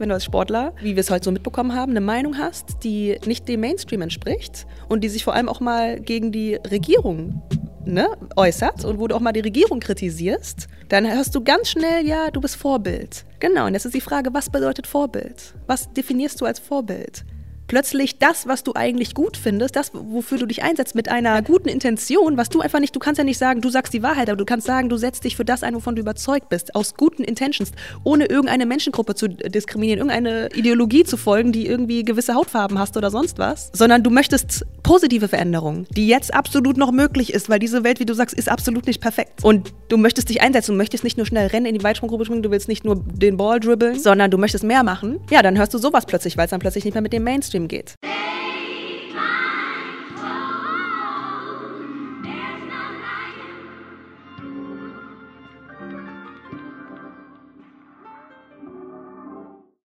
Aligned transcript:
Wenn 0.00 0.10
du 0.10 0.14
als 0.14 0.24
Sportler, 0.24 0.74
wie 0.80 0.94
wir 0.94 1.00
es 1.00 1.10
heute 1.10 1.24
so 1.24 1.32
mitbekommen 1.32 1.74
haben, 1.74 1.90
eine 1.90 2.00
Meinung 2.00 2.38
hast, 2.38 2.84
die 2.84 3.18
nicht 3.26 3.48
dem 3.48 3.58
Mainstream 3.58 4.00
entspricht 4.00 4.64
und 4.88 5.02
die 5.02 5.08
sich 5.08 5.24
vor 5.24 5.34
allem 5.34 5.48
auch 5.48 5.58
mal 5.58 5.98
gegen 5.98 6.30
die 6.30 6.54
Regierung 6.54 7.42
ne, 7.84 8.06
äußert 8.36 8.84
und 8.84 9.00
wo 9.00 9.08
du 9.08 9.16
auch 9.16 9.20
mal 9.20 9.32
die 9.32 9.40
Regierung 9.40 9.80
kritisierst, 9.80 10.68
dann 10.88 11.04
hörst 11.12 11.34
du 11.34 11.42
ganz 11.42 11.70
schnell, 11.70 12.06
ja, 12.06 12.30
du 12.30 12.40
bist 12.40 12.54
Vorbild. 12.54 13.24
Genau, 13.40 13.66
und 13.66 13.74
jetzt 13.74 13.86
ist 13.86 13.94
die 13.96 14.00
Frage, 14.00 14.32
was 14.32 14.48
bedeutet 14.50 14.86
Vorbild? 14.86 15.54
Was 15.66 15.92
definierst 15.92 16.40
du 16.40 16.44
als 16.44 16.60
Vorbild? 16.60 17.24
Plötzlich 17.68 18.18
das, 18.18 18.48
was 18.48 18.64
du 18.64 18.72
eigentlich 18.74 19.14
gut 19.14 19.36
findest, 19.36 19.76
das, 19.76 19.92
wofür 19.94 20.38
du 20.38 20.46
dich 20.46 20.62
einsetzt, 20.62 20.94
mit 20.94 21.08
einer 21.08 21.40
guten 21.42 21.68
Intention, 21.68 22.36
was 22.36 22.48
du 22.48 22.60
einfach 22.60 22.80
nicht, 22.80 22.96
du 22.96 22.98
kannst 22.98 23.18
ja 23.18 23.24
nicht 23.24 23.38
sagen, 23.38 23.60
du 23.60 23.68
sagst 23.68 23.92
die 23.94 24.02
Wahrheit, 24.02 24.28
aber 24.28 24.36
du 24.36 24.44
kannst 24.44 24.66
sagen, 24.66 24.88
du 24.88 24.96
setzt 24.96 25.24
dich 25.24 25.36
für 25.36 25.44
das 25.44 25.62
ein, 25.62 25.74
wovon 25.74 25.94
du 25.94 26.00
überzeugt 26.00 26.48
bist, 26.48 26.74
aus 26.74 26.94
guten 26.94 27.22
Intentions, 27.22 27.70
ohne 28.02 28.26
irgendeine 28.26 28.66
Menschengruppe 28.66 29.14
zu 29.14 29.28
diskriminieren, 29.28 29.98
irgendeine 29.98 30.48
Ideologie 30.54 31.04
zu 31.04 31.16
folgen, 31.16 31.52
die 31.52 31.66
irgendwie 31.66 32.02
gewisse 32.02 32.34
Hautfarben 32.34 32.78
hast 32.78 32.96
oder 32.96 33.10
sonst 33.10 33.38
was, 33.38 33.70
sondern 33.74 34.02
du 34.02 34.10
möchtest 34.10 34.64
positive 34.82 35.28
Veränderungen, 35.28 35.86
die 35.90 36.08
jetzt 36.08 36.32
absolut 36.32 36.78
noch 36.78 36.90
möglich 36.90 37.34
ist, 37.34 37.50
weil 37.50 37.58
diese 37.58 37.84
Welt, 37.84 38.00
wie 38.00 38.06
du 38.06 38.14
sagst, 38.14 38.34
ist 38.34 38.48
absolut 38.48 38.86
nicht 38.86 39.02
perfekt. 39.02 39.44
Und 39.44 39.74
du 39.88 39.98
möchtest 39.98 40.30
dich 40.30 40.40
einsetzen, 40.40 40.72
du 40.72 40.78
möchtest 40.78 41.04
nicht 41.04 41.18
nur 41.18 41.26
schnell 41.26 41.48
rennen, 41.48 41.66
in 41.66 41.74
die 41.74 41.84
Weitsprunggruppe 41.84 42.24
springen, 42.24 42.42
du 42.42 42.50
willst 42.50 42.68
nicht 42.68 42.84
nur 42.84 42.96
den 42.96 43.36
Ball 43.36 43.60
dribbeln, 43.60 43.98
sondern 43.98 44.30
du 44.30 44.38
möchtest 44.38 44.64
mehr 44.64 44.82
machen. 44.82 45.20
Ja, 45.30 45.42
dann 45.42 45.58
hörst 45.58 45.74
du 45.74 45.78
sowas 45.78 46.06
plötzlich, 46.06 46.36
weil 46.38 46.46
es 46.46 46.50
dann 46.50 46.60
plötzlich 46.60 46.84
nicht 46.84 46.94
mehr 46.94 47.02
mit 47.02 47.12
dem 47.12 47.24
Mainstream 47.24 47.57
Mainstream 47.58 47.68
geht. 47.68 47.94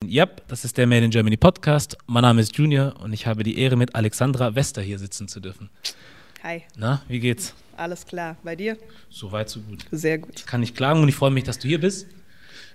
Yep, 0.05 0.47
das 0.49 0.67
ist 0.67 0.77
der 0.77 0.87
Made 0.87 1.07
in 1.07 1.11
Germany 1.11 1.39
Podcast. 1.39 1.97
Mein 2.07 2.21
Name 2.21 2.43
ist 2.43 2.55
Junior 2.59 3.01
und 3.01 3.15
ich 3.15 3.27
habe 3.27 3.43
die 3.45 3.59
Ehre, 3.59 3.77
mit 3.77 3.95
Alexandra 3.95 4.55
Wester 4.55 4.83
hier 4.83 4.99
sitzen 4.99 5.27
zu 5.27 5.41
dürfen. 5.41 5.71
Hi. 6.43 6.65
Na, 6.77 7.01
wie 7.09 7.19
geht's? 7.19 7.55
Alles 7.79 8.05
klar. 8.05 8.37
Bei 8.43 8.55
dir? 8.55 8.77
So 9.09 9.33
weit, 9.33 9.49
so 9.49 9.61
gut. 9.61 9.87
Sehr 9.91 10.19
gut. 10.19 10.41
Ich 10.41 10.45
kann 10.47 10.61
nicht 10.61 10.77
klagen 10.77 11.01
und 11.01 11.09
ich 11.09 11.15
freue 11.15 11.31
mich, 11.31 11.45
dass 11.45 11.59
du 11.59 11.67
hier 11.67 11.81
bist. 11.81 12.09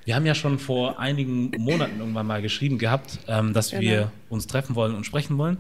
Wir 0.08 0.16
haben 0.16 0.26
ja 0.26 0.36
schon 0.36 0.58
vor 0.58 1.00
einigen 1.02 1.52
Monaten 1.58 2.00
irgendwann 2.00 2.26
mal 2.26 2.42
geschrieben 2.42 2.78
gehabt, 2.78 3.20
ähm, 3.28 3.52
dass 3.52 3.72
genau. 3.72 3.82
wir 3.82 4.12
uns 4.30 4.48
treffen 4.48 4.74
wollen 4.74 4.96
und 4.96 5.06
sprechen 5.06 5.38
wollen. 5.38 5.58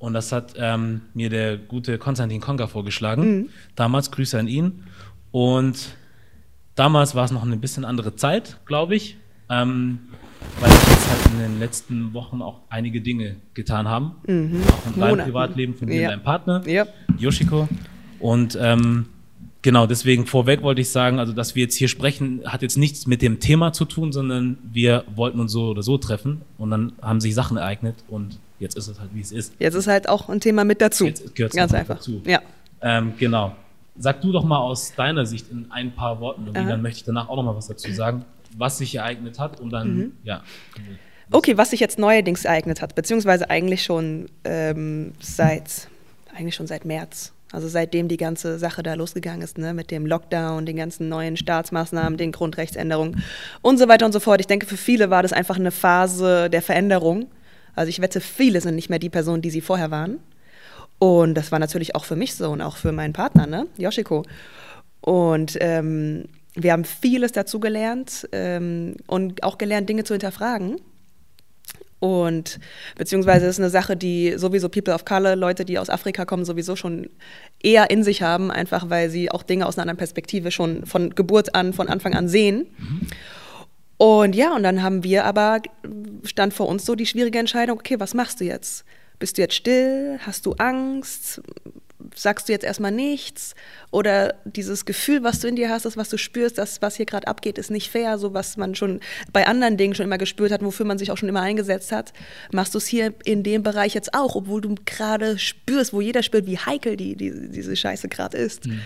Und 0.00 0.12
das 0.12 0.32
hat 0.32 0.54
ähm, 0.58 1.02
mir 1.14 1.30
der 1.30 1.56
gute 1.56 1.96
Konstantin 1.96 2.40
Konga 2.40 2.66
vorgeschlagen. 2.66 3.22
Mhm. 3.22 3.48
Damals 3.76 4.10
Grüße 4.10 4.36
an 4.40 4.48
ihn. 4.48 4.82
Und 5.30 5.94
damals 6.74 7.14
war 7.14 7.26
es 7.26 7.30
noch 7.30 7.44
eine 7.44 7.56
bisschen 7.58 7.84
andere 7.84 8.16
Zeit, 8.16 8.58
glaube 8.66 8.96
ich, 8.96 9.18
ähm, 9.50 10.00
weil 10.58 10.68
sich 10.68 10.88
jetzt 10.88 11.08
halt 11.08 11.34
in 11.34 11.38
den 11.38 11.60
letzten 11.60 12.12
Wochen 12.12 12.42
auch 12.42 12.62
einige 12.68 13.00
Dinge 13.00 13.36
getan 13.54 13.86
haben. 13.86 14.16
Mhm. 14.26 14.62
Auch 14.68 14.94
in 14.94 15.00
deinem 15.00 15.24
Privatleben 15.26 15.74
von 15.76 15.86
dir 15.86 15.94
ja. 15.94 16.08
und 16.08 16.10
deinem 16.14 16.24
Partner, 16.24 16.62
ja. 16.66 16.86
Yoshiko. 17.18 17.68
Und 18.18 18.58
ähm, 18.60 19.06
Genau, 19.66 19.88
deswegen 19.88 20.26
vorweg 20.26 20.62
wollte 20.62 20.80
ich 20.80 20.90
sagen, 20.90 21.18
also 21.18 21.32
dass 21.32 21.56
wir 21.56 21.64
jetzt 21.64 21.74
hier 21.74 21.88
sprechen, 21.88 22.42
hat 22.46 22.62
jetzt 22.62 22.78
nichts 22.78 23.08
mit 23.08 23.20
dem 23.20 23.40
Thema 23.40 23.72
zu 23.72 23.84
tun, 23.84 24.12
sondern 24.12 24.58
wir 24.62 25.02
wollten 25.16 25.40
uns 25.40 25.50
so 25.50 25.70
oder 25.70 25.82
so 25.82 25.98
treffen 25.98 26.42
und 26.56 26.70
dann 26.70 26.92
haben 27.02 27.20
sich 27.20 27.34
Sachen 27.34 27.56
ereignet 27.56 27.96
und 28.06 28.38
jetzt 28.60 28.76
ist 28.76 28.86
es 28.86 29.00
halt, 29.00 29.10
wie 29.12 29.22
es 29.22 29.32
ist. 29.32 29.54
Jetzt 29.58 29.74
ist 29.74 29.88
halt 29.88 30.08
auch 30.08 30.28
ein 30.28 30.38
Thema 30.38 30.62
mit 30.62 30.80
dazu. 30.80 31.06
Jetzt 31.06 31.34
gehört 31.34 31.52
Ganz 31.52 31.74
einfach 31.74 31.96
dazu. 31.96 32.22
Ja. 32.24 32.42
Ähm, 32.80 33.14
genau. 33.18 33.56
Sag 33.98 34.20
du 34.20 34.30
doch 34.30 34.44
mal 34.44 34.58
aus 34.58 34.94
deiner 34.94 35.26
Sicht 35.26 35.50
in 35.50 35.66
ein 35.72 35.90
paar 35.90 36.20
Worten, 36.20 36.46
und 36.46 36.54
dann 36.54 36.80
möchte 36.80 36.98
ich 36.98 37.04
danach 37.04 37.28
auch 37.28 37.34
noch 37.34 37.42
mal 37.42 37.56
was 37.56 37.66
dazu 37.66 37.90
sagen, 37.90 38.24
was 38.56 38.78
sich 38.78 38.94
ereignet 38.94 39.40
hat 39.40 39.58
und 39.58 39.70
dann, 39.70 39.96
mhm. 39.96 40.12
ja. 40.22 40.44
Okay, 41.32 41.58
was 41.58 41.70
sich 41.70 41.80
jetzt 41.80 41.98
neuerdings 41.98 42.44
ereignet 42.44 42.82
hat, 42.82 42.94
beziehungsweise 42.94 43.50
eigentlich 43.50 43.82
schon 43.82 44.26
ähm, 44.44 45.10
seit, 45.18 45.88
eigentlich 46.32 46.54
schon 46.54 46.68
seit 46.68 46.84
März 46.84 47.32
also 47.52 47.68
seitdem 47.68 48.08
die 48.08 48.16
ganze 48.16 48.58
Sache 48.58 48.82
da 48.82 48.94
losgegangen 48.94 49.42
ist, 49.42 49.56
ne, 49.58 49.72
mit 49.72 49.90
dem 49.90 50.04
Lockdown, 50.04 50.66
den 50.66 50.76
ganzen 50.76 51.08
neuen 51.08 51.36
Staatsmaßnahmen, 51.36 52.16
den 52.16 52.32
Grundrechtsänderungen 52.32 53.22
und 53.62 53.78
so 53.78 53.88
weiter 53.88 54.06
und 54.06 54.12
so 54.12 54.20
fort. 54.20 54.40
Ich 54.40 54.46
denke, 54.46 54.66
für 54.66 54.76
viele 54.76 55.10
war 55.10 55.22
das 55.22 55.32
einfach 55.32 55.56
eine 55.56 55.70
Phase 55.70 56.50
der 56.50 56.62
Veränderung. 56.62 57.26
Also 57.74 57.88
ich 57.88 58.00
wette, 58.00 58.20
viele 58.20 58.60
sind 58.60 58.74
nicht 58.74 58.90
mehr 58.90 58.98
die 58.98 59.10
Personen, 59.10 59.42
die 59.42 59.50
sie 59.50 59.60
vorher 59.60 59.90
waren. 59.90 60.18
Und 60.98 61.34
das 61.34 61.52
war 61.52 61.58
natürlich 61.58 61.94
auch 61.94 62.04
für 62.04 62.16
mich 62.16 62.34
so 62.34 62.50
und 62.50 62.62
auch 62.62 62.76
für 62.76 62.90
meinen 62.90 63.12
Partner, 63.12 63.46
ne, 63.46 63.66
Yoshiko. 63.76 64.24
Und 65.00 65.56
ähm, 65.60 66.24
wir 66.54 66.72
haben 66.72 66.84
vieles 66.84 67.32
dazugelernt 67.32 68.28
ähm, 68.32 68.96
und 69.06 69.44
auch 69.44 69.58
gelernt, 69.58 69.88
Dinge 69.88 70.04
zu 70.04 70.14
hinterfragen 70.14 70.80
und 71.98 72.60
beziehungsweise 72.96 73.46
ist 73.46 73.58
eine 73.58 73.70
Sache, 73.70 73.96
die 73.96 74.34
sowieso 74.36 74.68
People 74.68 74.94
of 74.94 75.04
Color, 75.04 75.34
Leute, 75.36 75.64
die 75.64 75.78
aus 75.78 75.88
Afrika 75.88 76.24
kommen, 76.24 76.44
sowieso 76.44 76.76
schon 76.76 77.08
eher 77.62 77.90
in 77.90 78.04
sich 78.04 78.22
haben, 78.22 78.50
einfach 78.50 78.90
weil 78.90 79.08
sie 79.08 79.30
auch 79.30 79.42
Dinge 79.42 79.66
aus 79.66 79.76
einer 79.76 79.82
anderen 79.82 79.98
Perspektive 79.98 80.50
schon 80.50 80.84
von 80.84 81.14
Geburt 81.14 81.54
an, 81.54 81.72
von 81.72 81.88
Anfang 81.88 82.14
an 82.14 82.28
sehen. 82.28 82.66
Mhm. 82.78 83.00
Und 83.98 84.36
ja, 84.36 84.54
und 84.54 84.62
dann 84.62 84.82
haben 84.82 85.04
wir 85.04 85.24
aber, 85.24 85.62
stand 86.24 86.52
vor 86.52 86.68
uns 86.68 86.84
so 86.84 86.94
die 86.94 87.06
schwierige 87.06 87.38
Entscheidung, 87.38 87.78
okay, 87.78 87.98
was 87.98 88.12
machst 88.12 88.40
du 88.40 88.44
jetzt? 88.44 88.84
Bist 89.18 89.38
du 89.38 89.42
jetzt 89.42 89.54
still? 89.54 90.18
Hast 90.26 90.44
du 90.44 90.52
Angst? 90.52 91.40
Sagst 92.16 92.48
du 92.48 92.52
jetzt 92.52 92.64
erstmal 92.64 92.90
nichts 92.90 93.54
oder 93.90 94.34
dieses 94.44 94.84
Gefühl, 94.86 95.22
was 95.22 95.40
du 95.40 95.48
in 95.48 95.56
dir 95.56 95.68
hast, 95.68 95.84
das, 95.84 95.96
was 95.96 96.08
du 96.08 96.16
spürst, 96.16 96.58
das, 96.58 96.82
was 96.82 96.96
hier 96.96 97.06
gerade 97.06 97.26
abgeht, 97.28 97.58
ist 97.58 97.70
nicht 97.70 97.90
fair, 97.90 98.18
so 98.18 98.34
was 98.34 98.56
man 98.56 98.74
schon 98.74 99.00
bei 99.32 99.46
anderen 99.46 99.76
Dingen 99.76 99.94
schon 99.94 100.06
immer 100.06 100.18
gespürt 100.18 100.50
hat, 100.50 100.64
wofür 100.64 100.86
man 100.86 100.98
sich 100.98 101.10
auch 101.10 101.18
schon 101.18 101.28
immer 101.28 101.42
eingesetzt 101.42 101.92
hat, 101.92 102.12
machst 102.52 102.74
du 102.74 102.78
es 102.78 102.86
hier 102.86 103.12
in 103.24 103.42
dem 103.42 103.62
Bereich 103.62 103.94
jetzt 103.94 104.14
auch, 104.14 104.34
obwohl 104.34 104.62
du 104.62 104.74
gerade 104.86 105.38
spürst, 105.38 105.92
wo 105.92 106.00
jeder 106.00 106.22
spürt, 106.22 106.46
wie 106.46 106.58
heikel 106.58 106.96
die, 106.96 107.16
die 107.16 107.50
diese 107.50 107.76
Scheiße 107.76 108.08
gerade 108.08 108.38
ist. 108.38 108.66
Mhm. 108.66 108.80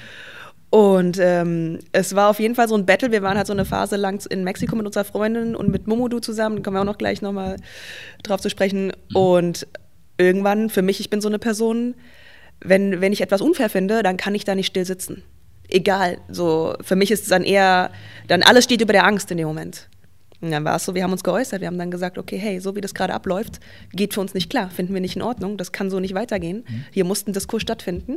Und 0.70 1.18
ähm, 1.20 1.80
es 1.90 2.14
war 2.14 2.30
auf 2.30 2.38
jeden 2.38 2.54
Fall 2.54 2.68
so 2.68 2.76
ein 2.76 2.86
Battle. 2.86 3.10
Wir 3.10 3.22
waren 3.22 3.36
halt 3.36 3.48
so 3.48 3.52
eine 3.52 3.64
Phase 3.64 3.96
lang 3.96 4.24
in 4.30 4.44
Mexiko 4.44 4.76
mit 4.76 4.86
unserer 4.86 5.04
Freundin 5.04 5.56
und 5.56 5.68
mit 5.68 5.88
Momodu 5.88 6.20
zusammen. 6.20 6.56
Da 6.56 6.62
kommen 6.62 6.76
wir 6.76 6.80
auch 6.80 6.84
noch 6.84 6.98
gleich 6.98 7.22
nochmal 7.22 7.56
drauf 8.22 8.40
zu 8.40 8.50
sprechen. 8.50 8.92
Mhm. 9.10 9.16
Und 9.16 9.66
irgendwann, 10.16 10.70
für 10.70 10.82
mich, 10.82 11.00
ich 11.00 11.10
bin 11.10 11.20
so 11.20 11.28
eine 11.28 11.40
Person, 11.40 11.94
wenn, 12.60 13.00
wenn 13.00 13.12
ich 13.12 13.20
etwas 13.20 13.40
unfair 13.40 13.70
finde, 13.70 14.02
dann 14.02 14.16
kann 14.16 14.34
ich 14.34 14.44
da 14.44 14.54
nicht 14.54 14.66
still 14.66 14.84
sitzen. 14.84 15.22
Egal. 15.68 16.18
So, 16.28 16.74
für 16.82 16.96
mich 16.96 17.10
ist 17.10 17.22
es 17.22 17.28
dann 17.28 17.44
eher, 17.44 17.90
dann 18.28 18.42
alles 18.42 18.64
steht 18.64 18.80
über 18.80 18.92
der 18.92 19.04
Angst 19.04 19.30
in 19.30 19.36
dem 19.36 19.46
Moment. 19.46 19.88
Und 20.40 20.50
dann 20.50 20.64
war 20.64 20.76
es 20.76 20.84
so, 20.84 20.94
wir 20.94 21.02
haben 21.02 21.12
uns 21.12 21.22
geäußert, 21.22 21.60
wir 21.60 21.68
haben 21.68 21.78
dann 21.78 21.90
gesagt, 21.90 22.16
okay, 22.16 22.38
hey, 22.38 22.60
so 22.60 22.74
wie 22.74 22.80
das 22.80 22.94
gerade 22.94 23.12
abläuft, 23.12 23.60
geht 23.92 24.14
für 24.14 24.20
uns 24.20 24.32
nicht 24.32 24.48
klar, 24.48 24.70
finden 24.70 24.94
wir 24.94 25.00
nicht 25.00 25.16
in 25.16 25.22
Ordnung, 25.22 25.58
das 25.58 25.70
kann 25.70 25.90
so 25.90 26.00
nicht 26.00 26.14
weitergehen. 26.14 26.64
Mhm. 26.66 26.84
Hier 26.90 27.04
musste 27.04 27.30
ein 27.30 27.34
Diskurs 27.34 27.62
stattfinden. 27.62 28.16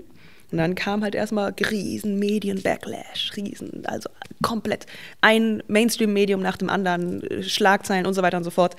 Und 0.52 0.58
dann 0.58 0.76
kam 0.76 1.04
halt 1.04 1.16
erstmal 1.16 1.54
riesen 1.72 2.20
Medien-Backlash, 2.20 3.32
riesen, 3.36 3.86
also 3.86 4.08
komplett 4.42 4.86
ein 5.20 5.64
Mainstream-Medium 5.68 6.42
nach 6.42 6.58
dem 6.58 6.70
anderen, 6.70 7.24
Schlagzeilen 7.42 8.06
und 8.06 8.14
so 8.14 8.22
weiter 8.22 8.38
und 8.38 8.44
so 8.44 8.52
fort. 8.52 8.76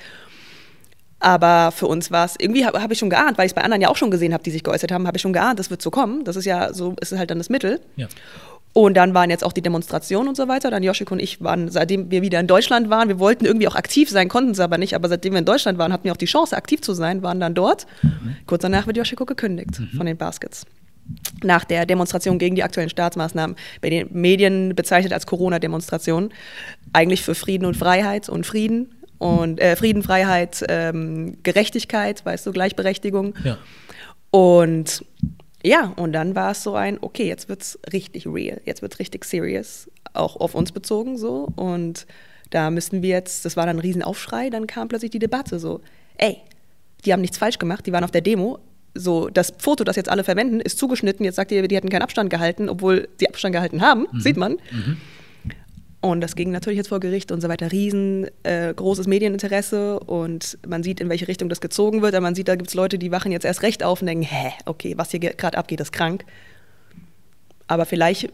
Aber 1.25 1.73
für 1.73 1.87
uns 1.87 2.11
war 2.11 2.27
es, 2.27 2.35
irgendwie 2.39 2.67
habe 2.67 2.83
hab 2.83 2.91
ich 2.91 2.99
schon 2.99 3.09
geahnt, 3.09 3.39
weil 3.39 3.47
ich 3.47 3.53
es 3.53 3.55
bei 3.55 3.63
anderen 3.63 3.81
ja 3.81 3.89
auch 3.89 3.97
schon 3.97 4.11
gesehen 4.11 4.35
habe, 4.35 4.45
die 4.45 4.51
sich 4.51 4.63
geäußert 4.63 4.93
haben, 4.93 5.07
habe 5.07 5.17
ich 5.17 5.23
schon 5.23 5.33
geahnt, 5.33 5.59
das 5.59 5.71
wird 5.71 5.81
so 5.81 5.91
kommen. 5.91 6.23
Das 6.25 6.37
ist 6.37 6.45
ja 6.45 6.75
so, 6.75 6.95
ist 7.01 7.17
halt 7.17 7.31
dann 7.31 7.39
das 7.39 7.49
Mittel. 7.49 7.81
Ja. 7.97 8.09
Und 8.75 8.95
dann 8.95 9.15
waren 9.15 9.31
jetzt 9.31 9.43
auch 9.43 9.55
die 9.55 9.63
Demonstrationen 9.63 10.29
und 10.29 10.37
so 10.37 10.49
weiter. 10.49 10.71
Dann 10.71 10.83
Joschik 10.83 11.11
und 11.11 11.21
ich 11.21 11.41
waren, 11.41 11.71
seitdem 11.71 12.11
wir 12.11 12.21
wieder 12.21 12.41
in 12.41 12.47
Deutschland 12.47 12.91
waren, 12.91 13.09
wir 13.09 13.19
wollten 13.19 13.47
irgendwie 13.47 13.67
auch 13.67 13.75
aktiv 13.75 14.11
sein, 14.11 14.29
konnten 14.29 14.51
es 14.51 14.61
aber 14.61 14.77
nicht. 14.77 14.95
Aber 14.95 15.09
seitdem 15.09 15.33
wir 15.33 15.39
in 15.39 15.47
Deutschland 15.47 15.79
waren, 15.79 15.95
hatten 15.95 16.05
wir 16.05 16.13
auch 16.13 16.19
die 16.19 16.27
Chance, 16.27 16.55
aktiv 16.55 16.83
zu 16.83 16.93
sein, 16.93 17.23
waren 17.23 17.41
dann 17.41 17.55
dort. 17.55 17.87
Mhm. 18.03 18.37
Kurz 18.45 18.61
danach 18.61 18.87
wird 18.87 18.99
Joschiko 18.99 19.25
gekündigt 19.25 19.81
mhm. 19.81 19.97
von 19.97 20.05
den 20.05 20.19
Baskets. 20.19 20.67
Nach 21.43 21.65
der 21.65 21.87
Demonstration 21.87 22.39
gegen 22.39 22.55
die 22.55 22.65
aktuellen 22.65 22.91
Staatsmaßnahmen, 22.91 23.57
bei 23.81 23.89
den 23.89 24.09
Medien 24.13 24.75
bezeichnet 24.75 25.15
als 25.15 25.27
Corona-Demonstration, 25.27 26.35
eigentlich 26.93 27.23
für 27.23 27.35
Frieden 27.35 27.65
und 27.65 27.79
Freiheit 27.79 28.29
und 28.29 28.45
Frieden 28.45 28.91
und 29.25 29.59
äh, 29.59 29.75
Frieden, 29.75 30.03
Freiheit, 30.03 30.63
ähm, 30.69 31.39
Gerechtigkeit, 31.43 32.27
weißt 32.27 32.47
du, 32.47 32.53
Gleichberechtigung. 32.53 33.35
Ja. 33.43 33.57
Und 34.31 35.03
ja, 35.65 35.95
und 35.97 36.13
dann 36.13 36.35
war 36.35 36.51
es 36.51 36.63
so 36.63 36.75
ein, 36.75 36.99
okay, 37.01 37.27
jetzt 37.27 37.49
wird 37.49 37.63
es 37.63 37.79
richtig 37.91 38.27
real, 38.27 38.61
jetzt 38.67 38.83
wird 38.83 38.93
es 38.93 38.99
richtig 38.99 39.25
serious, 39.25 39.91
auch 40.13 40.37
auf 40.37 40.55
uns 40.55 40.73
bezogen 40.73 41.17
so. 41.17 41.49
Und 41.57 42.07
da 42.51 42.69
müssen 42.69 43.01
wir 43.01 43.09
jetzt, 43.09 43.47
das 43.47 43.57
war 43.57 43.65
dann 43.65 43.77
ein 43.77 43.81
Riesenaufschrei, 43.81 44.51
dann 44.51 44.67
kam 44.67 44.89
plötzlich 44.89 45.11
die 45.11 45.21
Debatte 45.21 45.59
so, 45.59 45.81
ey, 46.19 46.37
die 47.07 47.13
haben 47.15 47.23
nichts 47.23 47.39
falsch 47.39 47.59
gemacht, 47.59 47.87
die 47.87 47.93
waren 47.93 48.05
auf 48.05 48.11
der 48.11 48.21
Demo. 48.21 48.59
So, 48.93 49.31
das 49.31 49.55
Foto, 49.57 49.85
das 49.85 49.97
jetzt 49.97 50.11
alle 50.11 50.23
verwenden, 50.23 50.61
ist 50.61 50.79
zugeschnitten. 50.79 51.25
Jetzt 51.25 51.37
sagt 51.37 51.51
ihr, 51.51 51.67
die 51.67 51.77
hätten 51.77 51.89
keinen 51.89 52.03
Abstand 52.03 52.29
gehalten, 52.29 52.69
obwohl 52.69 53.09
sie 53.19 53.27
Abstand 53.27 53.55
gehalten 53.55 53.81
haben, 53.81 54.07
mhm. 54.13 54.21
sieht 54.21 54.37
man. 54.37 54.53
Mhm. 54.71 54.99
Und 56.05 56.21
das 56.21 56.37
ging 56.37 56.51
natürlich 56.51 56.77
jetzt 56.77 56.89
vor 56.89 57.01
Gericht 57.01 57.33
und 57.33 57.41
so 57.41 57.49
weiter. 57.49 57.73
Riesengroßes 57.73 59.07
äh, 59.07 59.09
Medieninteresse 59.09 59.99
und 60.01 60.59
man 60.69 60.83
sieht, 60.83 61.01
in 61.01 61.09
welche 61.09 61.29
Richtung 61.29 61.49
das 61.49 61.63
gezogen 61.63 62.03
wird. 62.03 62.15
Aber 62.15 62.21
man 62.21 62.35
sieht, 62.35 62.47
da 62.47 62.57
gibt 62.57 62.69
es 62.69 62.75
Leute, 62.75 62.99
die 62.99 63.11
wachen 63.11 63.33
jetzt 63.33 63.47
erst 63.47 63.63
recht 63.63 63.83
auf 63.83 64.03
und 64.03 64.07
denken, 64.09 64.25
hä, 64.25 64.53
okay, 64.67 64.93
was 64.99 65.13
hier 65.13 65.21
gerade 65.21 65.57
abgeht, 65.57 65.81
ist 65.81 65.93
krank. 65.93 66.27
Aber 67.69 67.87
vielleicht 67.87 68.29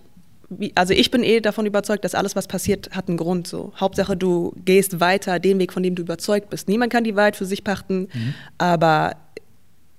wie, 0.49 0.72
also 0.75 0.93
ich 0.93 1.12
bin 1.12 1.22
eh 1.22 1.40
davon 1.40 1.64
überzeugt, 1.64 2.05
dass 2.05 2.17
alles, 2.17 2.34
was 2.34 2.49
passiert, 2.49 2.90
hat 2.90 3.06
einen 3.06 3.17
Grund. 3.17 3.46
So. 3.46 3.73
Hauptsache, 3.78 4.16
du 4.16 4.52
gehst 4.64 4.99
weiter 4.99 5.38
den 5.38 5.61
Weg, 5.61 5.73
von 5.73 5.84
dem 5.84 5.94
du 5.94 6.02
überzeugt 6.02 6.50
bist. 6.50 6.69
Niemand 6.69 6.93
kann 6.93 7.05
die 7.05 7.14
Wahrheit 7.14 7.37
für 7.37 7.46
sich 7.46 7.62
pachten, 7.62 8.08
mhm. 8.12 8.34
aber 8.58 9.14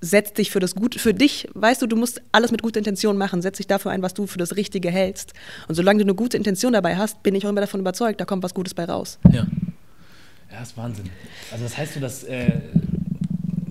setz 0.01 0.33
dich 0.33 0.51
für 0.51 0.59
das 0.59 0.75
Gute, 0.75 1.00
für 1.00 1.13
dich, 1.13 1.48
weißt 1.53 1.81
du, 1.81 1.88
du 1.88 1.95
musst 1.95 2.21
alles 2.31 2.51
mit 2.51 2.62
guter 2.62 2.80
Intention 2.80 3.18
machen, 3.18 3.42
setz 3.42 3.57
dich 3.57 3.68
dafür 3.68 3.92
ein, 3.92 4.01
was 4.01 4.13
du 4.13 4.27
für 4.27 4.39
das 4.39 4.56
Richtige 4.56 4.89
hältst. 4.89 5.33
Und 5.68 5.75
solange 5.75 6.00
du 6.00 6.06
eine 6.06 6.15
gute 6.15 6.38
Intention 6.38 6.74
dabei 6.74 6.98
hast, 6.98 7.24
bin 7.24 7.36
ich 7.36 7.45
auch 7.45 7.50
immer 7.50 7.62
davon 7.62 7.80
überzeugt, 7.80 8.19
da 8.19 8.25
kommt 8.25 8.44
was 8.44 8.53
Gutes 8.53 8.74
bei 8.74 8.86
raus. 8.86 9.19
Ja. 9.31 9.45
Ja, 10.51 10.62
ist 10.62 10.75
Wahnsinn. 10.75 11.09
Also 11.51 11.63
das 11.63 11.77
heißt 11.77 11.94
so, 11.94 12.00
dass 12.01 12.24
äh, 12.25 12.51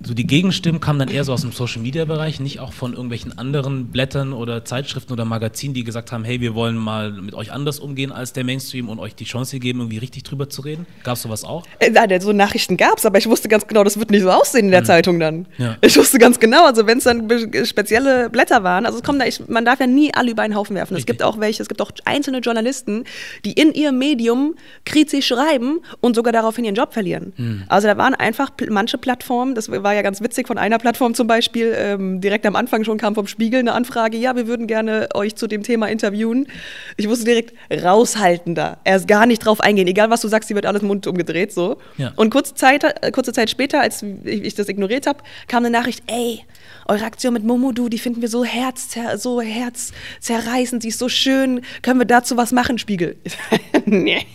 so 0.02 0.14
die 0.14 0.26
Gegenstimmen 0.26 0.80
kamen 0.80 0.98
dann 0.98 1.08
eher 1.08 1.24
so 1.24 1.32
aus 1.32 1.42
dem 1.42 1.52
Social 1.52 1.82
Media 1.82 2.04
Bereich, 2.04 2.40
nicht 2.40 2.58
auch 2.60 2.72
von 2.72 2.92
irgendwelchen 2.92 3.36
anderen 3.36 3.88
Blättern 3.88 4.32
oder 4.32 4.64
Zeitschriften 4.64 5.12
oder 5.12 5.24
Magazinen, 5.24 5.74
die 5.74 5.84
gesagt 5.84 6.10
haben, 6.10 6.24
hey, 6.24 6.40
wir 6.40 6.54
wollen 6.54 6.76
mal 6.76 7.12
mit 7.12 7.34
euch 7.34 7.52
anders 7.52 7.78
umgehen 7.78 8.10
als 8.10 8.32
der 8.32 8.44
Mainstream 8.44 8.88
und 8.88 8.98
euch 8.98 9.14
die 9.14 9.24
Chance 9.24 9.58
geben, 9.58 9.80
irgendwie 9.80 9.98
richtig 9.98 10.22
drüber 10.22 10.48
zu 10.48 10.62
reden. 10.62 10.86
Gab 11.04 11.16
es 11.16 11.22
sowas 11.22 11.44
auch? 11.44 11.66
Äh, 11.78 11.90
nein, 11.90 12.20
so 12.20 12.32
Nachrichten 12.32 12.76
gab 12.76 12.98
es, 12.98 13.04
aber 13.04 13.18
ich 13.18 13.26
wusste 13.26 13.48
ganz 13.48 13.66
genau, 13.66 13.84
das 13.84 13.98
wird 13.98 14.10
nicht 14.10 14.22
so 14.22 14.30
aussehen 14.30 14.66
in 14.66 14.70
der 14.70 14.80
mhm. 14.80 14.86
Zeitung 14.86 15.20
dann. 15.20 15.46
Ja. 15.58 15.76
Ich 15.82 15.96
wusste 15.96 16.18
ganz 16.18 16.40
genau, 16.40 16.64
also 16.64 16.86
wenn 16.86 16.98
es 16.98 17.04
dann 17.04 17.28
spezielle 17.64 18.30
Blätter 18.30 18.62
waren, 18.62 18.86
also 18.86 18.98
es 18.98 19.04
kommt 19.04 19.20
da, 19.20 19.26
ich, 19.26 19.46
man 19.48 19.64
darf 19.64 19.80
ja 19.80 19.86
nie 19.86 20.14
alle 20.14 20.30
über 20.30 20.42
einen 20.42 20.54
Haufen 20.54 20.76
werfen. 20.76 20.94
Richtig. 20.94 21.10
Es 21.10 21.18
gibt 21.18 21.22
auch 21.22 21.38
welche, 21.40 21.62
es 21.62 21.68
gibt 21.68 21.82
auch 21.82 21.90
einzelne 22.06 22.38
Journalisten, 22.38 23.04
die 23.44 23.52
in 23.52 23.72
ihrem 23.72 23.98
Medium 23.98 24.54
kritisch 24.86 25.26
schreiben 25.26 25.80
und 26.00 26.16
sogar 26.16 26.32
daraufhin 26.32 26.64
ihren 26.64 26.74
Job 26.74 26.94
verlieren. 26.94 27.32
Mhm. 27.36 27.64
Also 27.68 27.86
da 27.86 27.98
waren 27.98 28.14
einfach 28.14 28.50
manche 28.70 28.96
Plattformen, 28.96 29.54
das 29.54 29.70
war 29.70 29.89
ja 29.92 30.02
ganz 30.02 30.20
witzig 30.20 30.46
von 30.46 30.58
einer 30.58 30.78
Plattform 30.78 31.14
zum 31.14 31.26
Beispiel, 31.26 31.74
ähm, 31.76 32.20
direkt 32.20 32.46
am 32.46 32.56
Anfang 32.56 32.84
schon 32.84 32.98
kam 32.98 33.14
vom 33.14 33.26
Spiegel 33.26 33.60
eine 33.60 33.72
Anfrage, 33.72 34.16
ja, 34.16 34.36
wir 34.36 34.46
würden 34.46 34.66
gerne 34.66 35.08
euch 35.14 35.36
zu 35.36 35.46
dem 35.46 35.62
Thema 35.62 35.88
interviewen. 35.88 36.46
Ich 36.96 37.08
wusste 37.08 37.24
direkt, 37.24 37.54
raushalten 37.70 38.54
da. 38.54 38.78
Erst 38.84 39.08
gar 39.08 39.26
nicht 39.26 39.44
drauf 39.44 39.60
eingehen. 39.60 39.88
Egal, 39.88 40.10
was 40.10 40.20
du 40.20 40.28
sagst, 40.28 40.50
die 40.50 40.54
wird 40.54 40.66
alles 40.66 40.82
Mund 40.82 41.06
umgedreht 41.06 41.52
so. 41.52 41.78
Ja. 41.96 42.12
Und 42.16 42.30
kurze 42.30 42.54
Zeit, 42.54 42.84
äh, 42.84 43.10
kurze 43.10 43.32
Zeit 43.32 43.50
später, 43.50 43.80
als 43.80 44.02
ich, 44.02 44.44
ich 44.44 44.54
das 44.54 44.68
ignoriert 44.68 45.06
habe, 45.06 45.20
kam 45.48 45.64
eine 45.64 45.70
Nachricht, 45.70 46.02
ey, 46.06 46.44
eure 46.86 47.04
Aktion 47.04 47.32
mit 47.34 47.44
Momodu, 47.44 47.88
die 47.88 47.98
finden 47.98 48.20
wir 48.20 48.28
so, 48.28 48.44
herz, 48.44 48.88
so 49.16 49.40
herzzerreißend, 49.40 50.82
sie 50.82 50.88
ist 50.88 50.98
so 50.98 51.08
schön. 51.08 51.62
Können 51.82 52.00
wir 52.00 52.06
dazu 52.06 52.36
was 52.36 52.52
machen, 52.52 52.78
Spiegel? 52.78 53.16
nee, 53.84 54.26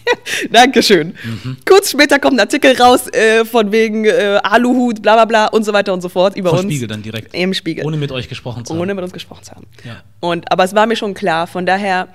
Dankeschön. 0.52 1.16
Mhm. 1.24 1.58
Kurz 1.66 1.92
später 1.92 2.20
kommt 2.20 2.38
ein 2.38 2.42
Artikel 2.42 2.76
raus 2.82 3.08
äh, 3.08 3.46
von 3.46 3.72
wegen 3.72 4.06
äh, 4.06 4.40
Aluhut, 4.44 5.02
bla 5.02 5.16
bla 5.16 5.26
bla 5.26 5.46
und 5.48 5.64
so 5.64 5.74
weiter 5.74 5.94
und 5.94 6.02
so 6.02 6.10
fort 6.10 6.38
über 6.38 6.52
Vom 6.52 6.60
uns. 6.60 6.68
Spiegel 6.68 6.88
dann 6.88 7.02
direkt. 7.02 7.34
Im 7.34 7.54
Spiegel. 7.54 7.86
Ohne 7.86 7.98
mit 7.98 8.12
euch 8.12 8.30
gesprochen 8.30 8.66
zu 8.66 8.74
haben. 8.74 8.82
Ohne 8.82 8.94
mit 8.94 9.04
uns 9.04 9.14
gesprochen 9.14 9.44
zu 9.44 9.52
haben. 9.52 9.68
Ja. 9.84 10.04
Und, 10.20 10.52
aber 10.52 10.64
es 10.64 10.74
war 10.74 10.86
mir 10.86 10.96
schon 10.96 11.14
klar, 11.14 11.48
von 11.48 11.66
daher 11.66 12.08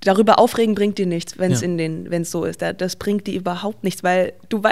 darüber 0.00 0.38
aufregen 0.38 0.74
bringt 0.74 0.98
dir 0.98 1.06
nichts, 1.06 1.38
wenn 1.38 1.52
es 1.52 1.60
ja. 1.60 1.66
in 1.66 1.78
den, 1.78 2.10
wenn 2.10 2.22
es 2.22 2.30
so 2.30 2.44
ist. 2.44 2.62
Das 2.62 2.96
bringt 2.96 3.26
dir 3.26 3.34
überhaupt 3.34 3.84
nichts, 3.84 4.02
weil 4.02 4.32
du, 4.48 4.62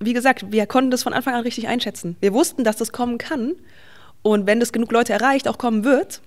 wie 0.00 0.12
gesagt, 0.12 0.50
wir 0.50 0.66
konnten 0.66 0.90
das 0.90 1.02
von 1.02 1.12
Anfang 1.12 1.34
an 1.34 1.42
richtig 1.42 1.68
einschätzen. 1.68 2.16
Wir 2.20 2.32
wussten, 2.32 2.64
dass 2.64 2.76
das 2.76 2.92
kommen 2.92 3.18
kann 3.18 3.54
und 4.22 4.46
wenn 4.46 4.60
das 4.60 4.72
genug 4.72 4.92
Leute 4.92 5.12
erreicht, 5.12 5.48
auch 5.48 5.58
kommen 5.58 5.84
wird. 5.84 6.20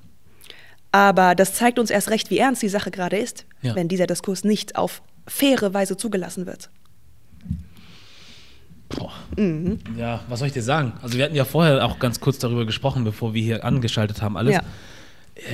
Aber 0.92 1.36
das 1.36 1.56
zeigt 1.56 1.80
uns 1.80 1.90
erst 1.90 2.10
recht, 2.10 2.30
wie 2.30 2.38
ernst 2.38 2.62
die 2.62 2.70
Sache 2.70 2.92
gerade 2.92 3.18
ist, 3.18 3.46
ja. 3.62 3.76
wenn 3.76 3.88
dieser 3.88 4.08
Diskurs 4.08 4.44
nicht 4.44 4.76
auf 4.76 5.02
faire 5.28 5.74
Weise 5.74 5.98
zugelassen 5.98 6.46
wird. 6.46 6.70
Boah. 8.90 9.12
Mhm. 9.36 9.80
Ja, 9.98 10.24
was 10.28 10.40
soll 10.40 10.50
ich 10.50 10.54
dir 10.54 10.62
sagen? 10.62 10.94
Also 11.02 11.18
wir 11.18 11.26
hatten 11.26 11.36
ja 11.36 11.46
vorher 11.46 11.84
auch 11.84 11.98
ganz 11.98 12.20
kurz 12.20 12.38
darüber 12.38 12.66
gesprochen, 12.66 13.04
bevor 13.04 13.34
wir 13.34 13.42
hier 13.42 13.66
angeschaltet 13.66 14.22
haben, 14.22 14.38
alles. 14.38 14.54
Ja. 14.54 14.62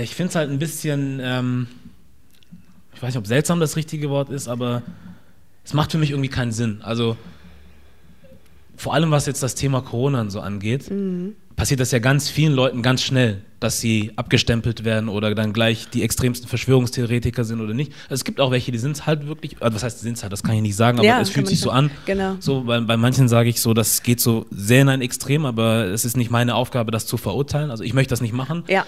Ich 0.01 0.13
finde 0.13 0.29
es 0.29 0.35
halt 0.35 0.49
ein 0.49 0.59
bisschen, 0.59 1.21
ähm, 1.23 1.67
ich 2.93 3.01
weiß 3.01 3.13
nicht, 3.13 3.17
ob 3.17 3.27
seltsam 3.27 3.61
das 3.61 3.77
richtige 3.77 4.09
Wort 4.09 4.29
ist, 4.29 4.49
aber 4.49 4.81
es 5.63 5.73
macht 5.73 5.93
für 5.93 5.97
mich 5.97 6.11
irgendwie 6.11 6.29
keinen 6.29 6.51
Sinn. 6.51 6.81
Also 6.81 7.15
vor 8.75 8.93
allem 8.93 9.11
was 9.11 9.25
jetzt 9.25 9.41
das 9.41 9.55
Thema 9.55 9.81
Corona 9.81 10.19
und 10.19 10.31
so 10.31 10.41
angeht. 10.41 10.91
Mhm 10.91 11.35
passiert 11.59 11.81
das 11.81 11.91
ja 11.91 11.99
ganz 11.99 12.29
vielen 12.29 12.53
Leuten 12.53 12.81
ganz 12.81 13.03
schnell, 13.03 13.41
dass 13.59 13.81
sie 13.81 14.13
abgestempelt 14.15 14.85
werden 14.85 15.09
oder 15.09 15.35
dann 15.35 15.51
gleich 15.51 15.89
die 15.89 16.03
extremsten 16.03 16.47
Verschwörungstheoretiker 16.47 17.43
sind 17.43 17.59
oder 17.59 17.73
nicht. 17.73 17.91
Also 18.03 18.15
es 18.15 18.23
gibt 18.23 18.39
auch 18.39 18.49
welche, 18.51 18.71
die 18.71 18.77
sind 18.77 18.93
es 18.93 19.05
halt 19.05 19.27
wirklich, 19.27 19.61
also 19.61 19.75
was 19.75 19.83
heißt, 19.83 19.99
die 19.99 20.03
sind 20.03 20.15
es 20.15 20.23
halt, 20.23 20.31
das 20.31 20.41
kann 20.41 20.55
ich 20.55 20.61
nicht 20.61 20.77
sagen, 20.77 20.99
aber 20.99 21.07
ja, 21.07 21.19
es 21.19 21.29
fühlt 21.29 21.47
sich 21.47 21.59
so 21.59 21.69
an. 21.69 21.91
Genau. 22.05 22.37
So, 22.39 22.61
bei, 22.61 22.79
bei 22.79 22.95
manchen 22.95 23.27
sage 23.27 23.49
ich 23.49 23.59
so, 23.59 23.73
das 23.73 24.03
geht 24.03 24.21
so 24.21 24.45
sehr 24.51 24.83
in 24.83 24.89
ein 24.89 25.01
Extrem, 25.01 25.45
aber 25.45 25.87
es 25.87 26.05
ist 26.05 26.15
nicht 26.15 26.31
meine 26.31 26.55
Aufgabe, 26.55 26.91
das 26.91 27.05
zu 27.05 27.17
verurteilen. 27.17 27.71
Also 27.71 27.83
ich 27.83 27.93
möchte 27.93 28.11
das 28.11 28.21
nicht 28.21 28.33
machen. 28.33 28.63
Ja. 28.69 28.85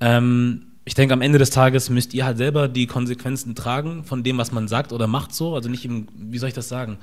Ähm, 0.00 0.62
ich 0.86 0.94
denke, 0.94 1.12
am 1.12 1.20
Ende 1.20 1.38
des 1.38 1.50
Tages 1.50 1.90
müsst 1.90 2.14
ihr 2.14 2.24
halt 2.24 2.38
selber 2.38 2.68
die 2.68 2.86
Konsequenzen 2.86 3.54
tragen 3.54 4.04
von 4.04 4.22
dem, 4.22 4.38
was 4.38 4.50
man 4.50 4.66
sagt 4.66 4.94
oder 4.94 5.06
macht 5.06 5.34
so. 5.34 5.54
Also 5.54 5.68
nicht 5.68 5.84
im, 5.84 6.08
wie 6.16 6.38
soll 6.38 6.48
ich 6.48 6.54
das 6.54 6.70
sagen? 6.70 6.96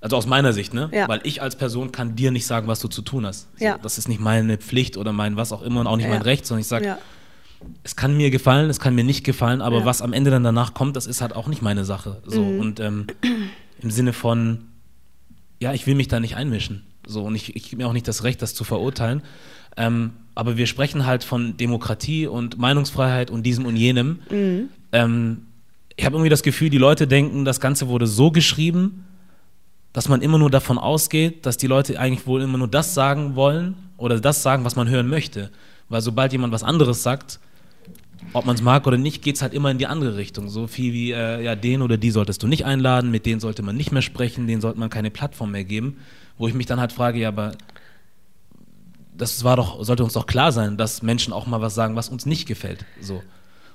Also 0.00 0.16
aus 0.16 0.26
meiner 0.26 0.52
Sicht, 0.52 0.72
ne? 0.72 0.88
Ja. 0.92 1.08
Weil 1.08 1.20
ich 1.24 1.42
als 1.42 1.56
Person 1.56 1.92
kann 1.92 2.16
dir 2.16 2.30
nicht 2.30 2.46
sagen, 2.46 2.68
was 2.68 2.80
du 2.80 2.88
zu 2.88 3.02
tun 3.02 3.26
hast. 3.26 3.48
So, 3.58 3.64
ja. 3.64 3.78
Das 3.82 3.98
ist 3.98 4.08
nicht 4.08 4.20
meine 4.20 4.56
Pflicht 4.56 4.96
oder 4.96 5.12
mein 5.12 5.36
was 5.36 5.52
auch 5.52 5.62
immer 5.62 5.80
und 5.80 5.86
auch 5.86 5.96
nicht 5.96 6.06
ja. 6.06 6.12
mein 6.12 6.22
Recht, 6.22 6.46
sondern 6.46 6.62
ich 6.62 6.68
sage, 6.68 6.96
es 7.82 7.96
kann 7.96 8.16
mir 8.16 8.30
gefallen, 8.30 8.70
es 8.70 8.80
kann 8.80 8.94
mir 8.94 9.04
nicht 9.04 9.24
gefallen, 9.24 9.60
aber 9.60 9.84
was 9.84 10.00
am 10.00 10.14
Ende 10.14 10.30
dann 10.30 10.42
danach 10.42 10.72
kommt, 10.72 10.96
das 10.96 11.06
ist 11.06 11.20
halt 11.20 11.36
auch 11.36 11.48
nicht 11.48 11.60
meine 11.60 11.84
Sache. 11.84 12.22
So. 12.24 12.42
Mhm. 12.42 12.60
Und 12.60 12.80
ähm, 12.80 13.06
im 13.80 13.90
Sinne 13.90 14.14
von, 14.14 14.64
ja, 15.60 15.74
ich 15.74 15.86
will 15.86 15.94
mich 15.94 16.08
da 16.08 16.20
nicht 16.20 16.36
einmischen. 16.36 16.86
So, 17.06 17.24
und 17.24 17.34
ich, 17.34 17.54
ich 17.56 17.68
gebe 17.68 17.82
mir 17.82 17.88
auch 17.88 17.92
nicht 17.92 18.08
das 18.08 18.24
Recht, 18.24 18.40
das 18.40 18.54
zu 18.54 18.64
verurteilen. 18.64 19.22
Ähm, 19.76 20.12
aber 20.34 20.56
wir 20.56 20.66
sprechen 20.66 21.06
halt 21.06 21.24
von 21.24 21.56
Demokratie 21.56 22.26
und 22.26 22.58
Meinungsfreiheit 22.58 23.30
und 23.30 23.44
diesem 23.44 23.66
und 23.66 23.76
jenem. 23.76 24.20
Mhm. 24.30 24.68
Ähm, 24.92 25.46
ich 25.96 26.06
habe 26.06 26.16
irgendwie 26.16 26.30
das 26.30 26.42
Gefühl, 26.42 26.70
die 26.70 26.78
Leute 26.78 27.06
denken, 27.06 27.44
das 27.44 27.60
Ganze 27.60 27.88
wurde 27.88 28.06
so 28.06 28.30
geschrieben, 28.30 29.04
dass 29.92 30.08
man 30.08 30.22
immer 30.22 30.38
nur 30.38 30.50
davon 30.50 30.78
ausgeht, 30.78 31.46
dass 31.46 31.56
die 31.56 31.66
Leute 31.66 31.98
eigentlich 31.98 32.26
wohl 32.26 32.42
immer 32.42 32.58
nur 32.58 32.68
das 32.68 32.94
sagen 32.94 33.34
wollen 33.34 33.74
oder 33.96 34.20
das 34.20 34.42
sagen, 34.42 34.64
was 34.64 34.76
man 34.76 34.88
hören 34.88 35.08
möchte. 35.08 35.50
Weil 35.88 36.00
sobald 36.00 36.32
jemand 36.32 36.52
was 36.52 36.62
anderes 36.62 37.02
sagt, 37.02 37.40
ob 38.32 38.46
man 38.46 38.54
es 38.54 38.62
mag 38.62 38.86
oder 38.86 38.96
nicht, 38.96 39.22
geht 39.22 39.36
es 39.36 39.42
halt 39.42 39.54
immer 39.54 39.70
in 39.70 39.78
die 39.78 39.86
andere 39.86 40.16
Richtung. 40.16 40.48
So 40.48 40.66
viel 40.66 40.92
wie, 40.92 41.10
äh, 41.12 41.42
ja, 41.42 41.56
den 41.56 41.82
oder 41.82 41.96
die 41.96 42.10
solltest 42.10 42.42
du 42.42 42.46
nicht 42.46 42.64
einladen, 42.64 43.10
mit 43.10 43.26
denen 43.26 43.40
sollte 43.40 43.62
man 43.62 43.76
nicht 43.76 43.90
mehr 43.90 44.02
sprechen, 44.02 44.46
denen 44.46 44.60
sollte 44.60 44.78
man 44.78 44.90
keine 44.90 45.10
Plattform 45.10 45.50
mehr 45.50 45.64
geben. 45.64 45.96
Wo 46.38 46.46
ich 46.46 46.54
mich 46.54 46.66
dann 46.66 46.80
halt 46.80 46.92
frage, 46.92 47.18
ja, 47.18 47.28
aber 47.28 47.52
das 49.16 49.42
war 49.42 49.56
doch, 49.56 49.82
sollte 49.84 50.04
uns 50.04 50.12
doch 50.12 50.26
klar 50.26 50.52
sein, 50.52 50.76
dass 50.76 51.02
Menschen 51.02 51.32
auch 51.32 51.46
mal 51.46 51.60
was 51.60 51.74
sagen, 51.74 51.96
was 51.96 52.08
uns 52.08 52.24
nicht 52.24 52.46
gefällt. 52.46 52.84
So. 53.00 53.22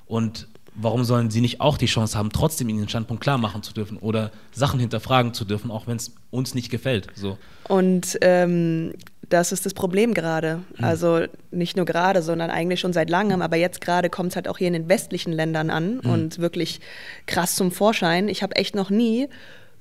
Und 0.05 0.47
warum 0.75 1.03
sollen 1.03 1.31
sie 1.31 1.41
nicht 1.41 1.61
auch 1.61 1.77
die 1.77 1.85
Chance 1.85 2.17
haben, 2.17 2.31
trotzdem 2.31 2.69
ihnen 2.69 2.79
den 2.79 2.89
Standpunkt 2.89 3.23
klar 3.23 3.37
machen 3.37 3.63
zu 3.63 3.73
dürfen 3.73 3.97
oder 3.97 4.31
Sachen 4.51 4.79
hinterfragen 4.79 5.33
zu 5.33 5.45
dürfen, 5.45 5.71
auch 5.71 5.87
wenn 5.87 5.97
es 5.97 6.13
uns 6.31 6.53
nicht 6.53 6.69
gefällt? 6.69 7.07
So. 7.15 7.37
Und 7.67 8.17
ähm, 8.21 8.93
das 9.29 9.51
ist 9.51 9.65
das 9.65 9.73
Problem 9.73 10.13
gerade. 10.13 10.61
Hm. 10.75 10.85
Also 10.85 11.25
nicht 11.51 11.75
nur 11.77 11.85
gerade, 11.85 12.21
sondern 12.21 12.49
eigentlich 12.49 12.79
schon 12.79 12.93
seit 12.93 13.09
langem, 13.09 13.41
aber 13.41 13.55
jetzt 13.55 13.81
gerade 13.81 14.09
kommt 14.09 14.31
es 14.31 14.35
halt 14.35 14.47
auch 14.47 14.57
hier 14.57 14.67
in 14.67 14.73
den 14.73 14.89
westlichen 14.89 15.33
Ländern 15.33 15.69
an 15.69 16.01
hm. 16.03 16.11
und 16.11 16.39
wirklich 16.39 16.81
krass 17.25 17.55
zum 17.55 17.71
Vorschein. 17.71 18.27
Ich 18.27 18.43
habe 18.43 18.55
echt 18.55 18.75
noch 18.75 18.89
nie 18.89 19.27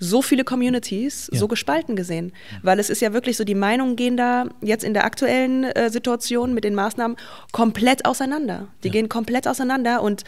so 0.01 0.23
viele 0.23 0.45
Communities 0.45 1.31
ja. 1.33 1.39
so 1.39 1.49
gespalten 1.49 1.97
gesehen. 1.97 2.33
Weil 2.63 2.79
es 2.79 2.91
ist 2.91 3.01
ja 3.01 3.13
wirklich 3.13 3.37
so, 3.37 3.45
die 3.45 3.55
Meinungen 3.55 3.97
gehen 3.97 4.17
da 4.17 4.47
jetzt 4.61 4.85
in 4.85 4.93
der 4.93 5.05
aktuellen 5.05 5.65
äh, 5.65 5.89
Situation 5.89 6.53
mit 6.53 6.65
den 6.65 6.75
Maßnahmen 6.75 7.17
komplett 7.53 8.05
auseinander. 8.05 8.69
Die 8.83 8.89
ja. 8.89 8.93
gehen 8.93 9.09
komplett 9.09 9.47
auseinander 9.47 10.03
und 10.03 10.25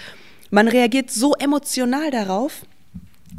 man 0.50 0.68
reagiert 0.68 1.10
so 1.10 1.34
emotional 1.34 2.10
darauf, 2.10 2.62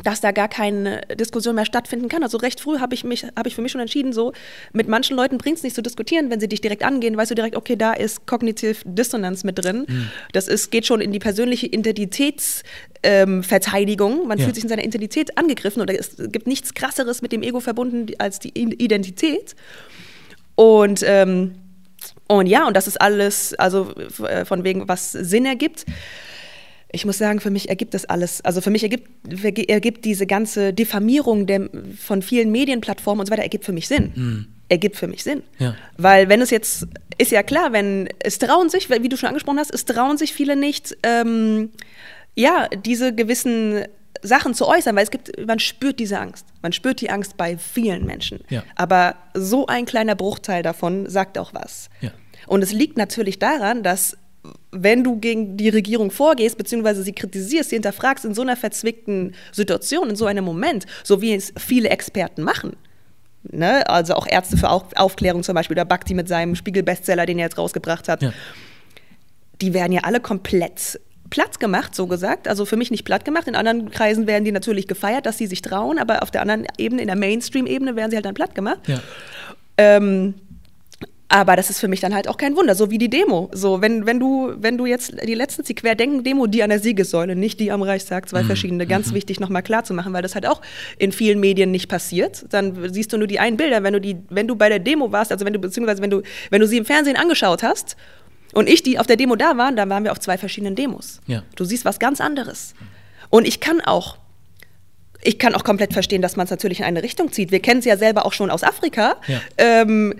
dass 0.04 0.22
da 0.22 0.32
gar 0.32 0.48
keine 0.48 1.02
Diskussion 1.20 1.56
mehr 1.56 1.66
stattfinden 1.66 2.08
kann. 2.08 2.22
Also 2.24 2.38
recht 2.38 2.60
früh 2.60 2.78
habe 2.80 2.94
ich 2.94 3.04
mich, 3.04 3.26
habe 3.36 3.50
ich 3.50 3.56
für 3.56 3.64
mich 3.64 3.72
schon 3.72 3.82
entschieden, 3.82 4.14
so 4.14 4.32
mit 4.72 4.88
manchen 4.88 5.18
Leuten 5.18 5.40
bringt 5.40 5.58
es 5.58 5.64
nicht 5.64 5.76
zu 5.76 5.82
diskutieren, 5.82 6.30
wenn 6.30 6.40
sie 6.40 6.48
dich 6.48 6.62
direkt 6.62 6.84
angehen, 6.84 7.18
weißt 7.18 7.32
du 7.32 7.36
direkt, 7.36 7.56
okay, 7.56 7.76
da 7.76 7.94
ist 7.94 8.28
Cognitive 8.28 8.78
Dissonance 8.86 9.44
mit 9.46 9.64
drin. 9.64 9.86
Mhm. 9.88 10.10
Das 10.34 10.48
ist, 10.48 10.70
geht 10.72 10.86
schon 10.86 11.02
in 11.02 11.12
die 11.12 11.18
persönliche 11.20 11.66
Identitätsverteidigung. 11.68 14.22
Ähm, 14.22 14.28
Man 14.28 14.38
ja. 14.38 14.44
fühlt 14.44 14.56
sich 14.56 14.64
in 14.64 14.70
seiner 14.70 14.84
Identität 14.84 15.36
angegriffen 15.38 15.82
oder 15.82 16.00
es 16.00 16.16
gibt 16.18 16.48
nichts 16.48 16.74
krasseres 16.74 17.22
mit 17.22 17.32
dem 17.32 17.42
Ego 17.42 17.60
verbunden 17.60 18.08
als 18.20 18.40
die 18.40 18.50
Identität. 18.50 19.56
Und 20.56 21.04
ähm, 21.06 21.56
und 22.28 22.48
ja, 22.48 22.68
und 22.68 22.76
das 22.76 22.88
ist 22.88 23.00
alles, 23.00 23.54
also 23.54 23.94
äh, 24.28 24.44
von 24.44 24.66
wegen, 24.66 24.88
was 24.88 25.12
Sinn 25.14 25.46
ergibt 25.46 25.86
ich 26.92 27.06
muss 27.06 27.18
sagen, 27.18 27.40
für 27.40 27.50
mich 27.50 27.70
ergibt 27.70 27.94
das 27.94 28.06
alles, 28.06 28.44
also 28.46 28.62
für 28.62 28.70
mich 28.70 28.84
ergibt, 28.84 29.10
ergibt 29.70 30.06
diese 30.06 30.26
ganze 30.26 30.74
Diffamierung 30.74 31.46
der, 31.46 31.70
von 32.00 32.22
vielen 32.22 32.52
Medienplattformen 32.52 33.20
und 33.20 33.26
so 33.28 33.32
weiter, 33.32 33.44
ergibt 33.44 33.66
für 33.66 33.74
mich 33.74 33.88
Sinn. 33.88 34.12
Mhm. 34.16 34.48
Ergibt 34.70 34.96
für 34.96 35.08
mich 35.08 35.24
Sinn. 35.24 35.44
Ja. 35.60 35.76
Weil 35.98 36.30
wenn 36.30 36.42
es 36.42 36.50
jetzt, 36.50 36.88
ist 37.18 37.32
ja 37.32 37.44
klar, 37.44 37.74
wenn, 37.74 38.10
es 38.20 38.40
trauen 38.40 38.70
sich, 38.70 38.90
wie 38.90 39.10
du 39.10 39.18
schon 39.18 39.28
angesprochen 39.28 39.60
hast, 39.60 39.74
es 39.74 39.86
trauen 39.86 40.18
sich 40.18 40.34
viele 40.34 40.56
nicht, 40.56 40.98
ähm, 41.04 41.72
ja, 42.36 42.68
diese 42.70 43.14
gewissen 43.14 43.86
Sachen 44.22 44.54
zu 44.54 44.68
äußern, 44.68 44.96
weil 44.96 45.04
es 45.04 45.12
gibt, 45.12 45.32
man 45.46 45.60
spürt 45.60 46.00
diese 46.00 46.20
Angst. 46.20 46.46
Man 46.62 46.72
spürt 46.72 47.02
die 47.02 47.10
Angst 47.10 47.38
bei 47.38 47.58
vielen 47.58 48.06
Menschen. 48.06 48.40
Ja. 48.50 48.64
Aber 48.76 49.16
so 49.34 49.68
ein 49.68 49.86
kleiner 49.86 50.16
Bruchteil 50.16 50.64
davon 50.64 51.10
sagt 51.10 51.38
auch 51.38 51.54
was. 51.54 51.90
Ja. 52.02 52.12
Und 52.48 52.64
es 52.64 52.72
liegt 52.72 52.98
natürlich 52.98 53.40
daran, 53.40 53.84
dass 53.84 54.18
wenn 54.72 55.04
du 55.04 55.20
gegen 55.20 55.58
die 55.58 55.70
Regierung 55.70 56.12
vorgehst, 56.12 56.58
beziehungsweise 56.58 57.04
sie 57.04 57.14
kritisierst, 57.14 57.70
sie 57.70 57.78
hinterfragst 57.78 58.26
in 58.26 58.34
so 58.34 58.42
einer 58.42 58.56
verzwickten 58.56 59.34
Situation, 59.52 60.10
in 60.10 60.16
so 60.16 60.26
einem 60.26 60.46
Moment, 60.46 60.86
so 61.04 61.22
wie 61.22 61.34
es 61.34 61.54
viele 61.58 61.90
Experten 61.90 62.44
machen. 62.44 62.76
Ne? 63.44 63.88
Also 63.90 64.14
auch 64.14 64.28
Ärzte 64.28 64.58
für 64.58 64.70
Aufklärung 64.70 65.44
zum 65.44 65.56
Beispiel, 65.56 65.76
der 65.76 65.86
Bakti 65.86 66.14
mit 66.14 66.28
seinem 66.28 66.56
Spiegel-Bestseller, 66.56 67.26
den 67.26 67.40
er 67.40 67.46
jetzt 67.46 67.58
rausgebracht 67.58 68.10
hat. 68.10 68.22
Ja. 68.22 68.34
Die 69.62 69.74
werden 69.74 69.94
ja 69.94 70.02
alle 70.04 70.20
komplett 70.20 71.00
platt 71.30 71.60
gemacht, 71.60 71.96
so 71.96 72.08
gesagt. 72.08 72.48
Also 72.48 72.66
für 72.66 72.78
mich 72.78 72.92
nicht 72.92 73.04
platt 73.04 73.26
gemacht. 73.26 73.48
In 73.48 73.56
anderen 73.56 73.92
Kreisen 73.92 74.28
werden 74.28 74.46
die 74.46 74.52
natürlich 74.52 74.88
gefeiert, 74.88 75.26
dass 75.26 75.38
sie 75.38 75.48
sich 75.48 75.62
trauen, 75.62 76.00
aber 76.00 76.24
auf 76.24 76.32
der 76.32 76.42
anderen 76.42 76.66
Ebene, 76.78 77.02
in 77.02 77.08
der 77.08 77.18
Mainstream-Ebene, 77.18 77.96
werden 77.96 78.12
sie 78.12 78.18
halt 78.18 78.26
dann 78.26 78.34
platt 78.34 78.56
gemacht. 78.56 78.80
Ja. 78.88 79.00
Ähm, 79.78 80.36
aber 81.30 81.58
das 81.58 81.70
ist 81.70 81.80
für 81.80 81.90
mich 81.90 82.00
dann 82.00 82.14
halt 82.14 82.30
auch 82.30 82.38
kein 82.38 82.56
Wunder, 82.56 82.74
so 82.74 82.90
wie 82.90 82.98
die 82.98 83.10
Demo. 83.10 83.50
So, 83.52 83.82
wenn, 83.82 84.06
wenn 84.06 84.20
du, 84.20 84.54
wenn 84.58 84.78
du 84.78 84.86
jetzt 84.86 85.14
die 85.28 85.34
letzten 85.34 85.64
die 85.64 85.76
Querdenken-Demo, 85.76 86.48
die 86.48 86.64
an 86.64 86.70
der 86.70 86.80
Siegessäule, 86.80 87.36
nicht 87.36 87.60
die 87.60 87.72
am 87.72 87.82
Reichstag, 87.82 88.30
zwei 88.30 88.44
mhm. 88.44 88.48
verschiedene, 88.48 88.88
ganz 88.88 89.10
mhm. 89.10 89.16
wichtig 89.16 89.40
nochmal 89.42 89.62
klar 89.62 89.84
zu 89.84 89.94
machen, 89.94 90.14
weil 90.14 90.22
das 90.22 90.36
halt 90.36 90.48
auch 90.48 90.62
in 90.98 91.12
vielen 91.12 91.42
Medien 91.42 91.70
nicht 91.72 91.90
passiert. 91.90 92.46
Dann 92.50 92.94
siehst 92.94 93.12
du 93.12 93.18
nur 93.18 93.28
die 93.28 93.40
einen 93.40 93.58
Bilder, 93.58 93.84
wenn 93.84 93.94
du 93.94 94.00
die, 94.00 94.18
wenn 94.30 94.48
du 94.48 94.56
bei 94.56 94.70
der 94.70 94.80
Demo 94.80 95.12
warst, 95.12 95.34
also 95.34 95.46
wenn 95.46 95.54
du, 95.54 95.60
beziehungsweise 95.60 96.02
wenn 96.02 96.12
du, 96.12 96.22
wenn 96.50 96.62
du 96.62 96.68
sie 96.68 96.78
im 96.78 96.86
Fernsehen 96.86 97.18
angeschaut 97.18 97.62
hast 97.62 97.98
und 98.54 98.70
ich, 98.70 98.82
die 98.82 98.98
auf 98.98 99.08
der 99.08 99.18
Demo 99.18 99.36
da 99.36 99.58
waren, 99.58 99.76
dann 99.76 99.90
waren 99.90 100.06
wir 100.06 100.14
auf 100.14 100.20
zwei 100.20 100.38
verschiedenen 100.38 100.76
Demos. 100.76 101.20
Ja. 101.28 101.44
Du 101.58 101.66
siehst 101.66 101.84
was 101.84 102.00
ganz 102.00 102.22
anderes. 102.22 102.74
Und 103.30 103.46
ich 103.46 103.60
kann 103.60 103.82
auch 103.82 104.18
ich 105.24 105.40
kann 105.40 105.56
auch 105.56 105.64
komplett 105.64 105.94
verstehen, 105.94 106.22
dass 106.22 106.36
man 106.36 106.46
es 106.46 106.52
natürlich 106.52 106.80
in 106.80 106.86
eine 106.86 107.04
Richtung 107.04 107.32
zieht. 107.32 107.52
Wir 107.52 107.60
kennen 107.60 107.80
es 107.80 107.86
ja 107.86 107.98
selber 107.98 108.26
auch 108.26 108.34
schon 108.34 108.50
aus 108.50 108.64
Afrika. 108.64 109.18
Ja. 109.28 109.42
Ähm, 109.58 110.14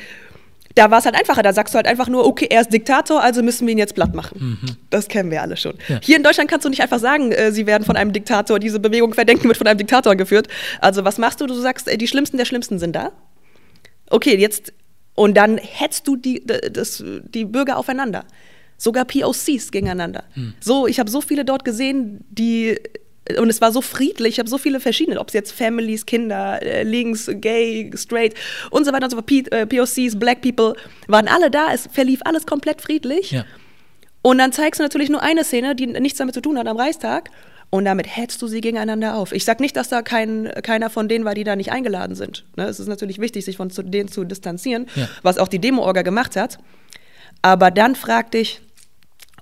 da 0.78 0.92
war 0.92 1.00
es 1.00 1.06
halt 1.06 1.16
einfacher. 1.16 1.42
Da 1.42 1.54
sagst 1.54 1.74
du 1.74 1.78
halt 1.78 1.88
einfach 1.88 2.08
nur, 2.08 2.26
okay, 2.26 2.48
er 2.50 2.62
ist 2.62 2.72
Diktator, 2.72 3.22
also 3.22 3.42
müssen 3.42 3.66
wir 3.66 3.72
ihn 3.72 3.78
jetzt 3.78 3.96
platt 3.96 4.14
machen. 4.14 4.60
Mhm. 4.62 4.76
Das 4.90 5.08
kennen 5.08 5.32
wir 5.32 5.42
alle 5.42 5.58
schon. 5.58 5.74
Ja. 5.88 6.00
Hier 6.04 6.18
in 6.18 6.24
Deutschland 6.24 6.50
kannst 6.50 6.66
du 6.66 6.70
nicht 6.70 6.82
einfach 6.82 7.00
sagen, 7.00 7.32
äh, 7.32 7.52
sie 7.52 7.66
werden 7.66 7.84
von 7.84 7.96
einem 7.96 8.14
Diktator, 8.14 8.60
diese 8.60 8.80
Bewegung 8.80 9.14
verdenken 9.14 9.48
wird 9.48 9.58
von 9.58 9.68
einem 9.68 9.80
Diktator 9.80 10.16
geführt. 10.16 10.48
Also 10.80 11.04
was 11.04 11.18
machst 11.18 11.42
du? 11.42 11.48
Du 11.48 11.56
sagst, 11.56 11.88
äh, 11.88 11.98
die 11.98 12.08
Schlimmsten 12.08 12.38
der 12.38 12.46
Schlimmsten 12.46 12.78
sind 12.78 12.96
da. 12.96 13.12
Okay, 14.10 14.38
jetzt, 14.38 14.74
und 15.16 15.36
dann 15.36 15.58
hetzt 15.58 16.08
du 16.08 16.16
die, 16.16 16.46
das, 16.46 17.04
die 17.06 17.46
Bürger 17.46 17.78
aufeinander. 17.78 18.26
Sogar 18.78 19.06
POCs 19.06 19.72
gegeneinander. 19.72 20.26
Mhm. 20.36 20.54
So, 20.60 20.86
ich 20.86 21.00
habe 21.00 21.10
so 21.10 21.22
viele 21.22 21.44
dort 21.44 21.66
gesehen, 21.66 22.24
die 22.30 22.80
und 23.40 23.50
es 23.50 23.62
war 23.62 23.72
so 23.72 23.82
friedlich, 23.82 24.36
ich 24.36 24.40
habe 24.40 24.50
so 24.50 24.58
viele 24.58 24.80
verschiedene, 24.80 25.20
ob 25.20 25.28
es 25.28 25.34
jetzt 25.34 25.52
Families, 25.52 26.06
Kinder, 26.06 26.62
äh, 26.62 26.84
links, 26.84 27.30
gay, 27.36 27.92
straight 27.96 28.34
und 28.72 28.86
so 28.86 28.94
weiter 28.94 29.06
und 29.06 29.12
so 29.12 29.18
fort, 29.18 29.70
POCs, 29.70 29.98
äh, 29.98 30.18
Black 30.18 30.42
People, 30.42 30.76
waren 31.08 31.28
alle 31.28 31.52
da, 31.52 31.74
es 31.74 31.88
verlief 31.92 32.22
alles 32.26 32.46
komplett 32.46 32.82
friedlich. 32.82 33.32
Ja. 33.32 33.46
Und 34.22 34.40
dann 34.40 34.52
zeigst 34.52 34.80
du 34.80 34.84
natürlich 34.84 35.10
nur 35.10 35.22
eine 35.22 35.44
Szene, 35.44 35.76
die 35.76 35.88
nichts 35.88 36.18
damit 36.18 36.36
zu 36.36 36.42
tun 36.42 36.58
hat 36.58 36.68
am 36.68 36.78
Reichstag. 36.78 37.30
Und 37.70 37.84
damit 37.84 38.16
hetzt 38.16 38.42
du 38.42 38.48
sie 38.48 38.62
gegeneinander 38.62 39.16
auf. 39.16 39.34
Ich 39.34 39.44
sage 39.44 39.62
nicht, 39.62 39.76
dass 39.76 39.90
da 39.90 40.02
kein, 40.02 40.52
keiner 40.64 40.90
von 40.90 41.10
denen 41.10 41.26
war, 41.26 41.34
die 41.34 41.44
da 41.44 41.58
nicht 41.58 41.72
eingeladen 41.72 42.16
sind. 42.16 42.46
Ne? 42.56 42.66
Es 42.66 42.80
ist 42.80 42.88
natürlich 42.88 43.20
wichtig, 43.20 43.44
sich 43.44 43.58
von 43.58 43.70
denen 43.70 44.08
zu 44.08 44.24
distanzieren, 44.24 44.88
ja. 44.96 45.10
was 45.22 45.38
auch 45.38 45.50
die 45.50 45.60
Demo-Orga 45.60 46.02
gemacht 46.02 46.38
hat. 46.38 46.60
Aber 47.42 47.70
dann 47.70 47.96
frag 47.96 48.32
dich, 48.32 48.62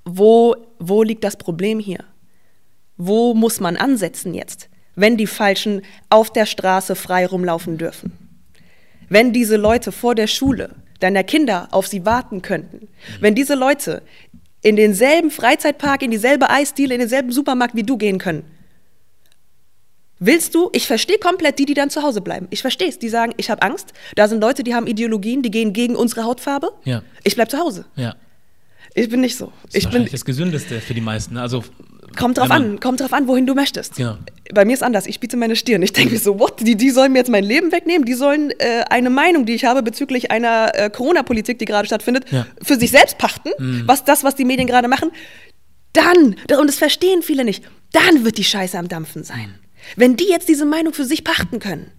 wo, 0.05 0.55
wo 0.79 1.03
liegt 1.03 1.23
das 1.23 1.35
Problem 1.35 1.79
hier? 1.79 1.99
Wo 2.97 3.33
muss 3.33 3.59
man 3.59 3.75
ansetzen 3.77 4.33
jetzt, 4.33 4.69
wenn 4.95 5.17
die 5.17 5.27
Falschen 5.27 5.81
auf 6.09 6.31
der 6.31 6.45
Straße 6.45 6.95
frei 6.95 7.25
rumlaufen 7.25 7.77
dürfen? 7.77 8.13
Wenn 9.09 9.33
diese 9.33 9.57
Leute 9.57 9.91
vor 9.91 10.15
der 10.15 10.27
Schule 10.27 10.75
deiner 10.99 11.23
Kinder 11.23 11.67
auf 11.71 11.87
sie 11.87 12.05
warten 12.05 12.41
könnten, 12.41 12.87
wenn 13.19 13.35
diese 13.35 13.55
Leute 13.55 14.01
in 14.61 14.75
denselben 14.75 15.29
Freizeitpark, 15.29 16.01
in 16.01 16.11
dieselbe 16.11 16.49
Eisdiele, 16.49 16.95
in 16.95 17.01
denselben 17.01 17.31
Supermarkt 17.31 17.75
wie 17.75 17.83
du 17.83 17.97
gehen 17.97 18.17
können, 18.17 18.43
Willst 20.19 20.55
du, 20.55 20.69
ich 20.71 20.87
verstehe 20.87 21.17
komplett 21.17 21.59
die, 21.59 21.65
die 21.65 21.73
dann 21.73 21.89
zu 21.89 22.01
Hause 22.01 22.21
bleiben. 22.21 22.47
Ich 22.49 22.61
verstehe 22.61 22.87
es. 22.87 22.99
Die 22.99 23.09
sagen, 23.09 23.33
ich 23.37 23.49
habe 23.49 23.61
Angst. 23.61 23.91
Da 24.15 24.27
sind 24.27 24.39
Leute, 24.39 24.63
die 24.63 24.73
haben 24.73 24.87
Ideologien, 24.87 25.41
die 25.41 25.51
gehen 25.51 25.73
gegen 25.73 25.95
unsere 25.95 26.23
Hautfarbe. 26.23 26.71
Ja. 26.85 27.03
Ich 27.23 27.35
bleibe 27.35 27.51
zu 27.51 27.57
Hause. 27.57 27.85
Ja. 27.95 28.15
Ich 28.93 29.09
bin 29.09 29.19
nicht 29.19 29.35
so. 29.35 29.51
Das 29.65 29.75
ist 29.75 29.83
ich 29.83 29.89
bin 29.89 30.07
das 30.09 30.23
Gesündeste 30.23 30.79
für 30.79 30.93
die 30.93 31.01
meisten. 31.01 31.35
Also 31.35 31.65
Kommt 32.15 32.37
drauf 32.37 32.51
an, 32.51 32.79
kommt 32.79 32.99
drauf 33.01 33.13
an, 33.13 33.27
wohin 33.27 33.45
du 33.45 33.53
möchtest. 33.53 33.97
Ja. 33.97 34.17
Bei 34.53 34.65
mir 34.65 34.73
ist 34.73 34.83
anders. 34.83 35.07
Ich 35.07 35.19
biete 35.19 35.37
meine 35.37 35.55
Stirn. 35.55 35.81
Ich 35.81 35.93
denke 35.93 36.13
mir 36.13 36.19
so, 36.19 36.39
what? 36.39 36.59
Die, 36.59 36.75
die 36.75 36.89
sollen 36.89 37.11
mir 37.11 37.19
jetzt 37.19 37.31
mein 37.31 37.43
Leben 37.43 37.71
wegnehmen? 37.71 38.05
Die 38.05 38.13
sollen 38.13 38.51
äh, 38.59 38.83
eine 38.89 39.09
Meinung, 39.09 39.45
die 39.45 39.53
ich 39.53 39.65
habe 39.65 39.83
bezüglich 39.83 40.31
einer 40.31 40.71
äh, 40.73 40.89
Corona-Politik, 40.89 41.59
die 41.59 41.65
gerade 41.65 41.85
stattfindet, 41.87 42.25
ja. 42.31 42.45
für 42.61 42.77
sich 42.77 42.91
selbst 42.91 43.17
pachten. 43.17 43.49
Mhm. 43.57 43.83
Was 43.85 44.03
das, 44.03 44.23
was 44.23 44.35
die 44.35 44.45
Medien 44.45 44.67
gerade 44.67 44.87
machen. 44.87 45.11
Dann, 45.93 46.35
und 46.59 46.67
das 46.67 46.75
verstehen 46.75 47.21
viele 47.21 47.45
nicht, 47.45 47.63
dann 47.91 48.25
wird 48.25 48.37
die 48.37 48.43
Scheiße 48.43 48.77
am 48.77 48.89
Dampfen 48.89 49.23
sein. 49.23 49.55
Wenn 49.95 50.17
die 50.17 50.27
jetzt 50.27 50.49
diese 50.49 50.65
Meinung 50.65 50.93
für 50.93 51.05
sich 51.05 51.23
pachten 51.23 51.59
können. 51.59 51.91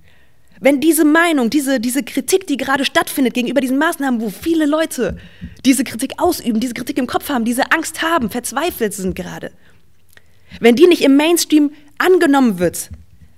Wenn 0.61 0.81
diese 0.81 1.05
Meinung, 1.05 1.51
diese, 1.51 1.81
diese 1.81 2.03
Kritik, 2.03 2.47
die 2.47 2.57
gerade 2.57 2.85
stattfindet 2.85 3.35
gegenüber 3.35 3.61
diesen 3.61 3.79
Maßnahmen, 3.79 4.21
wo 4.21 4.31
viele 4.31 4.65
Leute 4.65 5.19
diese 5.67 5.85
Kritik 5.85 6.15
ausüben, 6.17 6.61
diese 6.61 6.73
Kritik 6.73 6.97
im 6.99 7.07
Kopf 7.07 7.29
haben, 7.29 7.45
diese 7.45 7.73
Angst 7.73 8.03
haben, 8.03 8.31
verzweifelt 8.31 8.95
sind 8.95 9.15
gerade, 9.15 9.53
wenn 10.61 10.77
die 10.77 10.87
nicht 10.87 11.03
im 11.03 11.17
Mainstream 11.17 11.73
angenommen 11.99 12.59
wird, 12.59 12.91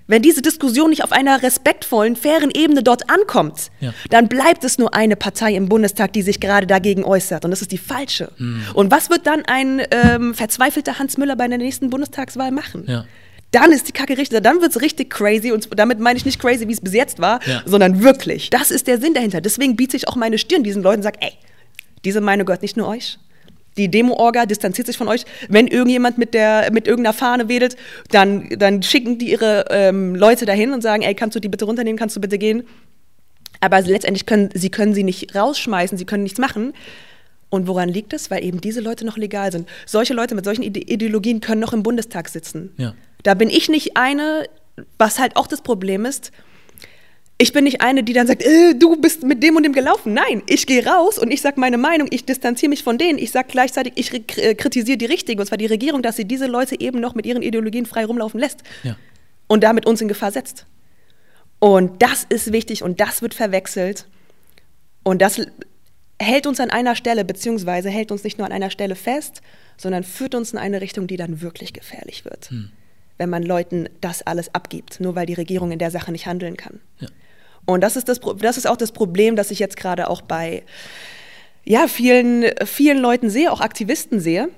wenn 0.08 0.22
diese 0.22 0.40
Diskussion 0.40 0.88
nicht 0.88 1.04
auf 1.04 1.12
einer 1.12 1.42
respektvollen, 1.42 2.16
fairen 2.16 2.50
Ebene 2.50 2.82
dort 2.82 3.10
ankommt, 3.10 3.70
ja. 3.80 3.92
dann 4.08 4.28
bleibt 4.28 4.64
es 4.64 4.78
nur 4.78 4.94
eine 4.94 5.16
Partei 5.16 5.54
im 5.54 5.68
Bundestag, 5.68 6.14
die 6.14 6.22
sich 6.22 6.40
gerade 6.40 6.66
dagegen 6.66 7.04
äußert. 7.04 7.44
Und 7.44 7.50
das 7.50 7.60
ist 7.60 7.72
die 7.72 7.78
falsche. 7.78 8.32
Hm. 8.38 8.62
Und 8.72 8.90
was 8.90 9.10
wird 9.10 9.26
dann 9.26 9.44
ein 9.44 9.82
ähm, 9.90 10.34
verzweifelter 10.34 10.98
Hans 10.98 11.18
Müller 11.18 11.36
bei 11.36 11.46
der 11.46 11.58
nächsten 11.58 11.90
Bundestagswahl 11.90 12.52
machen? 12.52 12.84
Ja. 12.86 13.04
Dann 13.50 13.70
ist 13.70 13.88
die 13.88 13.92
Kacke 13.92 14.16
richtig, 14.16 14.42
dann 14.42 14.60
wird 14.62 14.70
es 14.70 14.80
richtig 14.80 15.10
crazy. 15.10 15.52
Und 15.52 15.68
damit 15.78 16.00
meine 16.00 16.16
ich 16.16 16.24
nicht 16.24 16.40
crazy, 16.40 16.66
wie 16.68 16.72
es 16.72 16.80
bis 16.80 16.94
jetzt 16.94 17.18
war, 17.18 17.40
ja. 17.46 17.62
sondern 17.66 18.02
wirklich. 18.02 18.48
Das 18.48 18.70
ist 18.70 18.86
der 18.86 18.98
Sinn 18.98 19.12
dahinter. 19.12 19.42
Deswegen 19.42 19.76
biete 19.76 19.96
ich 19.96 20.08
auch 20.08 20.16
meine 20.16 20.38
Stirn 20.38 20.62
diesen 20.62 20.82
Leuten 20.82 21.00
und 21.00 21.02
sage, 21.02 21.18
ey, 21.20 21.32
diese 22.06 22.22
Meinung 22.22 22.46
gehört 22.46 22.62
nicht 22.62 22.78
nur 22.78 22.88
euch, 22.88 23.18
die 23.78 23.88
Demo-Orga 23.90 24.46
distanziert 24.46 24.86
sich 24.86 24.98
von 24.98 25.08
euch. 25.08 25.24
Wenn 25.48 25.66
irgendjemand 25.68 26.18
mit, 26.18 26.34
der, 26.34 26.70
mit 26.72 26.86
irgendeiner 26.86 27.14
Fahne 27.14 27.48
wedelt, 27.48 27.76
dann, 28.10 28.48
dann 28.50 28.82
schicken 28.82 29.18
die 29.18 29.30
ihre 29.30 29.66
ähm, 29.70 30.14
Leute 30.14 30.44
dahin 30.44 30.72
und 30.72 30.82
sagen, 30.82 31.02
ey, 31.02 31.14
kannst 31.14 31.36
du 31.36 31.40
die 31.40 31.48
bitte 31.48 31.64
runternehmen, 31.64 31.98
kannst 31.98 32.16
du 32.16 32.20
bitte 32.20 32.38
gehen. 32.38 32.64
Aber 33.60 33.80
letztendlich 33.80 34.26
können 34.26 34.50
sie 34.54 34.70
können 34.70 34.94
sie 34.94 35.02
nicht 35.02 35.34
rausschmeißen, 35.34 35.98
sie 35.98 36.04
können 36.04 36.22
nichts 36.22 36.38
machen. 36.38 36.74
Und 37.50 37.66
woran 37.66 37.88
liegt 37.88 38.12
es? 38.12 38.30
Weil 38.30 38.44
eben 38.44 38.60
diese 38.60 38.80
Leute 38.80 39.06
noch 39.06 39.16
legal 39.16 39.50
sind. 39.52 39.68
Solche 39.86 40.12
Leute 40.12 40.34
mit 40.34 40.44
solchen 40.44 40.62
Ideologien 40.62 41.40
können 41.40 41.60
noch 41.60 41.72
im 41.72 41.82
Bundestag 41.82 42.28
sitzen. 42.28 42.72
Ja. 42.76 42.94
Da 43.22 43.34
bin 43.34 43.48
ich 43.48 43.68
nicht 43.68 43.96
eine, 43.96 44.44
was 44.98 45.18
halt 45.18 45.36
auch 45.36 45.46
das 45.46 45.62
Problem 45.62 46.04
ist, 46.04 46.30
ich 47.40 47.52
bin 47.52 47.64
nicht 47.64 47.80
eine, 47.80 48.02
die 48.02 48.12
dann 48.12 48.26
sagt, 48.26 48.42
äh, 48.42 48.74
du 48.74 48.96
bist 48.96 49.22
mit 49.22 49.42
dem 49.44 49.54
und 49.54 49.62
dem 49.62 49.72
gelaufen. 49.72 50.12
Nein, 50.12 50.42
ich 50.48 50.66
gehe 50.66 50.84
raus 50.84 51.18
und 51.18 51.30
ich 51.30 51.40
sage 51.40 51.60
meine 51.60 51.78
Meinung, 51.78 52.08
ich 52.10 52.24
distanziere 52.24 52.68
mich 52.68 52.82
von 52.82 52.98
denen. 52.98 53.16
Ich 53.16 53.30
sage 53.30 53.46
gleichzeitig, 53.48 53.92
ich 53.94 54.12
äh, 54.38 54.56
kritisiere 54.56 54.98
die 54.98 55.06
Richtige, 55.06 55.40
und 55.40 55.46
zwar 55.46 55.56
die 55.56 55.66
Regierung, 55.66 56.02
dass 56.02 56.16
sie 56.16 56.24
diese 56.24 56.46
Leute 56.46 56.80
eben 56.80 56.98
noch 56.98 57.14
mit 57.14 57.26
ihren 57.26 57.42
Ideologien 57.42 57.86
frei 57.86 58.04
rumlaufen 58.04 58.40
lässt 58.40 58.64
ja. 58.82 58.96
und 59.46 59.62
damit 59.62 59.86
uns 59.86 60.00
in 60.00 60.08
Gefahr 60.08 60.32
setzt. 60.32 60.66
Und 61.60 62.02
das 62.02 62.24
ist 62.28 62.52
wichtig 62.52 62.82
und 62.82 63.00
das 63.00 63.22
wird 63.22 63.34
verwechselt. 63.34 64.06
Und 65.04 65.22
das 65.22 65.40
hält 66.20 66.48
uns 66.48 66.58
an 66.58 66.70
einer 66.70 66.96
Stelle, 66.96 67.24
beziehungsweise 67.24 67.88
hält 67.88 68.10
uns 68.10 68.24
nicht 68.24 68.38
nur 68.38 68.48
an 68.48 68.52
einer 68.52 68.70
Stelle 68.70 68.96
fest, 68.96 69.42
sondern 69.76 70.02
führt 70.02 70.34
uns 70.34 70.52
in 70.52 70.58
eine 70.58 70.80
Richtung, 70.80 71.06
die 71.06 71.16
dann 71.16 71.40
wirklich 71.40 71.72
gefährlich 71.72 72.24
wird. 72.24 72.50
Hm. 72.50 72.70
Wenn 73.16 73.30
man 73.30 73.44
Leuten 73.44 73.88
das 74.00 74.22
alles 74.22 74.54
abgibt, 74.54 74.98
nur 74.98 75.14
weil 75.14 75.26
die 75.26 75.34
Regierung 75.34 75.70
in 75.70 75.78
der 75.78 75.92
Sache 75.92 76.10
nicht 76.10 76.26
handeln 76.26 76.56
kann. 76.56 76.80
Ja. 76.98 77.08
Und 77.68 77.82
das 77.82 77.96
ist, 77.96 78.08
das, 78.08 78.18
das 78.38 78.56
ist 78.56 78.66
auch 78.66 78.78
das 78.78 78.92
Problem, 78.92 79.36
das 79.36 79.50
ich 79.50 79.58
jetzt 79.58 79.76
gerade 79.76 80.08
auch 80.08 80.22
bei 80.22 80.62
ja, 81.64 81.86
vielen, 81.86 82.46
vielen 82.64 82.96
Leuten 82.96 83.28
sehe, 83.28 83.52
auch 83.52 83.60
Aktivisten 83.60 84.20
sehe. 84.20 84.48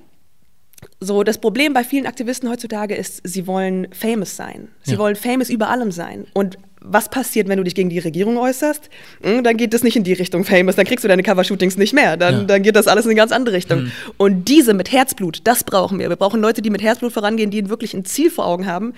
So, 1.01 1.25
das 1.25 1.39
Problem 1.39 1.73
bei 1.75 1.83
vielen 1.83 2.07
Aktivisten 2.07 2.49
heutzutage 2.49 2.95
ist, 2.95 3.21
sie 3.25 3.49
wollen 3.49 3.89
famous 3.93 4.37
sein. 4.37 4.69
Sie 4.83 4.93
ja. 4.93 4.99
wollen 4.99 5.17
famous 5.17 5.51
über 5.51 5.71
allem 5.71 5.91
sein. 5.91 6.29
Und 6.35 6.57
was 6.81 7.09
passiert, 7.09 7.49
wenn 7.49 7.59
du 7.59 7.65
dich 7.65 7.75
gegen 7.75 7.91
die 7.91 7.99
Regierung 7.99 8.39
äußerst? 8.39 8.89
Hm, 9.23 9.43
dann 9.43 9.57
geht 9.57 9.75
das 9.75 9.83
nicht 9.83 9.97
in 9.97 10.05
die 10.05 10.13
Richtung 10.13 10.45
famous, 10.45 10.77
dann 10.77 10.87
kriegst 10.87 11.05
du 11.05 11.09
deine 11.09 11.25
Cover-Shootings 11.25 11.77
nicht 11.79 11.93
mehr. 11.93 12.17
Dann, 12.17 12.35
ja. 12.35 12.45
dann 12.45 12.63
geht 12.63 12.77
das 12.77 12.87
alles 12.87 13.07
in 13.07 13.11
eine 13.11 13.19
ganz 13.19 13.33
andere 13.33 13.57
Richtung. 13.57 13.83
Mhm. 13.83 13.93
Und 14.19 14.45
diese 14.45 14.73
mit 14.73 14.93
Herzblut, 14.93 15.41
das 15.45 15.65
brauchen 15.65 15.99
wir. 15.99 16.09
Wir 16.09 16.17
brauchen 16.17 16.41
Leute, 16.41 16.63
die 16.63 16.71
mit 16.71 16.81
Herzblut 16.81 17.13
vorangehen, 17.13 17.51
die 17.51 17.69
wirklich 17.69 17.93
ein 17.93 18.05
Ziel 18.05 18.31
vor 18.31 18.47
Augen 18.47 18.67
haben. 18.67 18.95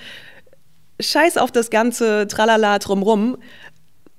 Scheiß 1.01 1.37
auf 1.37 1.51
das 1.51 1.71
ganze 1.71 2.27
Tralala 2.29 2.79
drumrum, 2.79 3.39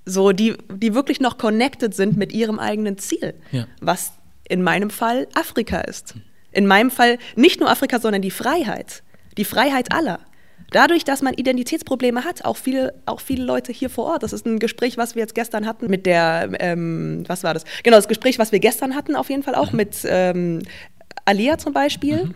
so 0.06 0.32
die, 0.32 0.56
die 0.74 0.94
wirklich 0.94 1.20
noch 1.20 1.38
connected 1.38 1.94
sind 1.94 2.18
mit 2.18 2.32
ihrem 2.32 2.60
eigenen 2.60 2.98
Ziel, 2.98 3.34
ja. 3.52 3.68
was 3.82 4.14
in 4.48 4.62
meinem 4.62 4.90
Fall 4.90 5.28
Afrika 5.34 5.82
ist. 5.82 6.16
In 6.52 6.68
meinem 6.68 6.92
Fall 6.92 7.18
nicht 7.36 7.60
nur 7.60 7.70
Afrika, 7.70 8.00
sondern 8.00 8.22
die 8.22 8.32
Freiheit, 8.32 9.04
die 9.38 9.46
Freiheit 9.46 9.92
aller. 9.94 10.20
Dadurch, 10.72 11.04
dass 11.04 11.22
man 11.22 11.36
Identitätsprobleme 11.36 12.24
hat, 12.24 12.46
auch 12.46 12.58
viele, 12.58 12.96
auch 13.06 13.22
viele 13.22 13.44
Leute 13.44 13.72
hier 13.72 13.90
vor 13.90 14.06
Ort. 14.06 14.24
Das 14.24 14.34
ist 14.34 14.46
ein 14.46 14.60
Gespräch, 14.60 14.98
was 14.98 15.16
wir 15.16 15.22
jetzt 15.22 15.36
gestern 15.36 15.68
hatten 15.68 15.88
mit 15.88 16.06
der, 16.06 16.50
ähm, 16.60 17.24
was 17.28 17.44
war 17.44 17.54
das? 17.54 17.64
Genau, 17.84 17.98
das 17.98 18.08
Gespräch, 18.08 18.40
was 18.40 18.52
wir 18.52 18.60
gestern 18.60 18.96
hatten, 18.96 19.16
auf 19.16 19.30
jeden 19.30 19.44
Fall 19.44 19.56
auch 19.56 19.72
mhm. 19.72 19.78
mit 19.78 19.98
ähm, 20.06 20.62
Alia 21.26 21.58
zum 21.58 21.74
Beispiel, 21.74 22.26
mhm. 22.26 22.34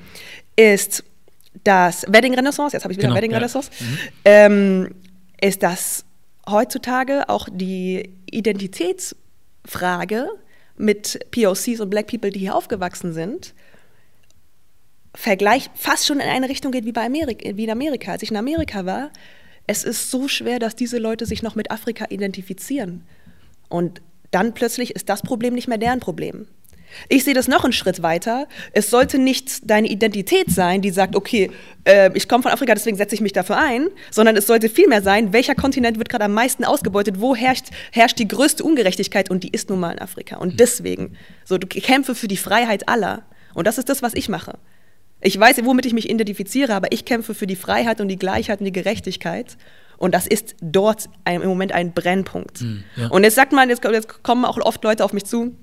ist 0.56 1.04
das 1.64 2.06
Wedding 2.08 2.36
Renaissance, 2.36 2.76
jetzt 2.76 2.84
habe 2.84 2.94
ich 2.94 3.00
wieder 3.00 3.08
genau, 3.08 3.18
Wedding 3.18 3.32
ja. 3.32 3.38
Renaissance, 3.38 3.72
mhm. 3.80 3.98
ähm, 4.26 4.96
ist 5.42 5.64
das 5.64 6.06
heutzutage 6.50 7.30
auch 7.30 7.48
die 7.52 8.14
Identitätsfrage 8.30 10.30
mit 10.78 11.20
POCs 11.32 11.80
und 11.80 11.90
Black 11.90 12.08
People, 12.08 12.30
die 12.30 12.40
hier 12.40 12.56
aufgewachsen 12.56 13.14
sind, 13.14 13.54
Vergleich 15.18 15.72
fast 15.74 16.06
schon 16.06 16.20
in 16.20 16.30
eine 16.30 16.48
Richtung 16.48 16.72
geht 16.72 16.86
wie 16.86 16.92
bei 16.92 17.04
Amerika, 17.04 17.50
wie 17.56 17.64
in 17.64 17.72
Amerika. 17.72 18.12
Als 18.12 18.22
ich 18.22 18.30
in 18.30 18.38
Amerika 18.38 18.86
war, 18.86 19.10
es 19.66 19.84
ist 19.84 20.12
so 20.12 20.28
schwer, 20.28 20.60
dass 20.60 20.76
diese 20.76 21.00
Leute 21.00 21.26
sich 21.26 21.42
noch 21.42 21.56
mit 21.56 21.72
Afrika 21.72 22.06
identifizieren. 22.10 23.04
Und 23.68 24.04
dann 24.30 24.54
plötzlich 24.54 24.96
ist 24.96 25.10
das 25.10 25.24
Problem 25.24 25.56
nicht 25.56 25.68
mehr 25.68 25.80
deren 25.80 26.02
Problem. 26.02 26.46
Ich 27.10 27.24
sehe 27.24 27.34
das 27.34 27.48
noch 27.48 27.64
einen 27.64 27.74
Schritt 27.74 28.02
weiter. 28.02 28.48
Es 28.74 28.90
sollte 28.90 29.18
nicht 29.18 29.70
deine 29.70 29.88
Identität 29.88 30.50
sein, 30.50 30.82
die 30.82 30.90
sagt, 30.90 31.16
okay, 31.16 31.52
äh, 31.86 32.12
ich 32.14 32.28
komme 32.28 32.44
von 32.44 32.52
Afrika, 32.52 32.74
deswegen 32.74 32.98
setze 32.98 33.16
ich 33.16 33.22
mich 33.22 33.34
dafür 33.34 33.58
ein, 33.58 33.88
sondern 34.12 34.36
es 34.36 34.48
sollte 34.48 34.70
vielmehr 34.70 35.02
sein, 35.02 35.34
welcher 35.34 35.56
Kontinent 35.56 35.98
wird 35.98 36.10
gerade 36.10 36.26
am 36.26 36.34
meisten 36.34 36.64
ausgebeutet, 36.64 37.20
wo 37.20 37.36
herrscht, 37.36 37.68
herrscht 37.92 38.20
die 38.20 38.28
größte 38.28 38.64
Ungerechtigkeit 38.64 39.30
und 39.30 39.44
die 39.44 39.50
ist 39.50 39.70
nun 39.70 39.80
mal 39.80 39.92
in 39.92 40.00
Afrika. 40.00 40.38
Und 40.38 40.60
deswegen, 40.60 41.18
so, 41.46 41.58
du 41.58 41.68
kämpfe 41.68 42.16
für 42.16 42.28
die 42.28 42.38
Freiheit 42.38 42.88
aller. 42.90 43.24
Und 43.54 43.68
das 43.68 43.78
ist 43.78 43.90
das, 43.90 44.02
was 44.02 44.14
ich 44.14 44.30
mache. 44.30 44.58
Ich 45.20 45.40
weiß, 45.40 45.64
womit 45.64 45.86
ich 45.86 45.94
mich 45.94 46.10
identifiziere, 46.10 46.76
aber 46.76 46.92
ich 46.92 47.06
kämpfe 47.06 47.34
für 47.34 47.48
die 47.48 47.56
Freiheit 47.56 48.02
und 48.02 48.08
die 48.08 48.18
Gleichheit 48.18 48.60
und 48.60 48.66
die 48.66 48.72
Gerechtigkeit. 48.72 49.58
Und 49.98 50.14
das 50.14 50.28
ist 50.28 50.56
dort 50.62 51.10
ein, 51.24 51.42
im 51.42 51.50
Moment 51.50 51.72
ein 51.72 51.92
Brennpunkt. 51.92 52.62
Mm, 52.62 52.84
ja. 52.96 53.08
Und 53.08 53.24
jetzt 53.24 53.34
sagt 53.34 53.52
man, 53.52 53.70
jetzt, 53.70 53.84
jetzt, 53.84 54.24
kommen 54.24 54.46
auch 54.46 54.58
oft 54.60 54.84
Leute 54.84 55.04
auf 55.04 55.14
mich 55.14 55.26
zu 55.26 55.56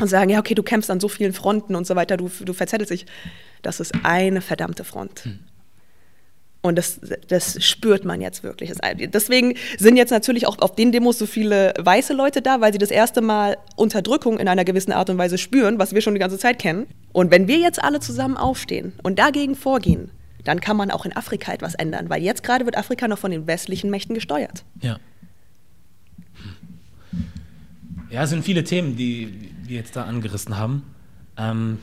und 0.00 0.08
sagen, 0.08 0.30
ja, 0.30 0.38
okay, 0.38 0.54
du 0.54 0.62
kämpfst 0.62 0.90
an 0.90 1.00
so 1.00 1.08
vielen 1.08 1.32
Fronten 1.32 1.74
und 1.74 1.86
so 1.86 1.94
weiter, 1.94 2.16
du, 2.16 2.28
du 2.28 2.52
verzettelst 2.52 2.90
dich. 2.90 3.06
Das 3.62 3.80
ist 3.80 3.92
eine 4.02 4.40
verdammte 4.40 4.84
Front. 4.84 5.26
Mm. 5.26 5.38
Und 6.62 6.76
das, 6.76 7.00
das 7.28 7.64
spürt 7.64 8.04
man 8.04 8.20
jetzt 8.20 8.42
wirklich. 8.42 8.70
Deswegen 8.82 9.54
sind 9.78 9.96
jetzt 9.96 10.10
natürlich 10.10 10.46
auch 10.46 10.58
auf 10.58 10.74
den 10.74 10.92
Demos 10.92 11.18
so 11.18 11.24
viele 11.24 11.72
weiße 11.78 12.12
Leute 12.12 12.42
da, 12.42 12.60
weil 12.60 12.72
sie 12.72 12.78
das 12.78 12.90
erste 12.90 13.22
Mal 13.22 13.56
Unterdrückung 13.76 14.38
in 14.38 14.46
einer 14.46 14.66
gewissen 14.66 14.92
Art 14.92 15.08
und 15.08 15.16
Weise 15.16 15.38
spüren, 15.38 15.78
was 15.78 15.94
wir 15.94 16.02
schon 16.02 16.14
die 16.14 16.20
ganze 16.20 16.36
Zeit 16.36 16.58
kennen. 16.58 16.86
Und 17.12 17.30
wenn 17.30 17.48
wir 17.48 17.58
jetzt 17.58 17.82
alle 17.82 18.00
zusammen 18.00 18.36
aufstehen 18.36 18.92
und 19.02 19.18
dagegen 19.18 19.56
vorgehen, 19.56 20.10
dann 20.44 20.60
kann 20.60 20.76
man 20.76 20.90
auch 20.90 21.06
in 21.06 21.16
Afrika 21.16 21.52
etwas 21.52 21.74
ändern, 21.74 22.10
weil 22.10 22.22
jetzt 22.22 22.42
gerade 22.42 22.66
wird 22.66 22.76
Afrika 22.76 23.08
noch 23.08 23.18
von 23.18 23.30
den 23.30 23.46
westlichen 23.46 23.88
Mächten 23.88 24.14
gesteuert. 24.14 24.64
Ja. 24.82 24.98
Ja, 28.10 28.24
es 28.24 28.30
sind 28.30 28.44
viele 28.44 28.64
Themen, 28.64 28.96
die 28.96 29.49
wir 29.70 29.78
jetzt 29.78 29.96
da 29.96 30.04
angerissen 30.04 30.58
haben. 30.58 30.82
Ähm, 31.38 31.78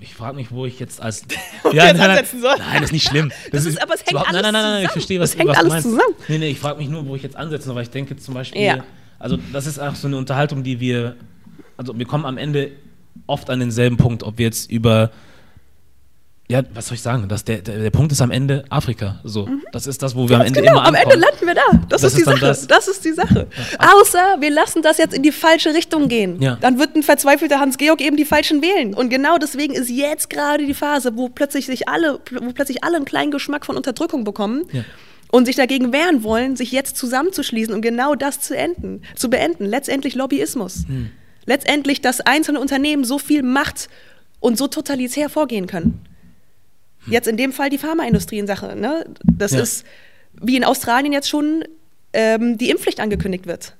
ich 0.00 0.14
frage 0.14 0.36
mich, 0.36 0.52
wo 0.52 0.66
ich 0.66 0.78
jetzt 0.78 1.00
als. 1.00 1.22
ja, 1.72 1.86
jetzt 1.86 1.98
nein, 1.98 2.10
ansetzen 2.10 2.40
soll. 2.40 2.56
Nein, 2.58 2.74
das 2.74 2.84
ist 2.84 2.92
nicht 2.92 3.08
schlimm. 3.08 3.30
Das, 3.50 3.64
das 3.64 3.66
ist, 3.66 3.82
aber 3.82 3.94
es 3.94 4.04
hängt 4.04 4.16
alles 4.16 4.32
Nein, 4.32 4.42
nein, 4.42 4.52
nein, 4.52 4.62
nein, 4.62 4.84
ich 4.84 4.90
verstehe, 4.90 5.18
was, 5.18 5.36
hängt 5.36 5.48
was 5.48 5.56
alles 5.56 5.68
du 5.68 5.72
meinst. 5.74 5.88
zusammen. 5.88 6.14
Nee, 6.28 6.38
nee, 6.38 6.50
ich 6.50 6.58
frage 6.58 6.78
mich 6.78 6.88
nur, 6.88 7.06
wo 7.06 7.16
ich 7.16 7.22
jetzt 7.22 7.36
ansetzen 7.36 7.66
soll, 7.66 7.76
weil 7.76 7.82
ich 7.84 7.90
denke 7.90 8.16
zum 8.16 8.34
Beispiel. 8.34 8.60
Ja. 8.60 8.84
Also, 9.18 9.38
das 9.52 9.66
ist 9.66 9.78
auch 9.78 9.94
so 9.94 10.06
eine 10.06 10.16
Unterhaltung, 10.16 10.62
die 10.62 10.78
wir. 10.78 11.16
Also, 11.76 11.98
wir 11.98 12.06
kommen 12.06 12.26
am 12.26 12.36
Ende 12.36 12.72
oft 13.26 13.50
an 13.50 13.60
denselben 13.60 13.96
Punkt, 13.96 14.22
ob 14.22 14.38
wir 14.38 14.46
jetzt 14.46 14.70
über 14.70 15.10
ja, 16.50 16.62
was 16.72 16.86
soll 16.86 16.94
ich 16.94 17.02
sagen? 17.02 17.28
Das, 17.28 17.44
der, 17.44 17.58
der, 17.58 17.78
der 17.78 17.90
Punkt 17.90 18.10
ist 18.10 18.22
am 18.22 18.30
Ende 18.30 18.64
Afrika. 18.70 19.20
So. 19.22 19.44
Mhm. 19.44 19.62
Das 19.70 19.86
ist 19.86 20.02
das, 20.02 20.16
wo 20.16 20.30
wir 20.30 20.36
am 20.36 20.46
Ende 20.46 20.62
genau, 20.62 20.72
immer 20.72 20.86
ankommen. 20.86 20.96
Am 20.96 21.12
Ende 21.12 21.26
landen 21.26 21.46
wir 21.46 21.54
da. 21.54 21.86
Das, 21.90 22.00
das 22.00 22.12
ist, 22.14 22.20
die 22.20 22.24
Sache. 22.24 22.40
Das. 22.40 22.66
das. 22.66 22.88
ist 22.88 23.04
die 23.04 23.12
Sache. 23.12 23.46
Ja. 23.54 23.92
Außer 23.92 24.36
wir 24.40 24.50
lassen 24.50 24.80
das 24.80 24.96
jetzt 24.96 25.14
in 25.14 25.22
die 25.22 25.30
falsche 25.30 25.74
Richtung 25.74 26.08
gehen. 26.08 26.40
Ja. 26.40 26.56
Dann 26.58 26.78
wird 26.78 26.96
ein 26.96 27.02
verzweifelter 27.02 27.60
Hans-Georg 27.60 28.00
eben 28.00 28.16
die 28.16 28.24
Falschen 28.24 28.62
wählen. 28.62 28.94
Und 28.94 29.10
genau 29.10 29.36
deswegen 29.36 29.74
ist 29.74 29.90
jetzt 29.90 30.30
gerade 30.30 30.64
die 30.64 30.72
Phase, 30.72 31.16
wo 31.16 31.28
plötzlich 31.28 31.66
sich 31.66 31.86
alle, 31.86 32.18
wo 32.40 32.52
plötzlich 32.54 32.82
alle 32.82 32.96
einen 32.96 33.04
kleinen 33.04 33.30
Geschmack 33.30 33.66
von 33.66 33.76
Unterdrückung 33.76 34.24
bekommen. 34.24 34.64
Ja. 34.72 34.84
Und 35.30 35.44
sich 35.44 35.56
dagegen 35.56 35.92
wehren 35.92 36.22
wollen, 36.22 36.56
sich 36.56 36.72
jetzt 36.72 36.96
zusammenzuschließen 36.96 37.74
und 37.74 37.82
genau 37.82 38.14
das 38.14 38.40
zu 38.40 38.56
enden, 38.56 39.02
zu 39.14 39.28
beenden. 39.28 39.66
Letztendlich 39.66 40.14
Lobbyismus. 40.14 40.86
Hm. 40.86 41.10
Letztendlich, 41.44 42.00
dass 42.00 42.22
einzelne 42.22 42.58
Unternehmen 42.58 43.04
so 43.04 43.18
viel 43.18 43.42
Macht 43.42 43.90
und 44.40 44.56
so 44.56 44.66
totalitär 44.66 45.28
vorgehen 45.28 45.66
können. 45.66 46.00
Jetzt 47.10 47.28
in 47.28 47.36
dem 47.36 47.52
Fall 47.52 47.70
die 47.70 47.78
Pharmaindustrie 47.78 48.38
in 48.38 48.46
Sache. 48.46 48.76
Ne? 48.76 49.04
Das 49.24 49.52
ja. 49.52 49.60
ist, 49.60 49.84
wie 50.40 50.56
in 50.56 50.64
Australien 50.64 51.12
jetzt 51.12 51.28
schon 51.28 51.64
ähm, 52.12 52.58
die 52.58 52.70
Impfpflicht 52.70 53.00
angekündigt 53.00 53.46
wird. 53.46 53.74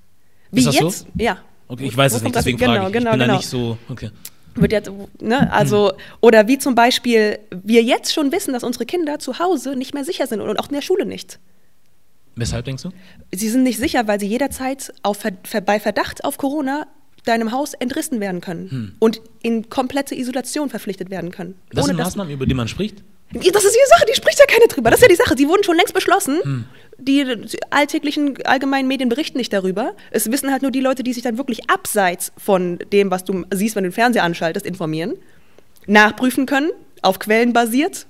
Wie 0.51 0.61
ist 0.61 0.67
das 0.67 0.79
jetzt? 0.79 0.99
So? 1.01 1.07
Ja. 1.19 1.39
Okay, 1.69 1.87
ich 1.87 1.97
weiß 1.97 2.15
es 2.15 2.23
nicht, 2.23 2.35
deswegen 2.35 2.59
genau, 2.59 2.73
frage 2.75 2.87
ich. 2.87 2.93
Genau, 2.93 3.11
ich 3.11 3.13
bin 3.13 3.21
genau. 3.21 3.33
da 3.33 3.37
nicht 3.39 3.49
so, 3.49 3.79
okay. 3.89 4.11
Wird 4.55 4.73
jetzt, 4.73 4.91
ne, 5.21 5.53
also, 5.53 5.91
hm. 5.91 5.99
oder 6.21 6.49
wie 6.49 6.59
zum 6.59 6.75
Beispiel 6.75 7.39
wir 7.63 7.83
jetzt 7.83 8.13
schon 8.13 8.33
wissen, 8.33 8.53
dass 8.53 8.65
unsere 8.65 8.87
Kinder 8.87 9.19
zu 9.19 9.39
Hause 9.39 9.77
nicht 9.77 9.95
mehr 9.95 10.05
sicher 10.05 10.27
sind 10.27 10.41
und 10.41 10.59
auch 10.59 10.69
in 10.69 10.75
der 10.75 10.83
Schule 10.83 11.07
nicht. 11.07 11.39
Weshalb 12.35 12.65
denkst 12.65 12.85
du? 12.85 12.91
Sie 13.33 13.49
sind 13.49 13.63
nicht 13.63 13.79
sicher, 13.79 14.07
weil 14.07 14.19
sie 14.19 14.27
jederzeit 14.27 14.93
auf, 15.03 15.19
bei 15.65 15.81
Verdacht 15.81 16.25
auf 16.25 16.39
Corona 16.39 16.87
deinem 17.25 17.53
Haus 17.53 17.75
entrissen 17.75 18.21
werden 18.21 18.41
können 18.41 18.71
hm. 18.71 18.93
und 18.99 19.21
in 19.43 19.69
komplette 19.69 20.15
Isolation 20.15 20.71
verpflichtet 20.71 21.11
werden 21.11 21.31
können. 21.31 21.55
Das 21.71 21.87
sind 21.87 21.97
Maßnahmen, 21.97 22.33
über 22.33 22.47
die 22.47 22.55
man 22.55 22.69
spricht? 22.69 23.05
Das 23.31 23.65
ist 23.65 23.75
die 23.75 23.89
Sache, 23.89 24.07
die 24.09 24.15
spricht 24.15 24.39
ja 24.39 24.47
keiner 24.47 24.67
drüber. 24.67 24.91
Das 24.91 25.01
ist 25.01 25.03
ja 25.03 25.09
die 25.09 25.17
Sache. 25.17 25.35
Die 25.35 25.49
wurden 25.49 25.63
schon 25.63 25.77
längst 25.77 25.93
beschlossen. 25.93 26.41
Hm. 26.43 26.65
Die 26.99 27.25
alltäglichen 27.71 28.43
allgemeinen 28.45 28.89
Medien 28.89 29.09
berichten 29.09 29.39
nicht 29.39 29.53
darüber. 29.53 29.95
Es 30.11 30.31
wissen 30.31 30.51
halt 30.51 30.63
nur 30.63 30.71
die 30.71 30.81
Leute, 30.81 31.03
die 31.03 31.13
sich 31.13 31.23
dann 31.23 31.37
wirklich 31.37 31.69
abseits 31.71 32.33
von 32.39 32.79
dem, 32.93 33.11
was 33.11 33.25
du 33.25 33.45
siehst, 33.53 33.77
wenn 33.77 33.85
du 33.85 33.91
den 33.91 33.95
Fernseher 33.95 34.25
anschaltest, 34.25 34.67
informieren, 34.67 35.15
nachprüfen 35.87 36.47
können, 36.47 36.71
auf 37.03 37.19
Quellen 37.19 37.53
basiert, 37.53 38.07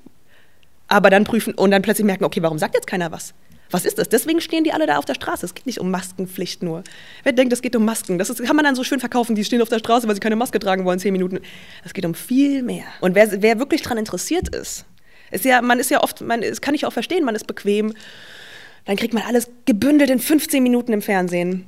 aber 0.87 1.11
dann 1.11 1.25
prüfen 1.25 1.53
und 1.55 1.71
dann 1.71 1.83
plötzlich 1.83 2.07
merken, 2.07 2.25
okay, 2.25 2.41
warum 2.43 2.59
sagt 2.59 2.75
jetzt 2.75 2.87
keiner 2.87 3.13
was? 3.13 3.35
Was 3.71 3.85
ist 3.85 3.99
das? 3.99 4.09
Deswegen 4.09 4.41
stehen 4.41 4.65
die 4.65 4.73
alle 4.73 4.87
da 4.87 4.97
auf 4.97 5.05
der 5.05 5.15
Straße. 5.15 5.45
Es 5.45 5.55
geht 5.55 5.67
nicht 5.67 5.79
um 5.79 5.91
Maskenpflicht 5.91 6.63
nur. 6.63 6.83
Wer 7.23 7.33
denkt, 7.33 7.53
es 7.53 7.61
geht 7.61 7.77
um 7.77 7.85
Masken? 7.85 8.19
Das 8.19 8.31
ist, 8.31 8.43
kann 8.43 8.57
man 8.57 8.65
dann 8.65 8.75
so 8.75 8.85
schön 8.85 9.01
verkaufen, 9.01 9.35
die 9.35 9.45
stehen 9.45 9.61
auf 9.61 9.69
der 9.69 9.79
Straße, 9.79 10.09
weil 10.09 10.15
sie 10.15 10.21
keine 10.21 10.37
Maske 10.37 10.59
tragen 10.59 10.87
wollen, 10.87 10.99
zehn 10.99 11.13
Minuten. 11.13 11.41
Es 11.85 11.93
geht 11.93 12.07
um 12.07 12.15
viel 12.15 12.63
mehr. 12.63 12.85
Und 13.01 13.15
wer, 13.15 13.43
wer 13.43 13.59
wirklich 13.59 13.83
daran 13.83 13.99
interessiert 13.99 14.55
ist, 14.55 14.87
ist 15.31 15.45
ja, 15.45 15.61
man 15.63 15.79
ist 15.79 15.91
ja 15.91 16.03
oft, 16.03 16.21
man, 16.21 16.41
das 16.43 16.61
kann 16.61 16.75
ich 16.75 16.87
auch 16.87 16.93
verstehen, 16.93 17.25
man 17.25 17.35
ist 17.35 17.47
bequem. 17.47 17.95
Dann 18.85 18.97
kriegt 18.97 19.15
man 19.15 19.23
alles 19.25 19.51
gebündelt 19.67 20.11
in 20.11 20.19
15 20.19 20.63
Minuten 20.63 20.93
im 20.93 21.03
Fernsehen. 21.03 21.67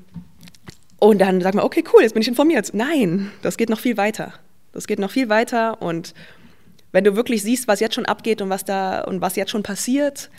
Und 0.99 1.20
dann 1.20 1.40
sagt 1.40 1.55
man, 1.55 1.64
okay, 1.64 1.85
cool, 1.92 2.03
jetzt 2.03 2.12
bin 2.12 2.23
ich 2.23 2.29
informiert. 2.29 2.70
Nein, 2.73 3.31
das 3.42 3.57
geht 3.57 3.70
noch 3.70 3.81
viel 3.81 3.96
weiter. 3.96 4.35
Das 4.73 4.87
geht 4.87 4.99
noch 4.99 5.11
viel 5.11 5.29
weiter 5.29 5.83
und 5.83 6.14
wenn 6.92 7.05
du 7.05 7.16
wirklich 7.16 7.42
siehst, 7.42 7.68
was 7.68 7.81
jetzt 7.81 7.94
schon 7.94 8.07
abgeht 8.07 8.42
und 8.42 8.51
was 8.51 8.64
da 8.64 9.03
und 9.03 9.20
was 9.20 9.37
jetzt 9.37 9.51
schon 9.51 9.62
passiert, 9.62 10.31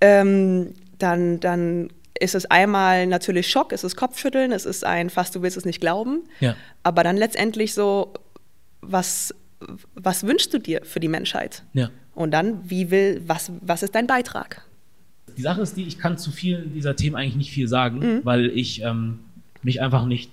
ähm, 0.00 0.74
dann, 0.98 1.40
dann 1.40 1.90
ist 2.18 2.34
es 2.34 2.46
einmal 2.46 3.06
natürlich 3.06 3.50
Schock, 3.50 3.72
es 3.72 3.84
ist 3.84 3.96
Kopfschütteln, 3.96 4.52
es 4.52 4.64
ist 4.64 4.84
ein 4.84 5.10
fast 5.10 5.34
du 5.34 5.42
willst 5.42 5.56
es 5.56 5.64
nicht 5.64 5.80
glauben. 5.80 6.24
Ja. 6.40 6.56
Aber 6.82 7.02
dann 7.02 7.16
letztendlich 7.16 7.74
so, 7.74 8.14
was, 8.80 9.34
was 9.94 10.26
wünschst 10.26 10.52
du 10.54 10.58
dir 10.58 10.82
für 10.84 11.00
die 11.00 11.08
Menschheit? 11.08 11.62
Ja. 11.74 11.90
Und 12.16 12.30
dann, 12.30 12.68
wie 12.68 12.90
will, 12.90 13.22
was, 13.26 13.52
was 13.60 13.82
ist 13.82 13.94
dein 13.94 14.06
Beitrag? 14.06 14.62
Die 15.36 15.42
Sache 15.42 15.60
ist 15.60 15.76
die, 15.76 15.82
ich 15.82 15.98
kann 15.98 16.16
zu 16.16 16.30
vielen 16.30 16.72
dieser 16.72 16.96
Themen 16.96 17.14
eigentlich 17.14 17.36
nicht 17.36 17.50
viel 17.50 17.68
sagen, 17.68 17.98
mhm. 17.98 18.20
weil 18.24 18.46
ich 18.46 18.82
ähm, 18.82 19.18
mich 19.62 19.82
einfach 19.82 20.06
nicht 20.06 20.30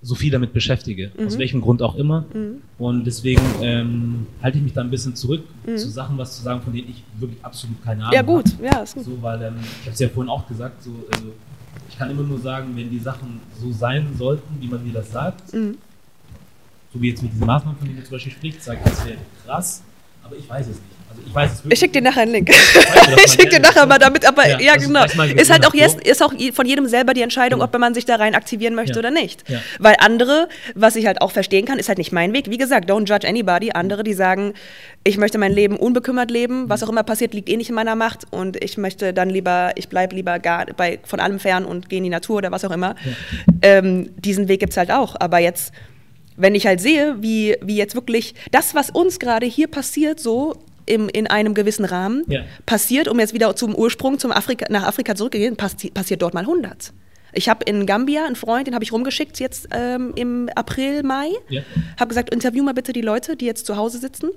so 0.00 0.14
viel 0.14 0.30
damit 0.30 0.52
beschäftige, 0.52 1.10
mhm. 1.18 1.26
aus 1.26 1.38
welchem 1.38 1.60
Grund 1.60 1.82
auch 1.82 1.96
immer. 1.96 2.24
Mhm. 2.32 2.62
Und 2.78 3.04
deswegen 3.04 3.42
ähm, 3.62 4.28
halte 4.40 4.58
ich 4.58 4.64
mich 4.64 4.74
da 4.74 4.82
ein 4.82 4.90
bisschen 4.90 5.16
zurück, 5.16 5.42
mhm. 5.66 5.76
zu 5.76 5.88
Sachen 5.90 6.16
was 6.18 6.36
zu 6.36 6.44
sagen, 6.44 6.62
von 6.62 6.72
denen 6.72 6.88
ich 6.88 7.02
wirklich 7.18 7.44
absolut 7.44 7.82
keine 7.82 8.04
Ahnung 8.04 8.06
habe. 8.06 8.14
Ja 8.14 8.22
gut, 8.22 8.52
habe. 8.52 8.64
ja, 8.64 8.82
ist 8.82 8.94
gut. 8.94 9.04
So, 9.04 9.20
weil 9.20 9.42
ähm, 9.42 9.54
ich 9.58 9.86
habe 9.86 9.94
es 9.94 9.98
ja 9.98 10.08
vorhin 10.08 10.30
auch 10.30 10.46
gesagt, 10.46 10.84
so, 10.84 10.92
also, 11.12 11.32
ich 11.88 11.98
kann 11.98 12.10
immer 12.10 12.22
nur 12.22 12.38
sagen, 12.38 12.70
wenn 12.76 12.90
die 12.90 13.00
Sachen 13.00 13.40
so 13.60 13.72
sein 13.72 14.06
sollten, 14.16 14.60
wie 14.60 14.68
man 14.68 14.84
mir 14.84 14.92
das 14.92 15.10
sagt, 15.10 15.52
mhm. 15.52 15.78
so 16.92 17.02
wie 17.02 17.08
jetzt 17.08 17.24
mit 17.24 17.32
diesen 17.32 17.46
Maßnahmen, 17.46 17.76
von 17.76 17.88
denen 17.88 17.98
du 17.98 18.04
zum 18.04 18.12
Beispiel 18.12 18.32
sprichst, 18.32 18.62
sage 18.62 18.78
ich, 18.84 18.90
das 18.90 19.04
wäre 19.04 19.18
krass, 19.44 19.82
aber 20.26 20.36
ich 20.36 20.48
weiß 20.48 20.66
es 20.66 20.76
nicht. 20.76 20.96
Also 21.08 21.22
ich 21.24 21.34
weiß 21.34 21.52
es 21.52 21.58
wirklich. 21.58 21.72
Ich 21.72 21.78
schicke 21.78 21.92
dir 21.92 22.02
nachher 22.02 22.22
einen 22.22 22.32
Link. 22.32 22.50
ich 22.50 23.32
schicke 23.32 23.48
dir 23.48 23.60
nachher 23.60 23.86
mal 23.86 23.98
damit, 23.98 24.26
aber 24.26 24.46
ja, 24.46 24.60
ja 24.60 24.76
genau. 24.76 25.04
Ist 25.04 25.50
halt 25.50 25.66
auch 25.66 25.74
jetzt, 25.74 26.00
ist 26.00 26.22
auch 26.22 26.32
von 26.52 26.66
jedem 26.66 26.86
selber 26.88 27.14
die 27.14 27.22
Entscheidung, 27.22 27.60
genau. 27.60 27.72
ob 27.72 27.78
man 27.78 27.94
sich 27.94 28.04
da 28.04 28.16
rein 28.16 28.34
aktivieren 28.34 28.74
möchte 28.74 28.94
ja. 28.94 28.98
oder 28.98 29.10
nicht. 29.10 29.48
Ja. 29.48 29.60
Weil 29.78 29.96
andere, 30.00 30.48
was 30.74 30.96
ich 30.96 31.06
halt 31.06 31.20
auch 31.20 31.30
verstehen 31.30 31.64
kann, 31.64 31.78
ist 31.78 31.88
halt 31.88 31.98
nicht 31.98 32.12
mein 32.12 32.32
Weg. 32.32 32.50
Wie 32.50 32.58
gesagt, 32.58 32.90
don't 32.90 33.08
judge 33.08 33.26
anybody. 33.26 33.70
Andere, 33.70 34.02
die 34.02 34.14
sagen, 34.14 34.54
ich 35.04 35.16
möchte 35.16 35.38
mein 35.38 35.52
Leben 35.52 35.76
unbekümmert 35.76 36.30
leben, 36.30 36.68
was 36.68 36.82
auch 36.82 36.88
immer 36.88 37.04
passiert, 37.04 37.32
liegt 37.32 37.48
eh 37.48 37.56
nicht 37.56 37.68
in 37.68 37.76
meiner 37.76 37.94
Macht 37.94 38.24
und 38.32 38.62
ich 38.62 38.76
möchte 38.76 39.14
dann 39.14 39.30
lieber, 39.30 39.70
ich 39.76 39.88
bleibe 39.88 40.16
lieber 40.16 40.40
gar 40.40 40.66
bei, 40.76 40.98
von 41.04 41.20
allem 41.20 41.38
fern 41.38 41.64
und 41.64 41.88
gehe 41.88 41.98
in 41.98 42.04
die 42.04 42.10
Natur 42.10 42.38
oder 42.38 42.50
was 42.50 42.64
auch 42.64 42.72
immer. 42.72 42.96
Ähm, 43.62 44.10
diesen 44.16 44.48
Weg 44.48 44.60
gibt 44.60 44.72
es 44.72 44.76
halt 44.76 44.90
auch. 44.90 45.14
Aber 45.20 45.38
jetzt 45.38 45.72
wenn 46.36 46.54
ich 46.54 46.66
halt 46.66 46.80
sehe, 46.80 47.16
wie, 47.20 47.56
wie 47.62 47.76
jetzt 47.76 47.94
wirklich 47.94 48.34
das, 48.50 48.74
was 48.74 48.90
uns 48.90 49.18
gerade 49.18 49.46
hier 49.46 49.68
passiert, 49.68 50.20
so 50.20 50.54
im, 50.86 51.08
in 51.08 51.26
einem 51.26 51.54
gewissen 51.54 51.84
Rahmen 51.84 52.24
ja. 52.28 52.44
passiert, 52.64 53.08
um 53.08 53.18
jetzt 53.18 53.34
wieder 53.34 53.54
zum 53.56 53.74
Ursprung, 53.74 54.18
zum 54.18 54.32
Afrika, 54.32 54.66
nach 54.70 54.84
Afrika 54.84 55.14
zurückzugehen, 55.14 55.56
passi 55.56 55.90
passiert 55.90 56.22
dort 56.22 56.34
mal 56.34 56.40
100. 56.40 56.92
Ich 57.32 57.48
habe 57.48 57.64
in 57.64 57.84
Gambia 57.84 58.24
einen 58.24 58.36
Freund, 58.36 58.66
den 58.66 58.74
habe 58.74 58.84
ich 58.84 58.92
rumgeschickt 58.92 59.38
jetzt 59.40 59.68
ähm, 59.72 60.12
im 60.14 60.48
April, 60.54 61.02
Mai. 61.02 61.28
Ja. 61.48 61.62
Habe 61.98 62.08
gesagt, 62.08 62.32
interview 62.32 62.62
mal 62.62 62.72
bitte 62.72 62.92
die 62.92 63.02
Leute, 63.02 63.36
die 63.36 63.44
jetzt 63.44 63.66
zu 63.66 63.76
Hause 63.76 63.98
sitzen. 63.98 64.30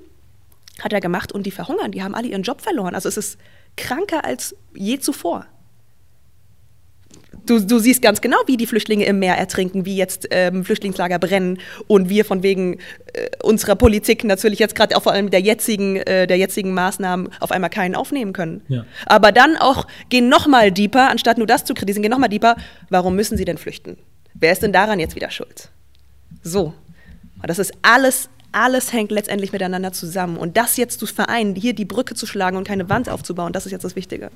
Hat 0.82 0.92
er 0.92 1.00
gemacht 1.00 1.32
und 1.32 1.46
die 1.46 1.50
verhungern. 1.50 1.92
Die 1.92 2.02
haben 2.02 2.14
alle 2.14 2.28
ihren 2.28 2.42
Job 2.42 2.60
verloren. 2.60 2.94
Also 2.94 3.08
es 3.08 3.16
ist 3.16 3.38
kranker 3.76 4.24
als 4.24 4.54
je 4.74 4.98
zuvor. 4.98 5.46
Du, 7.46 7.60
du 7.60 7.78
siehst 7.78 8.02
ganz 8.02 8.20
genau, 8.20 8.36
wie 8.46 8.56
die 8.56 8.66
Flüchtlinge 8.66 9.04
im 9.04 9.18
Meer 9.18 9.36
ertrinken, 9.36 9.84
wie 9.86 9.96
jetzt 9.96 10.28
ähm, 10.30 10.64
Flüchtlingslager 10.64 11.18
brennen 11.18 11.58
und 11.86 12.08
wir 12.08 12.24
von 12.24 12.42
wegen 12.42 12.78
äh, 13.12 13.28
unserer 13.42 13.76
Politik 13.76 14.24
natürlich 14.24 14.58
jetzt 14.58 14.74
gerade 14.74 14.96
auch 14.96 15.02
vor 15.02 15.12
allem 15.12 15.30
der 15.30 15.40
jetzigen, 15.40 15.96
äh, 15.96 16.26
der 16.26 16.38
jetzigen 16.38 16.74
Maßnahmen 16.74 17.28
auf 17.40 17.52
einmal 17.52 17.70
keinen 17.70 17.94
aufnehmen 17.94 18.32
können. 18.32 18.62
Ja. 18.68 18.84
Aber 19.06 19.32
dann 19.32 19.56
auch 19.56 19.86
gehen 20.08 20.28
nochmal 20.28 20.72
deeper, 20.72 21.10
anstatt 21.10 21.38
nur 21.38 21.46
das 21.46 21.64
zu 21.64 21.74
kritisieren, 21.74 22.02
gehen 22.02 22.10
nochmal 22.10 22.28
deeper. 22.28 22.56
Warum 22.88 23.16
müssen 23.16 23.36
sie 23.36 23.44
denn 23.44 23.58
flüchten? 23.58 23.96
Wer 24.34 24.52
ist 24.52 24.62
denn 24.62 24.72
daran 24.72 25.00
jetzt 25.00 25.14
wieder 25.14 25.30
schuld? 25.30 25.70
So. 26.42 26.74
Das 27.42 27.58
ist 27.58 27.72
alles, 27.82 28.28
alles 28.52 28.92
hängt 28.92 29.10
letztendlich 29.10 29.52
miteinander 29.52 29.92
zusammen. 29.92 30.36
Und 30.36 30.56
das 30.56 30.76
jetzt 30.76 30.98
zu 30.98 31.06
vereinen, 31.06 31.54
hier 31.54 31.74
die 31.74 31.84
Brücke 31.84 32.14
zu 32.14 32.26
schlagen 32.26 32.56
und 32.56 32.66
keine 32.66 32.88
Wand 32.88 33.08
aufzubauen, 33.08 33.52
das 33.52 33.66
ist 33.66 33.72
jetzt 33.72 33.84
das 33.84 33.96
Wichtige. 33.96 34.30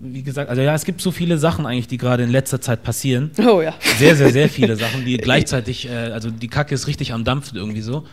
Wie 0.00 0.22
gesagt, 0.22 0.50
also 0.50 0.62
ja, 0.62 0.74
es 0.74 0.84
gibt 0.84 1.00
so 1.00 1.10
viele 1.10 1.38
Sachen 1.38 1.66
eigentlich, 1.66 1.88
die 1.88 1.98
gerade 1.98 2.22
in 2.22 2.30
letzter 2.30 2.60
Zeit 2.60 2.82
passieren. 2.82 3.30
Oh 3.38 3.60
ja. 3.60 3.74
Sehr, 3.98 4.16
sehr, 4.16 4.32
sehr 4.32 4.48
viele 4.48 4.76
Sachen, 4.84 5.04
die 5.04 5.16
gleichzeitig, 5.16 5.88
äh, 5.88 6.10
also 6.12 6.30
die 6.30 6.48
Kacke 6.48 6.74
ist 6.74 6.86
richtig 6.86 7.12
am 7.12 7.24
Dampfen 7.24 7.56
irgendwie 7.56 7.80
so. 7.80 8.06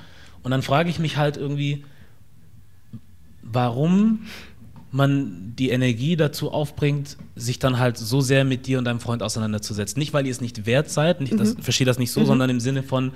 Und 0.43 0.51
dann 0.51 0.61
frage 0.61 0.89
ich 0.89 0.99
mich 0.99 1.17
halt 1.17 1.37
irgendwie, 1.37 1.83
warum 3.41 4.25
man 4.91 5.53
die 5.57 5.69
Energie 5.69 6.15
dazu 6.15 6.51
aufbringt, 6.51 7.17
sich 7.35 7.59
dann 7.59 7.77
halt 7.77 7.97
so 7.97 8.21
sehr 8.21 8.43
mit 8.43 8.65
dir 8.65 8.79
und 8.79 8.85
deinem 8.85 8.99
Freund 8.99 9.21
auseinanderzusetzen. 9.21 9.99
Nicht, 9.99 10.13
weil 10.13 10.25
ihr 10.25 10.31
es 10.31 10.41
nicht 10.41 10.65
wert 10.65 10.89
seid, 10.89 11.21
nicht, 11.21 11.39
das, 11.39 11.55
verstehe 11.59 11.85
das 11.85 11.99
nicht 11.99 12.11
so, 12.11 12.25
sondern 12.25 12.49
im 12.49 12.59
Sinne 12.59 12.81
von, 12.81 13.11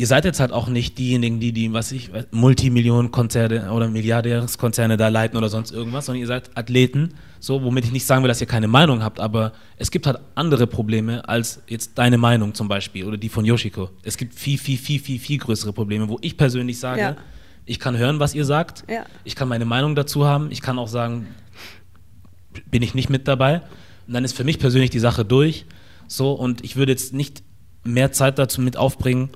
ihr 0.00 0.06
seid 0.06 0.24
jetzt 0.24 0.40
halt 0.40 0.50
auch 0.50 0.66
nicht 0.68 0.96
diejenigen, 0.96 1.40
die 1.40 1.52
die, 1.52 1.74
was 1.74 1.92
ich, 1.92 2.10
Multimillionenkonzerne 2.30 3.70
oder 3.70 3.86
Milliardärskonzerne 3.90 4.96
da 4.96 5.08
leiten 5.08 5.36
oder 5.36 5.50
sonst 5.50 5.72
irgendwas, 5.72 6.06
sondern 6.06 6.22
ihr 6.22 6.26
seid 6.26 6.56
Athleten, 6.56 7.12
so, 7.38 7.62
womit 7.62 7.84
ich 7.84 7.92
nicht 7.92 8.06
sagen 8.06 8.22
will, 8.22 8.28
dass 8.28 8.40
ihr 8.40 8.46
keine 8.46 8.66
Meinung 8.66 9.02
habt, 9.02 9.20
aber 9.20 9.52
es 9.76 9.90
gibt 9.90 10.06
halt 10.06 10.18
andere 10.34 10.66
Probleme 10.66 11.28
als 11.28 11.60
jetzt 11.68 11.98
deine 11.98 12.16
Meinung 12.16 12.54
zum 12.54 12.66
Beispiel 12.66 13.04
oder 13.04 13.18
die 13.18 13.28
von 13.28 13.44
Yoshiko. 13.44 13.90
Es 14.02 14.16
gibt 14.16 14.32
viel, 14.34 14.56
viel, 14.56 14.78
viel, 14.78 15.00
viel, 15.00 15.18
viel 15.18 15.36
größere 15.36 15.74
Probleme, 15.74 16.08
wo 16.08 16.16
ich 16.22 16.38
persönlich 16.38 16.78
sage, 16.80 17.00
Ja. 17.02 17.16
ich 17.66 17.78
kann 17.78 17.98
hören, 17.98 18.20
was 18.20 18.34
ihr 18.34 18.46
sagt, 18.46 18.84
Ja. 18.90 19.04
ich 19.24 19.36
kann 19.36 19.48
meine 19.48 19.66
Meinung 19.66 19.94
dazu 19.96 20.24
haben, 20.24 20.50
ich 20.50 20.62
kann 20.62 20.78
auch 20.78 20.88
sagen, 20.88 21.26
bin 22.70 22.80
ich 22.82 22.94
nicht 22.94 23.10
mit 23.10 23.28
dabei. 23.28 23.60
Und 24.06 24.14
dann 24.14 24.24
ist 24.24 24.34
für 24.34 24.44
mich 24.44 24.58
persönlich 24.58 24.88
die 24.88 24.98
Sache 24.98 25.26
durch. 25.26 25.66
So, 26.08 26.32
und 26.32 26.64
ich 26.64 26.76
würde 26.76 26.90
jetzt 26.92 27.12
nicht 27.12 27.42
mehr 27.84 28.12
Zeit 28.12 28.38
dazu 28.38 28.62
mit 28.62 28.78
aufbringen, 28.78 29.28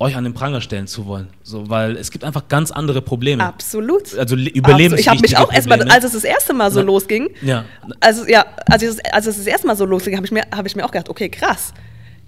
euch 0.00 0.16
an 0.16 0.24
den 0.24 0.32
Pranger 0.34 0.60
stellen 0.60 0.86
zu 0.86 1.06
wollen. 1.06 1.28
So, 1.42 1.68
weil 1.68 1.96
es 1.96 2.10
gibt 2.10 2.22
einfach 2.24 2.46
ganz 2.48 2.70
andere 2.70 3.02
Probleme. 3.02 3.42
Absolut. 3.44 4.16
Also 4.16 4.36
le- 4.36 4.52
Absolut. 4.62 4.98
Ich 4.98 5.08
habe 5.08 5.20
mich 5.20 5.36
auch 5.36 5.52
erstmal, 5.52 5.82
als 5.90 6.04
es 6.04 6.12
das 6.12 6.24
erste 6.24 6.54
Mal 6.54 6.70
so 6.70 6.80
Na- 6.80 6.86
losging, 6.86 7.30
Ja. 7.42 7.64
also 8.00 8.26
ja, 8.26 8.44
als, 8.70 8.82
es, 8.82 9.00
als 9.12 9.26
es 9.26 9.38
das 9.38 9.46
erste 9.46 9.66
Mal 9.66 9.76
so 9.76 9.84
losging, 9.84 10.14
habe 10.16 10.24
ich, 10.26 10.32
mir- 10.32 10.44
hab 10.54 10.66
ich 10.66 10.76
mir 10.76 10.84
auch 10.84 10.90
gedacht, 10.92 11.08
okay, 11.08 11.28
krass. 11.28 11.72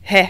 Hä? 0.03 0.29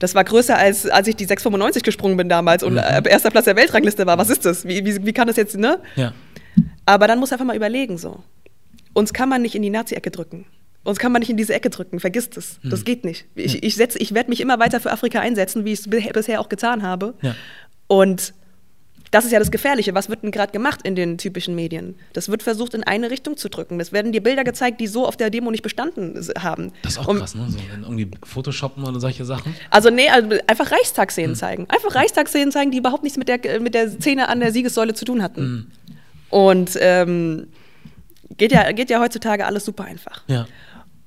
Das 0.00 0.14
war 0.14 0.24
größer, 0.24 0.56
als 0.56 0.86
als 0.88 1.06
ich 1.08 1.14
die 1.16 1.26
695 1.26 1.82
gesprungen 1.82 2.16
bin 2.16 2.28
damals 2.30 2.62
und 2.62 2.78
äh, 2.78 3.02
erster 3.06 3.30
Platz 3.30 3.44
der 3.44 3.54
Weltrangliste 3.54 4.06
war. 4.06 4.16
Was 4.16 4.30
ist 4.30 4.46
das? 4.46 4.64
Wie, 4.66 4.84
wie, 4.84 5.04
wie 5.04 5.12
kann 5.12 5.26
das 5.26 5.36
jetzt, 5.36 5.56
ne? 5.58 5.78
Ja. 5.94 6.12
Aber 6.86 7.06
dann 7.06 7.18
muss 7.20 7.32
einfach 7.32 7.44
mal 7.44 7.54
überlegen 7.54 7.98
so. 7.98 8.20
Uns 8.94 9.12
kann 9.12 9.28
man 9.28 9.42
nicht 9.42 9.54
in 9.54 9.62
die 9.62 9.68
Nazi-Ecke 9.70 10.10
drücken. 10.10 10.46
Uns 10.82 10.98
kann 10.98 11.12
man 11.12 11.20
nicht 11.20 11.30
in 11.30 11.36
diese 11.36 11.52
Ecke 11.54 11.68
drücken. 11.70 12.00
Vergisst 12.00 12.36
es. 12.36 12.58
Hm. 12.62 12.70
Das 12.70 12.84
geht 12.84 13.04
nicht. 13.04 13.26
Ich, 13.34 13.62
ich, 13.62 13.74
setz- 13.76 13.96
ich 13.98 14.14
werde 14.14 14.30
mich 14.30 14.40
immer 14.40 14.58
weiter 14.58 14.80
für 14.80 14.90
Afrika 14.90 15.20
einsetzen, 15.20 15.64
wie 15.64 15.72
ich 15.72 15.80
es 15.80 15.90
bi- 15.90 16.10
bisher 16.12 16.40
auch 16.40 16.48
getan 16.48 16.82
habe. 16.82 17.14
Ja. 17.22 17.34
Und 17.86 18.32
das 19.10 19.24
ist 19.24 19.32
ja 19.32 19.38
das 19.40 19.50
Gefährliche. 19.50 19.92
Was 19.94 20.08
wird 20.08 20.22
denn 20.22 20.30
gerade 20.30 20.52
gemacht 20.52 20.80
in 20.84 20.94
den 20.94 21.18
typischen 21.18 21.54
Medien? 21.56 21.96
Das 22.12 22.28
wird 22.28 22.42
versucht, 22.44 22.74
in 22.74 22.84
eine 22.84 23.10
Richtung 23.10 23.36
zu 23.36 23.48
drücken. 23.50 23.78
Es 23.80 23.92
werden 23.92 24.12
dir 24.12 24.22
Bilder 24.22 24.44
gezeigt, 24.44 24.80
die 24.80 24.86
so 24.86 25.04
auf 25.06 25.16
der 25.16 25.30
Demo 25.30 25.50
nicht 25.50 25.62
bestanden 25.64 26.14
haben. 26.38 26.72
Das 26.82 26.92
ist 26.92 26.98
auch 26.98 27.08
Und- 27.08 27.18
krass, 27.18 27.34
ne? 27.34 27.46
So, 27.50 27.58
irgendwie 27.82 28.08
Photoshoppen 28.24 28.84
oder 28.84 29.00
solche 29.00 29.24
Sachen. 29.24 29.54
Also 29.68 29.90
nee, 29.90 30.08
also 30.08 30.30
einfach 30.46 30.70
Hm. 30.70 30.76
Reichstagsszenen 30.78 31.34
zeigen. 31.36 31.66
Einfach 31.68 31.94
Reichstagsszenen 31.94 32.52
zeigen, 32.52 32.70
die 32.70 32.78
überhaupt 32.78 33.02
nichts 33.02 33.18
mit 33.18 33.28
der, 33.28 33.60
mit 33.60 33.74
der 33.74 33.90
Szene 33.90 34.28
an 34.28 34.40
der 34.40 34.52
Siegessäule 34.52 34.94
zu 34.94 35.04
tun 35.04 35.22
hatten. 35.22 35.40
Hm. 35.42 35.66
Und 36.30 36.78
ähm, 36.80 37.48
geht, 38.36 38.52
ja, 38.52 38.70
geht 38.70 38.90
ja 38.90 39.00
heutzutage 39.00 39.44
alles 39.44 39.64
super 39.64 39.84
einfach. 39.84 40.22
Ja. 40.28 40.46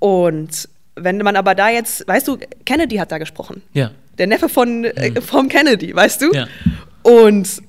Und 0.03 0.67
wenn 0.95 1.19
man 1.19 1.37
aber 1.37 1.55
da 1.55 1.69
jetzt, 1.69 2.05
weißt 2.05 2.27
du, 2.27 2.37
Kennedy 2.65 2.97
hat 2.97 3.09
da 3.13 3.19
gesprochen. 3.19 3.61
Ja. 3.71 3.91
Der 4.17 4.27
Neffe 4.27 4.49
von 4.49 4.83
äh, 4.83 5.21
vom 5.21 5.47
Kennedy, 5.47 5.95
weißt 5.95 6.21
du? 6.21 6.33
Ja. 6.33 6.45
Und 7.03 7.61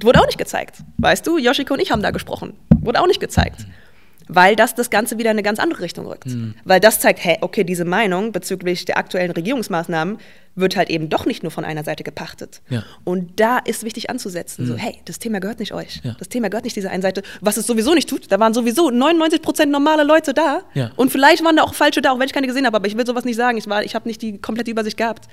wurde 0.00 0.20
auch 0.20 0.26
nicht 0.26 0.38
gezeigt. 0.38 0.76
Weißt 0.98 1.26
du, 1.26 1.38
Yoshiko 1.38 1.74
und 1.74 1.80
ich 1.80 1.90
haben 1.90 2.02
da 2.02 2.12
gesprochen. 2.12 2.54
Wurde 2.78 3.00
auch 3.00 3.08
nicht 3.08 3.18
gezeigt. 3.18 3.66
Weil 4.32 4.54
das 4.56 4.74
das 4.74 4.90
Ganze 4.90 5.18
wieder 5.18 5.30
in 5.30 5.34
eine 5.36 5.42
ganz 5.42 5.58
andere 5.58 5.80
Richtung 5.80 6.06
rückt. 6.06 6.26
Weil 6.64 6.78
das 6.80 7.00
zeigt, 7.00 7.22
hey, 7.24 7.38
okay, 7.40 7.64
diese 7.64 7.84
Meinung 7.84 8.32
bezüglich 8.32 8.84
der 8.84 8.96
aktuellen 8.98 9.30
Regierungsmaßnahmen 9.32 10.18
wird 10.56 10.76
halt 10.76 10.90
eben 10.90 11.08
doch 11.08 11.26
nicht 11.26 11.42
nur 11.42 11.50
von 11.52 11.64
einer 11.64 11.84
Seite 11.84 12.02
gepachtet. 12.04 12.60
Ja. 12.68 12.82
Und 13.04 13.38
da 13.40 13.58
ist 13.58 13.84
wichtig 13.84 14.10
anzusetzen. 14.10 14.66
So, 14.66 14.74
hey, 14.76 14.98
das 15.04 15.18
Thema 15.18 15.38
gehört 15.40 15.58
nicht 15.60 15.72
euch. 15.72 16.00
Ja. 16.02 16.16
Das 16.18 16.28
Thema 16.28 16.48
gehört 16.50 16.64
nicht 16.64 16.76
dieser 16.76 16.90
einen 16.90 17.02
Seite. 17.02 17.22
Was 17.40 17.56
es 17.56 17.66
sowieso 17.66 17.94
nicht 17.94 18.08
tut, 18.08 18.30
da 18.30 18.38
waren 18.40 18.52
sowieso 18.52 18.90
99 18.90 19.42
Prozent 19.42 19.72
normale 19.72 20.02
Leute 20.04 20.34
da. 20.34 20.62
Ja. 20.74 20.90
Und 20.96 21.10
vielleicht 21.12 21.44
waren 21.44 21.56
da 21.56 21.62
auch 21.62 21.74
falsche 21.74 22.02
da, 22.02 22.12
auch 22.12 22.18
wenn 22.18 22.26
ich 22.26 22.32
keine 22.32 22.46
gesehen 22.46 22.66
habe. 22.66 22.76
Aber 22.76 22.86
ich 22.86 22.96
will 22.96 23.06
sowas 23.06 23.24
nicht 23.24 23.36
sagen. 23.36 23.58
Ich, 23.58 23.68
war- 23.68 23.84
ich 23.84 23.94
habe 23.94 24.08
nicht 24.08 24.22
die 24.22 24.38
komplette 24.38 24.70
Übersicht 24.70 24.96
gehabt. 24.96 25.26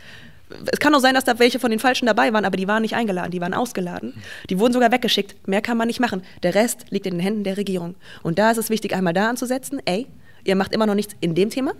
Es 0.71 0.79
kann 0.79 0.95
auch 0.95 0.99
sein, 0.99 1.13
dass 1.13 1.25
da 1.25 1.39
welche 1.39 1.59
von 1.59 1.71
den 1.71 1.79
Falschen 1.79 2.05
dabei 2.05 2.31
waren, 2.31 2.45
aber 2.45 2.57
die 2.57 2.67
waren 2.67 2.81
nicht 2.81 2.95
eingeladen, 2.95 3.31
die 3.31 3.41
waren 3.41 3.53
ausgeladen. 3.53 4.13
Die 4.49 4.59
wurden 4.59 4.73
sogar 4.73 4.91
weggeschickt. 4.91 5.35
Mehr 5.47 5.61
kann 5.61 5.77
man 5.77 5.87
nicht 5.87 5.99
machen. 5.99 6.21
Der 6.43 6.55
Rest 6.55 6.85
liegt 6.89 7.05
in 7.05 7.15
den 7.15 7.19
Händen 7.19 7.43
der 7.43 7.57
Regierung. 7.57 7.95
Und 8.23 8.39
da 8.39 8.51
ist 8.51 8.57
es 8.57 8.69
wichtig, 8.69 8.95
einmal 8.95 9.13
da 9.13 9.29
anzusetzen, 9.29 9.81
ey, 9.85 10.07
ihr 10.45 10.55
macht 10.55 10.73
immer 10.73 10.85
noch 10.85 10.95
nichts 10.95 11.15
in 11.19 11.35
dem 11.35 11.49
Thema. 11.49 11.73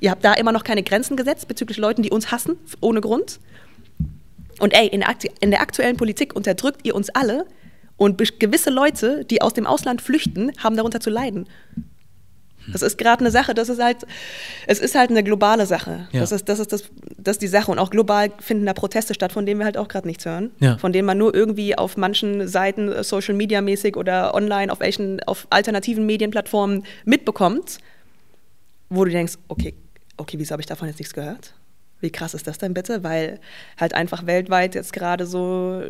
Ihr 0.00 0.10
habt 0.10 0.24
da 0.24 0.34
immer 0.34 0.52
noch 0.52 0.64
keine 0.64 0.82
Grenzen 0.82 1.16
gesetzt 1.16 1.48
bezüglich 1.48 1.78
Leuten, 1.78 2.02
die 2.02 2.10
uns 2.10 2.32
hassen, 2.32 2.56
ohne 2.80 3.00
Grund. 3.00 3.38
Und 4.58 4.74
ey, 4.74 4.88
in 4.88 5.50
der, 5.50 5.60
aktuellen 5.60 5.96
Politik 5.96 6.34
unterdrückt 6.34 6.80
ihr 6.84 6.94
uns 6.94 7.10
alle 7.10 7.46
und 7.96 8.18
gewisse 8.40 8.70
Leute, 8.70 9.24
die 9.24 9.42
aus 9.42 9.54
dem 9.54 9.66
Ausland 9.66 10.02
flüchten, 10.02 10.50
haben 10.58 10.76
darunter 10.76 11.00
zu 11.00 11.10
leiden. 11.10 11.46
Das 12.68 12.82
ist 12.82 12.98
gerade 12.98 13.20
eine 13.20 13.30
Sache, 13.30 13.54
das 13.54 13.68
ist 13.68 13.82
halt, 13.82 14.06
es 14.66 14.78
ist 14.78 14.94
halt 14.94 15.10
eine 15.10 15.24
globale 15.24 15.66
Sache. 15.66 16.08
Ja. 16.12 16.20
Das, 16.20 16.32
ist, 16.32 16.48
das, 16.48 16.60
ist 16.60 16.72
das, 16.72 16.84
das 17.18 17.36
ist 17.36 17.42
die 17.42 17.48
Sache. 17.48 17.70
Und 17.70 17.78
auch 17.78 17.90
global 17.90 18.30
finden 18.40 18.66
da 18.66 18.74
Proteste 18.74 19.14
statt, 19.14 19.32
von 19.32 19.46
denen 19.46 19.60
wir 19.60 19.64
halt 19.64 19.76
auch 19.76 19.88
gerade 19.88 20.06
nichts 20.06 20.24
hören. 20.24 20.50
Ja. 20.60 20.78
Von 20.78 20.92
denen 20.92 21.06
man 21.06 21.18
nur 21.18 21.34
irgendwie 21.34 21.76
auf 21.76 21.96
manchen 21.96 22.46
Seiten, 22.46 22.90
äh, 22.90 23.04
Social 23.04 23.34
Media 23.34 23.60
mäßig 23.60 23.96
oder 23.96 24.34
online, 24.34 24.72
auf 24.72 24.80
welchen, 24.80 25.22
auf 25.24 25.46
alternativen 25.50 26.06
Medienplattformen 26.06 26.84
mitbekommt, 27.04 27.78
wo 28.88 29.04
du 29.04 29.10
denkst, 29.10 29.34
okay, 29.48 29.74
okay, 30.16 30.38
wieso 30.38 30.52
habe 30.52 30.62
ich 30.62 30.66
davon 30.66 30.88
jetzt 30.88 30.98
nichts 30.98 31.14
gehört? 31.14 31.54
Wie 32.00 32.10
krass 32.10 32.34
ist 32.34 32.46
das 32.46 32.58
denn 32.58 32.74
bitte? 32.74 33.04
Weil 33.04 33.40
halt 33.78 33.94
einfach 33.94 34.26
weltweit 34.26 34.74
jetzt 34.74 34.92
gerade 34.92 35.26
so 35.26 35.82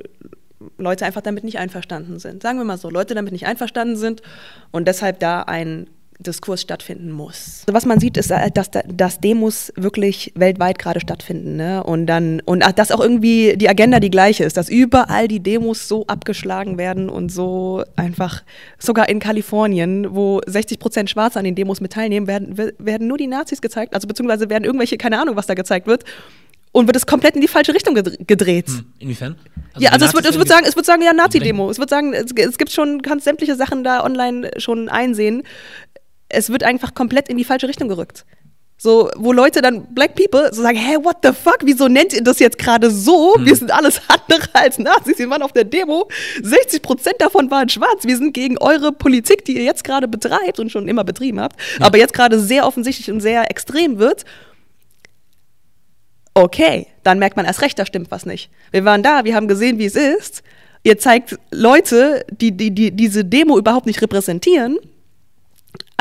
Leute 0.79 1.05
einfach 1.05 1.23
damit 1.23 1.45
nicht 1.45 1.59
einverstanden 1.59 2.19
sind. 2.19 2.43
Sagen 2.43 2.59
wir 2.59 2.65
mal 2.65 2.79
so, 2.79 2.91
Leute 2.91 3.15
damit 3.15 3.33
nicht 3.33 3.47
einverstanden 3.47 3.97
sind 3.97 4.23
und 4.71 4.87
deshalb 4.87 5.21
da 5.21 5.43
ein 5.43 5.89
Diskurs 6.18 6.61
stattfinden 6.62 7.11
muss. 7.11 7.62
Also 7.66 7.75
was 7.75 7.85
man 7.87 7.98
sieht, 8.01 8.16
ist, 8.16 8.31
äh, 8.31 8.51
dass, 8.53 8.70
da- 8.70 8.83
dass 8.87 9.18
Demos 9.20 9.72
wirklich 9.77 10.33
weltweit 10.37 10.79
gerade 10.79 11.01
stattfinden. 11.01 11.57
Ne? 11.57 11.83
Und 11.83 12.07
dann, 12.07 12.40
und 12.44 12.62
dass 12.77 12.90
auch 12.92 13.01
irgendwie 13.01 13.57
die 13.57 13.68
Agenda 13.68 13.98
die 14.01 14.11
gleiche 14.11 14.44
ist, 14.44 14.57
dass 14.57 14.68
überall 14.68 15.27
die 15.29 15.40
Demos 15.40 15.88
so 15.88 16.07
abgeschlagen 16.07 16.79
werden 16.79 17.09
und 17.09 17.31
so 17.33 17.83
einfach, 17.96 18.42
sogar 18.79 19.09
in 19.09 19.18
Kalifornien, 19.18 20.14
wo 20.14 20.40
60 20.46 20.79
Prozent 20.79 21.11
Schwarze 21.11 21.38
an 21.38 21.44
den 21.44 21.55
Demos 21.55 21.81
mit 21.81 21.92
teilnehmen, 21.92 22.27
werden, 22.27 22.53
wer- 22.57 22.72
werden 22.79 23.09
nur 23.09 23.18
die 23.18 23.27
Nazis 23.27 23.61
gezeigt, 23.61 23.94
also 23.94 24.07
beziehungsweise 24.07 24.48
werden 24.51 24.64
irgendwelche, 24.64 24.96
keine 24.98 25.20
Ahnung, 25.20 25.37
was 25.37 25.46
da 25.46 25.55
gezeigt 25.55 25.87
wird. 25.87 26.05
Und 26.75 26.87
wird 26.87 26.96
es 26.96 27.05
komplett 27.05 27.35
in 27.35 27.42
die 27.42 27.48
falsche 27.48 27.75
Richtung 27.75 27.94
gedre- 27.94 28.16
gedreht. 28.27 28.68
Hm. 28.68 28.87
Inwiefern? 28.98 29.37
ja, 29.77 29.79
die 29.79 29.88
also 29.88 30.07
es 30.07 30.14
wird, 30.14 30.25
es 30.25 30.38
wird 30.38 30.48
sagen, 30.48 30.64
es 30.66 30.75
wird 30.75 30.87
sagen, 30.87 31.03
ja, 31.03 31.12
Nazi-Demo. 31.12 31.68
Es 31.70 31.79
wird 31.79 31.90
sagen, 31.90 32.14
es, 32.14 32.33
es 32.35 32.57
gibt 32.57 32.72
schon, 32.72 33.03
kannst 33.03 33.25
sämtliche 33.27 33.57
Sachen 33.57 33.85
da 33.85 34.03
online 34.03 34.51
schon 34.57 34.88
einsehen. 34.88 35.42
Es 36.33 36.51
wird 36.51 36.64
einfach 36.64 36.95
komplett 36.95 37.29
in 37.29 37.37
die 37.37 37.45
falsche 37.45 37.68
Richtung 37.68 37.88
gerückt. 37.88 38.25
So, 38.83 39.12
wo 39.14 39.33
Leute 39.33 39.62
dann, 39.62 39.95
Black 39.95 40.16
People, 40.16 40.53
so 40.53 40.61
sagen, 40.61 40.77
hä, 40.77 40.97
what 41.03 41.18
the 41.23 41.31
fuck, 41.33 41.59
wieso 41.62 41.87
nennt 41.87 42.12
ihr 42.14 42.25
das 42.25 42.40
jetzt 42.40 42.59
gerade 42.59 42.90
so? 42.90 43.37
Wir 43.38 43.55
sind 43.55 43.71
alles 43.71 44.01
andere 44.09 44.49
als 44.55 44.77
Nazis, 44.81 45.18
wir 45.18 45.31
waren 45.31 45.42
auf 45.42 45.53
der 45.53 45.62
Demo, 45.62 46.09
60 46.42 46.83
Prozent 46.83 47.14
davon 47.21 47.49
waren 47.49 47.68
schwarz, 47.68 48.05
wir 48.05 48.16
sind 48.16 48.35
gegen 48.35 48.59
eure 48.59 48.90
Politik, 48.90 49.45
die 49.45 49.57
ihr 49.57 49.62
jetzt 49.62 49.85
gerade 49.85 50.09
betreibt 50.09 50.59
und 50.59 50.73
schon 50.73 50.88
immer 50.88 51.05
betrieben 51.05 51.38
habt, 51.38 51.61
aber 51.79 51.97
jetzt 51.99 52.12
gerade 52.12 52.40
sehr 52.40 52.66
offensichtlich 52.66 53.09
und 53.12 53.21
sehr 53.21 53.49
extrem 53.53 54.01
wird. 54.01 54.25
Okay, 56.35 56.88
dann 57.05 57.21
merkt 57.21 57.37
man 57.37 57.47
erst 57.47 57.62
recht, 57.62 57.79
da 57.79 57.87
stimmt 57.87 58.11
was 58.11 58.27
nicht. 58.27 58.51
Wir 58.73 58.85
waren 58.85 59.05
da, 59.05 59.25
wir 59.25 59.37
haben 59.37 59.47
gesehen, 59.47 59.79
wie 59.79 59.87
es 59.87 59.95
ist. 59.95 60.42
Ihr 60.83 60.99
zeigt 60.99 61.38
Leute, 61.53 62.27
die, 62.33 62.57
die, 62.57 62.73
die 62.73 62.90
diese 62.90 63.25
Demo 63.25 63.59
überhaupt 63.59 63.87
nicht 63.87 64.03
repräsentieren, 64.03 64.79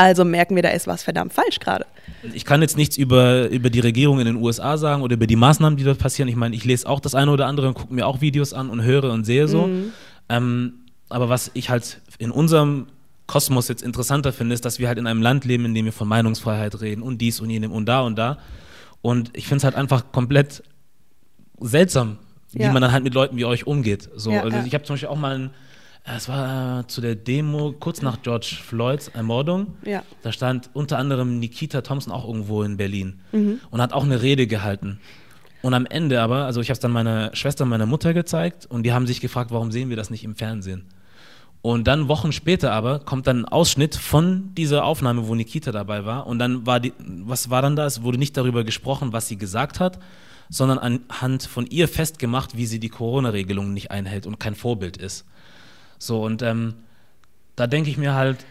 Also 0.02 0.26
merken 0.26 0.56
wir, 0.56 0.64
da 0.64 0.70
ist 0.70 0.88
was 0.88 1.04
verdammt 1.04 1.32
falsch 1.32 1.60
gerade. 1.60 1.86
Ich 2.34 2.44
kann 2.44 2.64
jetzt 2.64 2.76
nichts 2.76 2.98
über, 2.98 3.50
über 3.50 3.70
die 3.70 3.82
Regierung 3.82 4.20
in 4.20 4.26
den 4.26 4.38
USA 4.38 4.76
sagen 4.78 5.04
oder 5.04 5.14
über 5.14 5.28
die 5.28 5.36
Maßnahmen, 5.36 5.78
die 5.78 5.84
dort 5.84 6.00
passieren. 6.00 6.28
Ich 6.28 6.36
meine, 6.36 6.56
ich 6.56 6.66
lese 6.66 6.90
auch 6.90 7.00
das 7.00 7.14
eine 7.14 7.30
oder 7.30 7.46
andere 7.46 7.68
und 7.68 7.76
gucke 7.76 7.94
mir 7.94 8.08
auch 8.08 8.20
Videos 8.20 8.52
an 8.52 8.72
und 8.72 8.82
höre 8.82 9.12
und 9.12 9.26
sehe 9.26 9.48
so. 9.48 9.68
Mhm. 9.68 9.94
Ähm, 10.28 10.74
aber 11.10 11.30
was 11.30 11.52
ich 11.54 11.70
halt 11.70 12.02
in 12.18 12.32
unserem 12.32 12.88
Kosmos 13.28 13.68
jetzt 13.68 13.84
interessanter 13.84 14.34
finde, 14.34 14.56
ist, 14.56 14.66
dass 14.66 14.80
wir 14.80 14.88
halt 14.88 14.98
in 14.98 15.06
einem 15.06 15.22
Land 15.22 15.46
leben, 15.46 15.66
in 15.66 15.76
dem 15.76 15.86
wir 15.86 15.94
von 15.94 16.08
Meinungsfreiheit 16.08 16.82
reden 16.82 17.04
und 17.04 17.20
dies 17.20 17.40
und 17.40 17.52
jenem 17.52 17.72
und 17.72 17.86
da 17.86 18.02
und 18.02 18.18
da. 18.18 18.40
Und 19.04 19.30
ich 19.38 19.46
finde 19.46 19.58
es 19.58 19.64
halt 19.66 19.76
einfach 19.76 20.12
komplett 20.12 20.64
seltsam, 21.60 22.18
wie 22.54 22.64
ja. 22.64 22.72
man 22.72 22.82
dann 22.82 22.92
halt 22.92 23.04
mit 23.04 23.14
Leuten 23.14 23.38
wie 23.38 23.46
euch 23.46 23.68
umgeht. 23.68 24.10
So, 24.16 24.32
ja, 24.32 24.42
also 24.42 24.58
ja. 24.58 24.66
ich 24.66 24.74
habe 24.74 24.84
zum 24.84 24.96
Beispiel 24.96 25.10
auch 25.10 25.18
mal 25.18 25.36
ein, 25.36 25.50
es 26.04 26.28
war 26.28 26.88
zu 26.88 27.00
der 27.02 27.16
Demo 27.16 27.74
kurz 27.80 28.02
nach 28.02 28.22
George 28.22 28.58
Floyds 28.64 29.10
Ermordung. 29.10 29.76
Ja. 29.86 30.04
Da 30.24 30.32
stand 30.32 30.70
unter 30.74 30.98
anderem 30.98 31.40
Nikita 31.40 31.82
Thompson 31.82 32.12
auch 32.12 32.28
irgendwo 32.28 32.64
in 32.64 32.78
Berlin 32.78 33.20
mhm. 33.32 33.60
und 33.70 33.82
hat 33.82 33.94
auch 33.94 34.04
eine 34.04 34.22
Rede 34.22 34.48
gehalten. 34.48 35.00
Und 35.62 35.76
am 35.76 35.86
Ende 35.86 36.22
aber, 36.22 36.46
also 36.46 36.60
ich 36.60 36.70
habe 36.70 36.74
es 36.74 36.80
dann 36.80 36.92
meiner 36.92 37.36
Schwester 37.36 37.66
und 37.66 37.70
meiner 37.70 37.86
Mutter 37.86 38.14
gezeigt 38.14 38.66
und 38.66 38.84
die 38.84 38.94
haben 38.94 39.06
sich 39.06 39.22
gefragt, 39.22 39.52
warum 39.52 39.72
sehen 39.72 39.90
wir 39.90 39.96
das 39.96 40.10
nicht 40.10 40.24
im 40.24 40.36
Fernsehen? 40.36 40.86
Und 41.62 41.88
dann 41.88 42.08
Wochen 42.08 42.32
später 42.32 42.72
aber 42.72 43.00
kommt 43.00 43.28
dann 43.28 43.42
ein 43.42 43.46
Ausschnitt 43.46 43.96
von 43.96 44.56
dieser 44.56 44.84
Aufnahme, 44.84 45.28
wo 45.28 45.36
Nikita 45.36 45.72
dabei 45.72 46.06
war. 46.06 46.26
Und 46.26 46.40
dann 46.40 46.66
war 46.66 46.80
die, 46.80 46.94
was 46.98 47.52
war 47.52 47.62
dann 47.62 47.76
da? 47.76 47.86
Es 47.86 48.02
wurde 48.02 48.18
nicht 48.18 48.36
darüber 48.36 48.64
gesprochen, 48.64 49.14
was 49.14 49.28
sie 49.28 49.38
gesagt 49.38 49.80
hat, 49.80 50.00
sondern 50.50 50.80
anhand 50.80 51.44
von 51.44 51.68
ihr 51.68 51.88
festgemacht, 51.88 52.58
wie 52.58 52.66
sie 52.66 52.80
die 52.80 52.90
Corona-Regelungen 52.90 53.74
nicht 53.74 53.92
einhält 53.92 54.26
und 54.26 54.40
kein 54.40 54.56
Vorbild 54.56 54.98
ist. 54.98 55.26
So, 56.02 56.24
und 56.24 56.42
ähm, 56.42 56.74
da 57.56 57.68
denke 57.68 57.90
ich 57.90 57.98
mir 57.98 58.14
halt, 58.14 58.46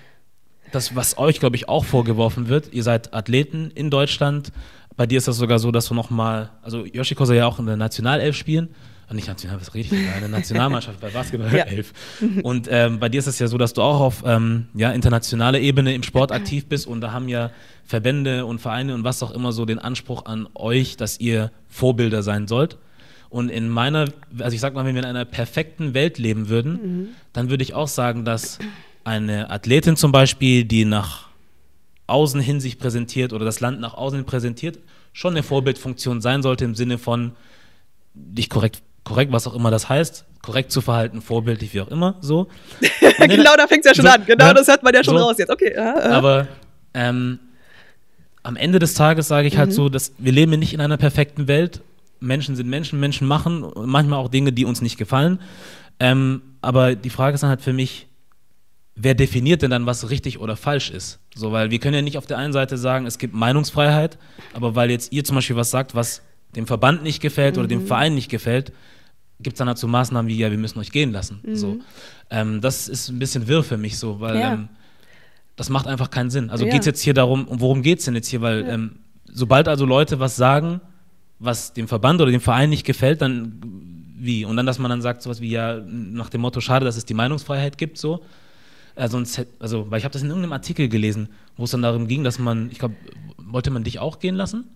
das, 0.72 0.94
was 0.94 1.18
euch, 1.18 1.40
glaube 1.40 1.56
ich, 1.56 1.68
auch 1.68 1.84
vorgeworfen 1.84 2.48
wird, 2.48 2.72
ihr 2.72 2.84
seid 2.84 3.12
Athleten 3.12 3.72
in 3.74 3.90
Deutschland. 3.90 4.52
Bei 4.96 5.06
dir 5.06 5.18
ist 5.18 5.26
das 5.26 5.36
sogar 5.36 5.58
so, 5.58 5.72
dass 5.72 5.86
du 5.86 5.94
nochmal, 5.94 6.50
also 6.62 6.84
Yoshiko 6.84 7.24
soll 7.24 7.36
ja 7.36 7.46
auch 7.46 7.58
in 7.58 7.66
der 7.66 7.76
Nationalelf 7.76 8.36
spielen 8.36 8.68
nicht 9.14 9.28
national, 9.28 9.60
was 9.60 9.74
rede 9.74 9.94
ich? 9.94 10.08
Eine 10.16 10.28
Nationalmannschaft 10.28 11.00
bei 11.00 11.10
Basketball 11.10 11.52
ja. 11.54 11.64
11. 11.64 11.92
Und 12.42 12.68
ähm, 12.70 12.98
bei 13.00 13.08
dir 13.08 13.18
ist 13.18 13.26
es 13.26 13.38
ja 13.38 13.48
so, 13.48 13.58
dass 13.58 13.72
du 13.72 13.82
auch 13.82 14.00
auf 14.00 14.22
ähm, 14.24 14.68
ja, 14.74 14.92
internationaler 14.92 15.58
Ebene 15.58 15.94
im 15.94 16.02
Sport 16.02 16.32
aktiv 16.32 16.66
bist 16.66 16.86
und 16.86 17.00
da 17.00 17.12
haben 17.12 17.28
ja 17.28 17.50
Verbände 17.84 18.46
und 18.46 18.60
Vereine 18.60 18.94
und 18.94 19.04
was 19.04 19.22
auch 19.22 19.32
immer 19.32 19.52
so 19.52 19.64
den 19.64 19.78
Anspruch 19.78 20.26
an 20.26 20.48
euch, 20.54 20.96
dass 20.96 21.18
ihr 21.18 21.50
Vorbilder 21.68 22.22
sein 22.22 22.46
sollt. 22.46 22.78
Und 23.30 23.48
in 23.48 23.68
meiner, 23.68 24.06
also 24.38 24.54
ich 24.54 24.60
sag 24.60 24.74
mal, 24.74 24.84
wenn 24.84 24.94
wir 24.94 25.02
in 25.02 25.08
einer 25.08 25.24
perfekten 25.24 25.94
Welt 25.94 26.18
leben 26.18 26.48
würden, 26.48 26.72
mhm. 26.72 27.08
dann 27.32 27.48
würde 27.48 27.62
ich 27.62 27.74
auch 27.74 27.88
sagen, 27.88 28.24
dass 28.24 28.58
eine 29.04 29.50
Athletin 29.50 29.96
zum 29.96 30.12
Beispiel, 30.12 30.64
die 30.64 30.84
nach 30.84 31.28
außen 32.08 32.40
hin 32.40 32.60
sich 32.60 32.78
präsentiert 32.78 33.32
oder 33.32 33.44
das 33.44 33.60
Land 33.60 33.80
nach 33.80 33.94
außen 33.94 34.18
hin 34.18 34.26
präsentiert, 34.26 34.78
schon 35.12 35.32
eine 35.32 35.44
Vorbildfunktion 35.44 36.20
sein 36.20 36.42
sollte 36.42 36.64
im 36.64 36.74
Sinne 36.74 36.98
von 36.98 37.32
dich 38.14 38.50
korrekt 38.50 38.82
korrekt, 39.04 39.32
was 39.32 39.46
auch 39.46 39.54
immer 39.54 39.70
das 39.70 39.88
heißt, 39.88 40.24
korrekt 40.42 40.72
zu 40.72 40.80
verhalten, 40.80 41.22
vorbildlich, 41.22 41.74
wie 41.74 41.80
auch 41.80 41.88
immer, 41.88 42.16
so. 42.20 42.48
genau, 43.18 43.56
da 43.56 43.66
fängt 43.66 43.84
es 43.84 43.90
ja 43.90 43.94
schon 43.94 44.06
so, 44.06 44.10
an. 44.10 44.24
Genau, 44.26 44.46
ja, 44.46 44.54
das 44.54 44.68
hört 44.68 44.82
man 44.82 44.94
ja 44.94 45.02
schon 45.04 45.18
so. 45.18 45.24
raus 45.24 45.36
jetzt. 45.38 45.50
Okay. 45.50 45.72
Ja. 45.74 46.10
Aber 46.10 46.48
ähm, 46.94 47.38
am 48.42 48.56
Ende 48.56 48.78
des 48.78 48.94
Tages 48.94 49.28
sage 49.28 49.48
ich 49.48 49.56
halt 49.56 49.68
mhm. 49.68 49.70
halt 49.70 49.76
so, 49.76 49.88
dass 49.88 50.12
wir 50.18 50.32
leben 50.32 50.58
nicht 50.58 50.74
in 50.74 50.80
einer 50.80 50.96
perfekten 50.96 51.48
Welt. 51.48 51.80
Menschen 52.20 52.56
sind 52.56 52.68
Menschen, 52.68 53.00
Menschen 53.00 53.26
machen 53.26 53.66
manchmal 53.84 54.18
auch 54.18 54.28
Dinge, 54.28 54.52
die 54.52 54.64
uns 54.64 54.82
nicht 54.82 54.96
gefallen. 54.96 55.40
Ähm, 55.98 56.42
aber 56.60 56.94
die 56.94 57.10
Frage 57.10 57.34
ist 57.34 57.42
dann 57.42 57.50
halt 57.50 57.62
für 57.62 57.72
mich, 57.72 58.06
wer 58.94 59.14
definiert 59.14 59.62
denn 59.62 59.70
dann, 59.70 59.86
was 59.86 60.10
richtig 60.10 60.38
oder 60.40 60.56
falsch 60.56 60.90
ist? 60.90 61.20
So, 61.34 61.52
weil 61.52 61.70
wir 61.70 61.78
können 61.78 61.94
ja 61.94 62.02
nicht 62.02 62.18
auf 62.18 62.26
der 62.26 62.38
einen 62.38 62.52
Seite 62.52 62.76
sagen, 62.76 63.06
es 63.06 63.18
gibt 63.18 63.34
Meinungsfreiheit, 63.34 64.18
aber 64.52 64.74
weil 64.74 64.90
jetzt 64.90 65.12
ihr 65.12 65.24
zum 65.24 65.36
Beispiel 65.36 65.56
was 65.56 65.70
sagt, 65.70 65.94
was 65.94 66.22
dem 66.54 66.66
Verband 66.66 67.02
nicht 67.02 67.20
gefällt 67.20 67.56
mhm. 67.56 67.60
oder 67.60 67.68
dem 67.68 67.82
mhm. 67.82 67.86
Verein 67.86 68.14
nicht 68.14 68.30
gefällt, 68.30 68.72
gibt 69.38 69.54
es 69.54 69.58
dann 69.58 69.68
dazu 69.68 69.88
Maßnahmen 69.88 70.28
wie, 70.28 70.36
ja, 70.36 70.50
wir 70.50 70.58
müssen 70.58 70.78
euch 70.78 70.92
gehen 70.92 71.12
lassen. 71.12 71.40
Mhm. 71.42 71.56
So. 71.56 71.78
Ähm, 72.30 72.60
das 72.60 72.88
ist 72.88 73.08
ein 73.08 73.18
bisschen 73.18 73.48
wirr 73.48 73.62
für 73.62 73.78
mich 73.78 73.98
so, 73.98 74.20
weil 74.20 74.38
ja. 74.38 74.54
ähm, 74.54 74.68
das 75.56 75.68
macht 75.70 75.86
einfach 75.86 76.10
keinen 76.10 76.30
Sinn. 76.30 76.50
Also 76.50 76.64
ja. 76.64 76.72
geht 76.72 76.80
es 76.80 76.86
jetzt 76.86 77.02
hier 77.02 77.14
darum, 77.14 77.46
worum 77.50 77.82
geht 77.82 78.00
es 78.00 78.04
denn 78.04 78.14
jetzt 78.14 78.28
hier? 78.28 78.40
Weil 78.40 78.62
ja. 78.62 78.68
ähm, 78.74 78.98
sobald 79.24 79.68
also 79.68 79.86
Leute 79.86 80.20
was 80.20 80.36
sagen, 80.36 80.80
was 81.40 81.72
dem 81.72 81.88
Verband 81.88 82.20
oder 82.20 82.30
dem 82.30 82.40
Verein 82.40 82.70
nicht 82.70 82.86
gefällt, 82.86 83.22
dann 83.22 83.60
wie? 84.16 84.44
Und 84.44 84.56
dann, 84.56 84.66
dass 84.66 84.78
man 84.78 84.90
dann 84.90 85.02
sagt, 85.02 85.22
sowas 85.22 85.40
wie, 85.40 85.50
ja, 85.50 85.80
nach 85.86 86.28
dem 86.28 86.42
Motto, 86.42 86.60
schade, 86.60 86.84
dass 86.84 86.96
es 86.96 87.06
die 87.06 87.14
Meinungsfreiheit 87.14 87.78
gibt, 87.78 87.98
so. 87.98 88.22
Äh, 88.94 89.08
sonst, 89.08 89.46
also, 89.58 89.90
weil 89.90 89.98
ich 89.98 90.04
habe 90.04 90.12
das 90.12 90.22
in 90.22 90.28
irgendeinem 90.28 90.52
Artikel 90.52 90.88
gelesen, 90.88 91.28
wo 91.56 91.64
es 91.64 91.70
dann 91.70 91.82
darum 91.82 92.06
ging, 92.06 92.22
dass 92.22 92.38
man, 92.38 92.70
ich 92.70 92.78
glaube, 92.78 92.94
wollte 93.38 93.70
man 93.70 93.82
dich 93.82 93.98
auch 93.98 94.18
gehen 94.18 94.34
lassen? 94.34 94.68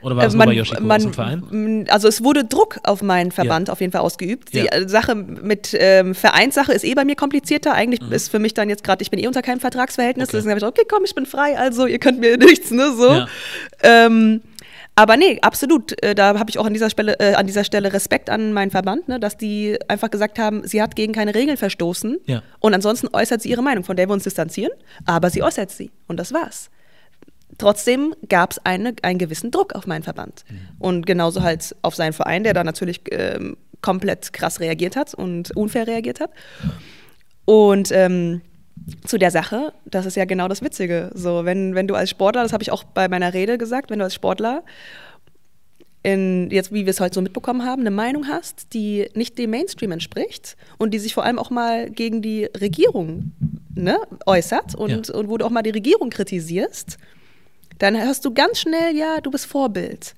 Oder 0.00 0.16
war 0.16 0.26
es 0.26 0.34
man, 0.34 0.46
nur 0.46 0.54
bei 0.54 0.58
Yoshiko 0.58 0.82
man, 0.82 1.12
Verein? 1.12 1.86
Also 1.88 2.06
es 2.06 2.22
wurde 2.22 2.44
Druck 2.44 2.78
auf 2.84 3.02
meinen 3.02 3.32
Verband 3.32 3.68
ja. 3.68 3.72
auf 3.72 3.80
jeden 3.80 3.92
Fall 3.92 4.02
ausgeübt. 4.02 4.54
Die 4.54 4.58
ja. 4.58 4.72
Äh, 4.72 4.88
Sache 4.88 5.14
mit 5.14 5.76
ähm, 5.78 6.14
Vereinssache 6.14 6.72
ist 6.72 6.84
eh 6.84 6.94
bei 6.94 7.04
mir 7.04 7.16
komplizierter. 7.16 7.74
Eigentlich 7.74 8.00
mhm. 8.00 8.12
ist 8.12 8.30
für 8.30 8.38
mich 8.38 8.54
dann 8.54 8.68
jetzt 8.68 8.84
gerade, 8.84 9.02
ich 9.02 9.10
bin 9.10 9.18
eh 9.18 9.26
unter 9.26 9.42
keinem 9.42 9.60
Vertragsverhältnis. 9.60 10.28
Okay. 10.28 10.36
Deswegen 10.36 10.50
habe 10.50 10.58
ich 10.58 10.62
gesagt, 10.62 10.78
okay, 10.78 10.86
komm, 10.88 11.04
ich 11.04 11.14
bin 11.14 11.26
frei, 11.26 11.58
also 11.58 11.86
ihr 11.86 11.98
könnt 11.98 12.20
mir 12.20 12.36
nichts, 12.38 12.70
ne, 12.70 12.92
so. 12.96 13.08
Ja. 13.08 13.26
Ähm, 13.82 14.42
aber 14.98 15.16
nee, 15.16 15.38
absolut. 15.42 16.02
Äh, 16.02 16.16
da 16.16 16.36
habe 16.36 16.50
ich 16.50 16.58
auch 16.58 16.66
an 16.66 16.72
dieser, 16.72 16.90
Stelle, 16.90 17.20
äh, 17.20 17.34
an 17.34 17.46
dieser 17.46 17.62
Stelle 17.62 17.92
Respekt 17.92 18.30
an 18.30 18.52
meinen 18.52 18.72
Verband, 18.72 19.06
ne, 19.06 19.20
dass 19.20 19.36
die 19.36 19.78
einfach 19.86 20.10
gesagt 20.10 20.40
haben, 20.40 20.66
sie 20.66 20.82
hat 20.82 20.96
gegen 20.96 21.12
keine 21.12 21.36
Regeln 21.36 21.56
verstoßen. 21.56 22.18
Ja. 22.26 22.42
Und 22.58 22.74
ansonsten 22.74 23.06
äußert 23.12 23.40
sie 23.40 23.50
ihre 23.50 23.62
Meinung, 23.62 23.84
von 23.84 23.96
der 23.96 24.08
wir 24.08 24.12
uns 24.12 24.24
distanzieren. 24.24 24.72
Aber 25.04 25.30
sie 25.30 25.40
äußert 25.44 25.70
sie. 25.70 25.92
Und 26.08 26.16
das 26.16 26.32
war's. 26.32 26.68
Trotzdem 27.58 28.12
gab 28.28 28.50
es 28.50 28.58
eine, 28.64 28.92
einen 29.02 29.20
gewissen 29.20 29.52
Druck 29.52 29.76
auf 29.76 29.86
meinen 29.86 30.02
Verband. 30.02 30.44
Mhm. 30.48 30.58
Und 30.80 31.06
genauso 31.06 31.44
halt 31.44 31.76
auf 31.82 31.94
seinen 31.94 32.12
Verein, 32.12 32.42
der 32.42 32.52
da 32.52 32.64
natürlich 32.64 33.02
ähm, 33.12 33.56
komplett 33.82 34.32
krass 34.32 34.58
reagiert 34.58 34.96
hat 34.96 35.14
und 35.14 35.56
unfair 35.56 35.86
reagiert 35.86 36.18
hat. 36.18 36.32
Und 37.44 37.92
ähm, 37.92 38.40
zu 39.04 39.18
der 39.18 39.30
Sache, 39.30 39.72
das 39.84 40.06
ist 40.06 40.16
ja 40.16 40.24
genau 40.24 40.48
das 40.48 40.62
Witzige. 40.62 41.10
So, 41.14 41.44
wenn, 41.44 41.74
wenn 41.74 41.86
du 41.86 41.94
als 41.94 42.10
Sportler, 42.10 42.42
das 42.42 42.52
habe 42.52 42.62
ich 42.62 42.70
auch 42.70 42.84
bei 42.84 43.08
meiner 43.08 43.34
Rede 43.34 43.58
gesagt, 43.58 43.90
wenn 43.90 43.98
du 43.98 44.04
als 44.04 44.14
Sportler 44.14 44.62
in, 46.02 46.50
jetzt 46.50 46.72
wie 46.72 46.86
wir 46.86 46.90
es 46.90 47.00
heute 47.00 47.14
so 47.14 47.22
mitbekommen 47.22 47.64
haben, 47.64 47.80
eine 47.80 47.90
Meinung 47.90 48.28
hast, 48.28 48.72
die 48.72 49.08
nicht 49.14 49.36
dem 49.38 49.50
Mainstream 49.50 49.92
entspricht 49.92 50.56
und 50.78 50.92
die 50.92 50.98
sich 50.98 51.14
vor 51.14 51.24
allem 51.24 51.38
auch 51.38 51.50
mal 51.50 51.90
gegen 51.90 52.22
die 52.22 52.44
Regierung 52.44 53.32
ne, 53.74 53.98
äußert 54.26 54.74
und, 54.74 55.08
ja. 55.08 55.14
und 55.14 55.28
wo 55.28 55.38
du 55.38 55.44
auch 55.44 55.50
mal 55.50 55.62
die 55.62 55.70
Regierung 55.70 56.10
kritisierst, 56.10 56.98
dann 57.78 58.00
hörst 58.00 58.24
du 58.24 58.32
ganz 58.32 58.60
schnell, 58.60 58.96
ja, 58.96 59.20
du 59.20 59.30
bist 59.30 59.46
Vorbild. 59.46 60.14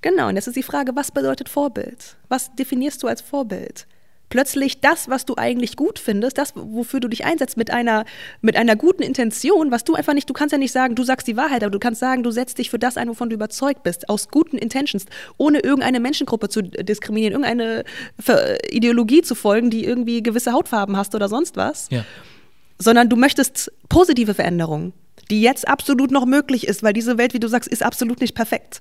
Genau, 0.00 0.28
und 0.28 0.36
jetzt 0.36 0.46
ist 0.46 0.56
die 0.56 0.62
Frage, 0.62 0.92
was 0.94 1.10
bedeutet 1.10 1.48
Vorbild? 1.48 2.16
Was 2.28 2.54
definierst 2.54 3.02
du 3.02 3.08
als 3.08 3.20
Vorbild? 3.20 3.86
Plötzlich 4.28 4.80
das, 4.80 5.08
was 5.08 5.24
du 5.24 5.36
eigentlich 5.36 5.76
gut 5.76 5.98
findest, 5.98 6.38
das, 6.38 6.52
wofür 6.56 7.00
du 7.00 7.08
dich 7.08 7.24
einsetzt, 7.24 7.56
mit 7.56 7.70
einer, 7.70 8.04
mit 8.40 8.56
einer 8.56 8.74
guten 8.74 9.02
Intention, 9.02 9.70
was 9.70 9.84
du 9.84 9.94
einfach 9.94 10.14
nicht, 10.14 10.28
du 10.28 10.34
kannst 10.34 10.52
ja 10.52 10.58
nicht 10.58 10.72
sagen, 10.72 10.94
du 10.94 11.04
sagst 11.04 11.28
die 11.28 11.36
Wahrheit, 11.36 11.62
aber 11.62 11.70
du 11.70 11.78
kannst 11.78 12.00
sagen, 12.00 12.22
du 12.22 12.30
setzt 12.30 12.58
dich 12.58 12.70
für 12.70 12.78
das 12.78 12.96
ein, 12.96 13.08
wovon 13.08 13.30
du 13.30 13.34
überzeugt 13.34 13.82
bist, 13.84 14.08
aus 14.08 14.28
guten 14.28 14.58
Intentions, 14.58 15.06
ohne 15.36 15.60
irgendeine 15.60 16.00
Menschengruppe 16.00 16.48
zu 16.48 16.62
diskriminieren, 16.62 17.34
irgendeine 17.34 17.84
Ideologie 18.70 19.22
zu 19.22 19.34
folgen, 19.34 19.70
die 19.70 19.84
irgendwie 19.84 20.22
gewisse 20.22 20.52
Hautfarben 20.52 20.96
hast 20.96 21.14
oder 21.14 21.28
sonst 21.28 21.56
was, 21.56 21.88
ja. 21.90 22.04
sondern 22.78 23.08
du 23.08 23.16
möchtest 23.16 23.72
positive 23.88 24.34
Veränderungen 24.34 24.92
die 25.30 25.40
jetzt 25.40 25.66
absolut 25.66 26.10
noch 26.10 26.26
möglich 26.26 26.66
ist, 26.68 26.82
weil 26.82 26.92
diese 26.92 27.18
Welt, 27.18 27.34
wie 27.34 27.40
du 27.40 27.48
sagst, 27.48 27.68
ist 27.68 27.82
absolut 27.82 28.20
nicht 28.20 28.34
perfekt. 28.34 28.80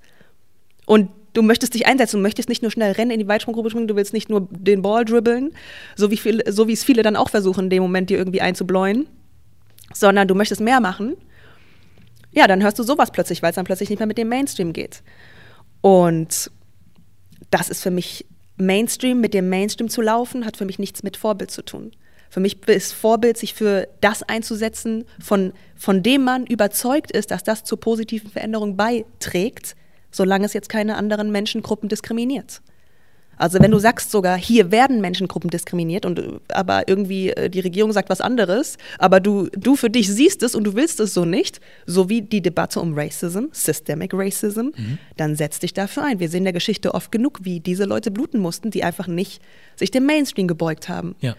Und 0.85 1.09
du 1.33 1.41
möchtest 1.41 1.73
dich 1.73 1.85
einsetzen, 1.85 2.17
du 2.17 2.21
möchtest 2.21 2.49
nicht 2.49 2.61
nur 2.61 2.71
schnell 2.71 2.93
rennen, 2.93 3.11
in 3.11 3.19
die 3.19 3.27
Weitsprunggruppe 3.27 3.69
springen, 3.69 3.87
du 3.87 3.95
willst 3.95 4.13
nicht 4.13 4.29
nur 4.29 4.47
den 4.51 4.81
Ball 4.81 5.05
dribbeln, 5.05 5.51
so 5.95 6.11
wie, 6.11 6.17
viel, 6.17 6.43
so 6.47 6.67
wie 6.67 6.73
es 6.73 6.83
viele 6.83 7.03
dann 7.03 7.15
auch 7.15 7.29
versuchen, 7.29 7.65
in 7.65 7.69
dem 7.69 7.83
Moment 7.83 8.09
dir 8.09 8.17
irgendwie 8.17 8.41
einzubläuen, 8.41 9.07
sondern 9.93 10.27
du 10.27 10.35
möchtest 10.35 10.61
mehr 10.61 10.79
machen. 10.79 11.15
Ja, 12.31 12.47
dann 12.47 12.63
hörst 12.63 12.79
du 12.79 12.83
sowas 12.83 13.11
plötzlich, 13.11 13.41
weil 13.41 13.51
es 13.51 13.55
dann 13.55 13.65
plötzlich 13.65 13.89
nicht 13.89 13.99
mehr 13.99 14.07
mit 14.07 14.17
dem 14.17 14.29
Mainstream 14.29 14.73
geht. 14.73 15.03
Und 15.81 16.51
das 17.49 17.69
ist 17.69 17.81
für 17.81 17.91
mich 17.91 18.25
Mainstream, 18.57 19.21
mit 19.21 19.33
dem 19.33 19.49
Mainstream 19.49 19.89
zu 19.89 20.01
laufen, 20.01 20.45
hat 20.45 20.57
für 20.57 20.65
mich 20.65 20.79
nichts 20.79 21.03
mit 21.03 21.17
Vorbild 21.17 21.51
zu 21.51 21.63
tun. 21.63 21.91
Für 22.29 22.39
mich 22.39 22.67
ist 22.67 22.93
Vorbild, 22.93 23.37
sich 23.37 23.53
für 23.53 23.87
das 24.01 24.23
einzusetzen, 24.23 25.05
von, 25.19 25.53
von 25.75 26.03
dem 26.03 26.23
man 26.23 26.45
überzeugt 26.45 27.11
ist, 27.11 27.31
dass 27.31 27.43
das 27.43 27.63
zur 27.63 27.79
positiven 27.79 28.29
Veränderung 28.29 28.75
beiträgt, 28.75 29.75
solange 30.15 30.45
es 30.45 30.53
jetzt 30.53 30.69
keine 30.69 30.95
anderen 30.95 31.31
Menschengruppen 31.31 31.89
diskriminiert. 31.89 32.61
Also 33.37 33.59
wenn 33.59 33.71
du 33.71 33.79
sagst 33.79 34.11
sogar, 34.11 34.37
hier 34.37 34.71
werden 34.71 35.01
Menschengruppen 35.01 35.49
diskriminiert 35.49 36.05
und 36.05 36.39
aber 36.47 36.87
irgendwie 36.87 37.31
äh, 37.31 37.49
die 37.49 37.59
Regierung 37.59 37.91
sagt 37.91 38.09
was 38.09 38.21
anderes, 38.21 38.77
aber 38.97 39.19
du, 39.19 39.49
du 39.51 39.75
für 39.75 39.89
dich 39.89 40.07
siehst 40.07 40.41
es 40.43 40.55
und 40.55 40.63
du 40.63 40.75
willst 40.75 40.99
es 40.99 41.13
so 41.13 41.25
nicht, 41.25 41.59
so 41.85 42.09
wie 42.09 42.21
die 42.21 42.41
Debatte 42.41 42.79
um 42.79 42.97
Racism, 42.97 43.45
Systemic 43.51 44.11
Racism, 44.13 44.67
mhm. 44.75 44.97
dann 45.17 45.35
setz 45.35 45.59
dich 45.59 45.73
dafür 45.73 46.05
ein. 46.05 46.19
Wir 46.19 46.29
sehen 46.29 46.39
in 46.39 46.43
der 46.45 46.53
Geschichte 46.53 46.93
oft 46.93 47.11
genug, 47.11 47.39
wie 47.43 47.59
diese 47.59 47.85
Leute 47.85 48.11
bluten 48.11 48.39
mussten, 48.39 48.71
die 48.71 48.83
einfach 48.83 49.07
nicht 49.07 49.41
sich 49.75 49.91
dem 49.91 50.05
Mainstream 50.05 50.47
gebeugt 50.47 50.87
haben. 50.87 51.15
Ja. 51.19 51.35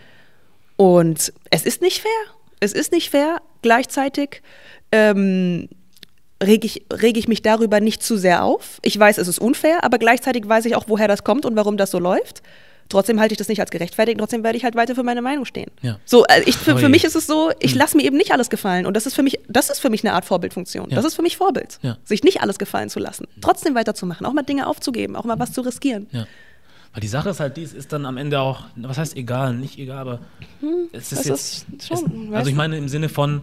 Und 0.76 1.32
es 1.50 1.64
ist 1.64 1.80
nicht 1.80 2.02
fair. 2.02 2.10
Es 2.60 2.72
ist 2.72 2.92
nicht 2.92 3.10
fair. 3.10 3.40
Gleichzeitig 3.62 4.42
ähm, 4.92 5.68
rege 6.42 6.66
ich, 6.66 6.84
reg 6.92 7.16
ich 7.16 7.28
mich 7.28 7.42
darüber 7.42 7.80
nicht 7.80 8.02
zu 8.02 8.16
sehr 8.16 8.44
auf. 8.44 8.78
Ich 8.82 8.98
weiß, 8.98 9.18
es 9.18 9.28
ist 9.28 9.38
unfair, 9.38 9.84
aber 9.84 9.98
gleichzeitig 9.98 10.48
weiß 10.48 10.64
ich 10.66 10.76
auch, 10.76 10.84
woher 10.88 11.08
das 11.08 11.24
kommt 11.24 11.44
und 11.46 11.56
warum 11.56 11.76
das 11.76 11.90
so 11.90 11.98
läuft. 11.98 12.42
Trotzdem 12.88 13.18
halte 13.18 13.32
ich 13.32 13.38
das 13.38 13.48
nicht 13.48 13.60
als 13.60 13.70
gerechtfertigt, 13.70 14.18
trotzdem 14.20 14.44
werde 14.44 14.56
ich 14.56 14.62
halt 14.62 14.76
weiter 14.76 14.94
für 14.94 15.02
meine 15.02 15.20
Meinung 15.20 15.44
stehen. 15.44 15.70
Ja. 15.82 15.98
So, 16.04 16.24
äh, 16.26 16.42
ich, 16.46 16.56
für, 16.56 16.74
Oh 16.74 16.76
für 16.78 16.88
mich 16.88 17.02
ist 17.02 17.16
es 17.16 17.26
so, 17.26 17.50
ich 17.58 17.72
Hm. 17.72 17.78
lasse 17.78 17.96
mir 17.96 18.04
eben 18.04 18.16
nicht 18.16 18.30
alles 18.30 18.48
gefallen. 18.48 18.86
Und 18.86 18.94
das 18.94 19.06
ist 19.06 19.14
für 19.14 19.24
mich, 19.24 19.40
das 19.48 19.70
ist 19.70 19.80
für 19.80 19.90
mich 19.90 20.04
eine 20.04 20.12
Art 20.14 20.24
Vorbildfunktion. 20.24 20.90
Ja. 20.90 20.94
Das 20.96 21.04
ist 21.04 21.14
für 21.16 21.22
mich 21.22 21.36
Vorbild. 21.36 21.78
Ja. 21.82 21.96
Sich 22.04 22.22
nicht 22.22 22.42
alles 22.42 22.58
gefallen 22.58 22.88
zu 22.88 23.00
lassen. 23.00 23.26
Trotzdem 23.40 23.74
weiterzumachen, 23.74 24.24
auch 24.24 24.32
mal 24.32 24.42
Dinge 24.42 24.68
aufzugeben, 24.68 25.16
auch 25.16 25.24
mal 25.24 25.38
was 25.40 25.52
zu 25.52 25.62
riskieren. 25.62 26.06
Weil 26.12 27.00
die 27.00 27.08
Sache 27.08 27.30
ist 27.30 27.40
halt, 27.40 27.56
dies 27.56 27.72
ist 27.72 27.92
dann 27.92 28.06
am 28.06 28.16
Ende 28.18 28.40
auch, 28.40 28.62
was 28.76 28.98
heißt 28.98 29.16
egal, 29.16 29.52
nicht 29.54 29.78
egal, 29.78 29.98
aber 29.98 30.18
es 30.92 31.10
ist 31.12 31.26
jetzt. 31.26 31.66
ist 31.76 31.88
schon, 31.88 32.28
es, 32.30 32.34
also 32.34 32.48
ich 32.50 32.56
meine 32.56 32.78
im 32.78 32.88
Sinne 32.88 33.08
von, 33.08 33.42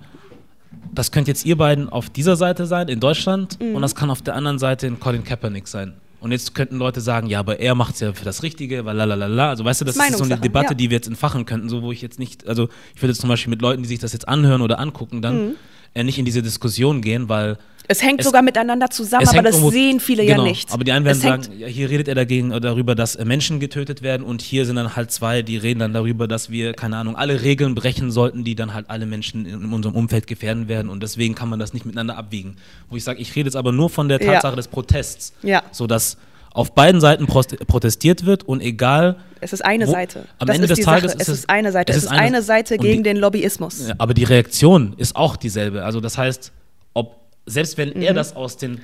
das 0.93 1.11
könnt 1.11 1.27
jetzt 1.27 1.45
ihr 1.45 1.57
beiden 1.57 1.89
auf 1.89 2.09
dieser 2.09 2.35
Seite 2.35 2.65
sein, 2.65 2.87
in 2.87 2.99
Deutschland, 2.99 3.59
Mhm. 3.59 3.75
und 3.75 3.81
das 3.81 3.95
kann 3.95 4.09
auf 4.09 4.21
der 4.21 4.35
anderen 4.35 4.59
Seite 4.59 4.87
in 4.87 4.99
Colin 4.99 5.23
Kaepernick 5.23 5.67
sein. 5.67 5.93
Und 6.19 6.31
jetzt 6.31 6.55
könnten 6.55 6.77
Leute 6.77 7.01
sagen, 7.01 7.27
ja, 7.27 7.39
aber 7.39 7.59
er 7.59 7.75
macht 7.75 7.95
es 7.95 7.99
ja 7.99 8.13
für 8.13 8.23
das 8.23 8.43
Richtige, 8.43 8.85
weil 8.85 8.95
lalalala. 8.95 9.49
Also 9.49 9.65
weißt 9.65 9.81
du, 9.81 9.85
das 9.85 9.97
ist 9.97 10.17
so 10.17 10.23
eine 10.23 10.37
Debatte, 10.37 10.69
ja. 10.69 10.73
die 10.73 10.89
wir 10.89 10.95
jetzt 10.95 11.07
entfachen 11.07 11.45
könnten, 11.45 11.67
so 11.67 11.81
wo 11.81 11.91
ich 11.91 12.01
jetzt 12.01 12.17
nicht, 12.17 12.47
also 12.47 12.69
ich 12.95 13.01
würde 13.01 13.11
jetzt 13.11 13.19
zum 13.19 13.27
Beispiel 13.29 13.49
mit 13.49 13.61
Leuten, 13.61 13.81
die 13.83 13.89
sich 13.89 13.99
das 13.99 14.13
jetzt 14.13 14.29
anhören 14.29 14.61
oder 14.61 14.79
angucken, 14.79 15.21
dann 15.21 15.47
Mhm. 15.47 15.55
Äh, 15.93 16.03
nicht 16.03 16.17
in 16.19 16.25
diese 16.25 16.41
Diskussion 16.41 17.01
gehen, 17.01 17.29
weil 17.29 17.57
Es 17.89 18.01
hängt 18.01 18.21
Es- 18.21 18.25
sogar 18.25 18.41
miteinander 18.41 18.89
zusammen, 18.89 19.27
aber 19.27 19.41
das 19.41 19.55
irgendwo- 19.55 19.71
sehen 19.71 19.99
viele 19.99 20.25
genau, 20.25 20.43
ja 20.43 20.49
nicht. 20.49 20.71
Aber 20.71 20.85
die 20.85 20.93
einen 20.93 21.03
werden 21.03 21.17
Es 21.17 21.21
sagen, 21.23 21.43
ja, 21.57 21.67
hier 21.67 21.89
redet 21.89 22.07
er 22.07 22.15
dagegen 22.15 22.49
darüber, 22.61 22.95
dass 22.95 23.15
äh, 23.17 23.25
Menschen 23.25 23.59
getötet 23.59 24.01
werden 24.01 24.23
und 24.25 24.41
hier 24.41 24.65
sind 24.65 24.77
dann 24.77 24.95
halt 24.95 25.11
zwei, 25.11 25.41
die 25.41 25.57
reden 25.57 25.79
dann 25.81 25.93
darüber, 25.93 26.25
dass 26.27 26.49
wir, 26.49 26.71
keine 26.73 26.95
Ahnung, 26.95 27.17
alle 27.17 27.41
Regeln 27.41 27.75
brechen 27.75 28.09
sollten, 28.09 28.45
die 28.45 28.55
dann 28.55 28.73
halt 28.73 28.89
alle 28.89 29.05
Menschen 29.05 29.45
in 29.45 29.73
unserem 29.73 29.95
Umfeld 29.95 30.27
gefährden 30.27 30.69
werden 30.69 30.89
und 30.89 31.03
deswegen 31.03 31.35
kann 31.35 31.49
man 31.49 31.59
das 31.59 31.73
nicht 31.73 31.85
miteinander 31.85 32.17
abwiegen. 32.17 32.55
Wo 32.89 32.95
ich 32.95 33.03
sage, 33.03 33.19
ich 33.19 33.35
rede 33.35 33.47
jetzt 33.47 33.57
aber 33.57 33.73
nur 33.73 33.89
von 33.89 34.07
der 34.07 34.21
Ja. 34.21 34.33
Tatsache 34.35 34.55
des 34.55 34.69
Protests. 34.69 35.33
Ja. 35.43 35.61
So 35.73 35.85
dass 35.85 36.17
auf 36.53 36.73
beiden 36.75 37.01
Seiten 37.01 37.25
protestiert 37.27 38.25
wird 38.25 38.43
und 38.43 38.61
egal. 38.61 39.17
Es 39.41 39.53
ist 39.53 39.65
eine 39.65 39.87
wo- 39.87 39.91
Seite. 39.91 40.25
Am 40.39 40.47
das 40.47 40.55
Ende 40.55 40.67
des 40.67 40.79
Tages 40.81 41.11
Sache. 41.13 41.21
ist 41.21 41.27
es 41.29 41.39
ist 41.39 41.49
eine 41.49 41.71
Seite. 41.71 41.91
Es 41.91 41.97
ist 42.03 42.07
eine, 42.07 42.41
Seite 42.41 42.75
und 42.75 42.81
gegen 42.81 43.03
die, 43.03 43.09
den 43.09 43.17
Lobbyismus. 43.17 43.89
aber 43.97 44.13
die 44.13 44.23
Reaktion 44.23 44.93
ist 44.97 45.15
auch 45.15 45.35
dieselbe. 45.35 45.83
Also 45.83 45.99
das 45.99 46.17
heißt, 46.17 46.51
ob 46.93 47.15
selbst 47.45 47.77
wenn 47.77 47.89
Mhm. 47.89 48.01
er 48.03 48.13
das 48.13 48.35
aus 48.35 48.57
den 48.57 48.81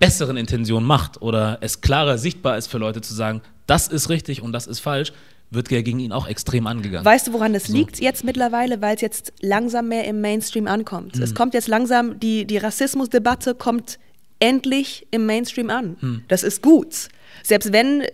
besseren 0.00 0.36
Intentionen 0.36 0.86
macht 0.86 1.22
oder 1.22 1.58
es 1.60 1.80
klarer 1.80 2.18
sichtbar 2.18 2.58
ist 2.58 2.66
für 2.66 2.78
Leute 2.78 3.00
zu 3.00 3.14
sagen, 3.14 3.42
das 3.66 3.86
ist 3.88 4.08
richtig 4.08 4.42
und 4.42 4.52
das 4.52 4.66
ist 4.66 4.80
falsch, 4.80 5.12
wird 5.50 5.70
ja 5.70 5.82
gegen 5.82 6.00
ihn 6.00 6.10
auch 6.10 6.26
extrem 6.26 6.66
angegangen. 6.66 7.04
Weißt 7.04 7.28
du, 7.28 7.32
woran 7.32 7.52
das 7.52 7.64
So. 7.64 7.74
liegt 7.74 8.00
jetzt 8.00 8.24
mittlerweile? 8.24 8.82
Weil 8.82 8.96
es 8.96 9.00
jetzt 9.02 9.32
langsam 9.40 9.88
mehr 9.88 10.04
im 10.06 10.20
Mainstream 10.20 10.66
ankommt. 10.66 11.14
Hm. 11.16 11.22
Es 11.22 11.34
kommt 11.34 11.54
jetzt 11.54 11.68
langsam, 11.68 12.18
die, 12.18 12.44
die 12.44 12.56
Rassismusdebatte 12.58 13.54
kommt 13.54 13.98
endlich 14.44 15.06
im 15.10 15.24
Mainstream 15.24 15.70
an. 15.70 15.96
Hm. 16.00 16.24
Das 16.28 16.42
ist 16.42 16.60
gut. 16.62 17.08
Selbst 17.42 17.72
wenn 17.72 18.04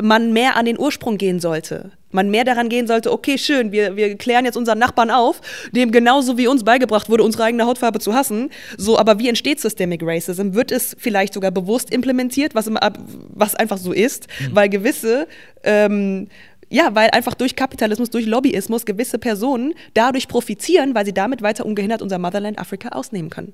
man 0.00 0.32
mehr 0.32 0.56
an 0.56 0.66
den 0.66 0.78
Ursprung 0.78 1.18
gehen 1.18 1.40
sollte. 1.40 1.90
Man 2.10 2.30
mehr 2.30 2.44
daran 2.44 2.68
gehen 2.68 2.86
sollte, 2.86 3.12
okay, 3.12 3.36
schön, 3.36 3.72
wir, 3.72 3.96
wir 3.96 4.16
klären 4.16 4.44
jetzt 4.44 4.56
unseren 4.56 4.78
Nachbarn 4.78 5.10
auf, 5.10 5.40
dem 5.72 5.90
genauso 5.90 6.38
wie 6.38 6.46
uns 6.46 6.64
beigebracht 6.64 7.10
wurde, 7.10 7.24
unsere 7.24 7.44
eigene 7.44 7.66
Hautfarbe 7.66 7.98
zu 7.98 8.14
hassen. 8.14 8.50
So, 8.76 8.98
aber 8.98 9.18
wie 9.18 9.28
entsteht 9.28 9.60
Systemic 9.60 10.02
Racism? 10.04 10.54
Wird 10.54 10.70
es 10.70 10.94
vielleicht 10.98 11.34
sogar 11.34 11.50
bewusst 11.50 11.92
implementiert, 11.92 12.54
was, 12.54 12.70
was 12.70 13.54
einfach 13.54 13.78
so 13.78 13.92
ist, 13.92 14.28
weil 14.52 14.68
gewisse, 14.68 15.26
ähm, 15.64 16.28
ja, 16.70 16.94
weil 16.94 17.10
einfach 17.10 17.34
durch 17.34 17.56
Kapitalismus, 17.56 18.10
durch 18.10 18.26
Lobbyismus 18.26 18.86
gewisse 18.86 19.18
Personen 19.18 19.74
dadurch 19.94 20.28
profitieren, 20.28 20.94
weil 20.94 21.04
sie 21.04 21.14
damit 21.14 21.42
weiter 21.42 21.66
ungehindert 21.66 22.02
unser 22.02 22.18
Motherland 22.18 22.58
Afrika 22.58 22.90
ausnehmen 22.90 23.30
können. 23.30 23.52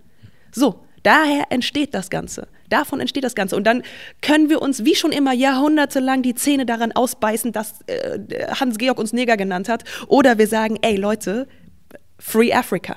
So, 0.52 0.80
daher 1.04 1.44
entsteht 1.50 1.94
das 1.94 2.10
Ganze. 2.10 2.48
Davon 2.68 2.98
entsteht 2.98 3.22
das 3.22 3.36
Ganze. 3.36 3.54
Und 3.54 3.64
dann 3.64 3.82
können 4.20 4.48
wir 4.48 4.60
uns 4.60 4.84
wie 4.84 4.96
schon 4.96 5.12
immer 5.12 5.32
jahrhundertelang 5.32 6.22
die 6.22 6.34
Zähne 6.34 6.66
daran 6.66 6.90
ausbeißen, 6.90 7.52
dass 7.52 7.80
äh, 7.86 8.18
Hans-Georg 8.58 8.98
uns 8.98 9.12
Neger 9.12 9.36
genannt 9.36 9.68
hat. 9.68 9.84
Oder 10.08 10.38
wir 10.38 10.48
sagen, 10.48 10.78
ey 10.82 10.96
Leute, 10.96 11.46
Free 12.18 12.52
Africa. 12.52 12.96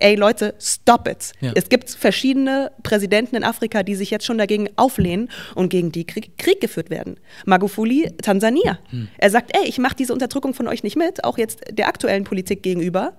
Ey 0.00 0.16
Leute, 0.16 0.54
stop 0.58 1.06
it. 1.08 1.32
Ja. 1.40 1.52
Es 1.54 1.68
gibt 1.68 1.88
verschiedene 1.88 2.72
Präsidenten 2.82 3.36
in 3.36 3.44
Afrika, 3.44 3.84
die 3.84 3.94
sich 3.94 4.10
jetzt 4.10 4.26
schon 4.26 4.38
dagegen 4.38 4.68
auflehnen 4.76 5.30
und 5.54 5.68
gegen 5.68 5.92
die 5.92 6.04
Krieg, 6.04 6.36
Krieg 6.36 6.60
geführt 6.60 6.90
werden. 6.90 7.20
Magufuli, 7.46 8.10
Tansania. 8.20 8.80
Er 9.18 9.30
sagt, 9.30 9.56
ey, 9.56 9.68
ich 9.68 9.78
mache 9.78 9.94
diese 9.94 10.12
Unterdrückung 10.12 10.52
von 10.52 10.66
euch 10.66 10.82
nicht 10.82 10.96
mit, 10.96 11.22
auch 11.22 11.38
jetzt 11.38 11.60
der 11.70 11.86
aktuellen 11.86 12.24
Politik 12.24 12.64
gegenüber. 12.64 13.16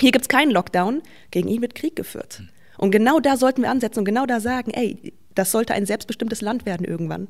Hier 0.00 0.10
gibt 0.10 0.22
es 0.22 0.28
keinen 0.28 0.50
Lockdown, 0.50 1.00
gegen 1.30 1.48
ihn 1.48 1.62
wird 1.62 1.76
Krieg 1.76 1.94
geführt. 1.94 2.42
Und 2.78 2.90
genau 2.90 3.20
da 3.20 3.36
sollten 3.36 3.62
wir 3.62 3.70
ansetzen 3.70 3.98
und 4.00 4.04
genau 4.06 4.24
da 4.24 4.40
sagen, 4.40 4.70
ey, 4.70 5.12
das 5.34 5.50
sollte 5.50 5.74
ein 5.74 5.84
selbstbestimmtes 5.86 6.40
Land 6.40 6.64
werden 6.64 6.84
irgendwann. 6.86 7.28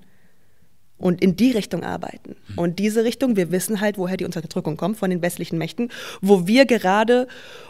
Und 0.99 1.23
in 1.23 1.37
die 1.37 1.53
Richtung 1.53 1.85
arbeiten. 1.85 2.35
Und 2.57 2.79
diese 2.81 3.05
Richtung, 3.05 3.37
wir 3.37 3.53
wissen 3.53 3.81
halt, 3.81 3.99
woher 3.99 4.17
die 4.17 4.25
Unterdrückung 4.25 4.77
kommt 4.77 4.97
von 4.97 5.11
den 5.11 5.23
westlichen 5.23 5.57
Mächten, 5.57 5.91
wo 6.21 6.47
wir 6.49 6.67
gerade 6.67 7.29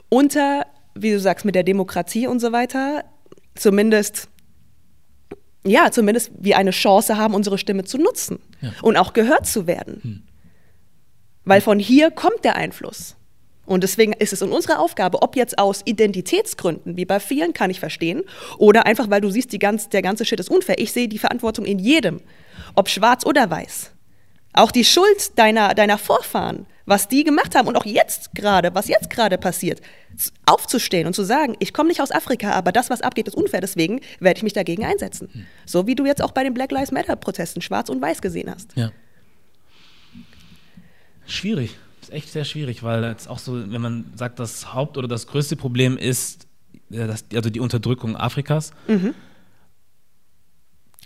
unter, 0.09 0.64
wie 0.95 1.11
du 1.11 1.21
sagst, 1.21 1.45
mit 1.45 1.55
der 1.55 1.62
Demokratie 1.62 2.27
und 2.27 2.41
so 2.41 2.53
weiter, 2.53 3.05
zumindest, 3.55 4.29
ja, 5.64 5.91
zumindest 5.91 6.31
wir 6.38 6.57
eine 6.57 6.71
Chance 6.71 7.19
haben, 7.19 7.35
unsere 7.35 7.59
Stimme 7.59 7.85
zu 7.85 7.99
nutzen 7.99 8.38
Ja. 8.62 8.73
und 8.81 8.97
auch 8.97 9.12
gehört 9.12 9.47
zu 9.47 9.67
werden. 9.67 10.27
Weil 11.45 11.61
von 11.61 11.79
hier 11.79 12.11
kommt 12.11 12.45
der 12.45 12.57
Einfluss. 12.57 13.14
Und 13.68 13.83
deswegen 13.85 14.14
ist 14.14 14.33
es 14.33 14.40
in 14.40 14.50
unserer 14.50 14.81
Aufgabe, 14.81 15.22
ob 15.22 15.37
jetzt 15.37 15.59
aus 15.59 15.83
Identitätsgründen, 15.85 16.96
wie 16.96 17.04
bei 17.04 17.20
vielen, 17.20 17.52
kann 17.52 17.70
ich 17.70 17.81
verstehen, 17.81 18.22
oder 18.57 18.87
einfach, 18.87 19.11
weil 19.11 19.20
du 19.20 19.31
siehst, 19.31 19.59
ganz, 19.61 19.88
der 19.90 20.02
ganze 20.02 20.24
Shit 20.24 20.40
ist 20.40 20.50
unfair. 20.50 20.78
Ich 20.78 20.92
sehe 20.92 21.09
die 21.09 21.18
Verantwortung 21.18 21.66
in 21.66 21.78
jedem, 21.78 22.20
ob 22.74 22.88
schwarz 22.88 23.26
oder 23.26 23.50
weiß. 23.50 23.92
Auch 24.54 24.70
die 24.70 24.85
Schuld 24.85 25.38
deiner, 25.38 25.74
deiner 25.74 25.98
Vorfahren, 25.98 26.66
was 26.87 27.09
die 27.09 27.24
gemacht 27.24 27.54
haben 27.54 27.68
und 27.68 27.76
auch 27.76 27.85
jetzt 27.85 28.35
gerade, 28.35 28.74
was 28.74 28.88
jetzt 28.88 29.11
gerade 29.11 29.37
passiert, 29.37 29.83
aufzustehen 30.46 31.07
und 31.07 31.14
zu 31.14 31.22
sagen, 31.22 31.54
ich 31.59 31.74
komme 31.74 31.90
nicht 31.90 32.00
aus 32.00 32.11
Afrika, 32.11 32.52
aber 32.52 32.72
das, 32.72 32.88
was 32.88 33.02
abgeht, 33.02 33.28
ist 33.28 33.35
unfair, 33.35 33.61
deswegen 33.61 34.00
werde 34.20 34.38
ich 34.38 34.42
mich 34.42 34.54
dagegen 34.54 34.85
einsetzen. 34.85 35.46
So 35.66 35.87
wie 35.87 35.94
du 35.94 36.07
jetzt 36.07 36.22
auch 36.22 36.33
bei 36.33 36.42
den 36.42 36.54
Black 36.54 36.72
Lives 36.72 36.90
Matter-Protesten 36.90 37.61
schwarz 37.61 37.90
und 37.90 38.00
weiß 38.00 38.22
gesehen 38.22 38.50
hast. 38.50 38.72
Ja. 38.74 38.90
Schwierig. 41.26 41.76
Ist 42.09 42.14
echt 42.14 42.33
sehr 42.33 42.44
schwierig, 42.47 42.83
weil 42.83 43.05
jetzt 43.05 43.29
auch 43.29 43.38
so, 43.38 43.71
wenn 43.71 43.83
man 43.83 44.07
sagt, 44.16 44.38
das 44.38 44.73
Haupt- 44.73 44.97
oder 44.97 45.07
das 45.09 45.27
größte 45.27 45.57
Problem 45.57 45.99
ist, 45.99 46.47
äh, 46.90 47.07
das, 47.07 47.25
also 47.35 47.51
die 47.51 47.61
Unterdrückung 47.61 48.16
Afrikas. 48.16 48.73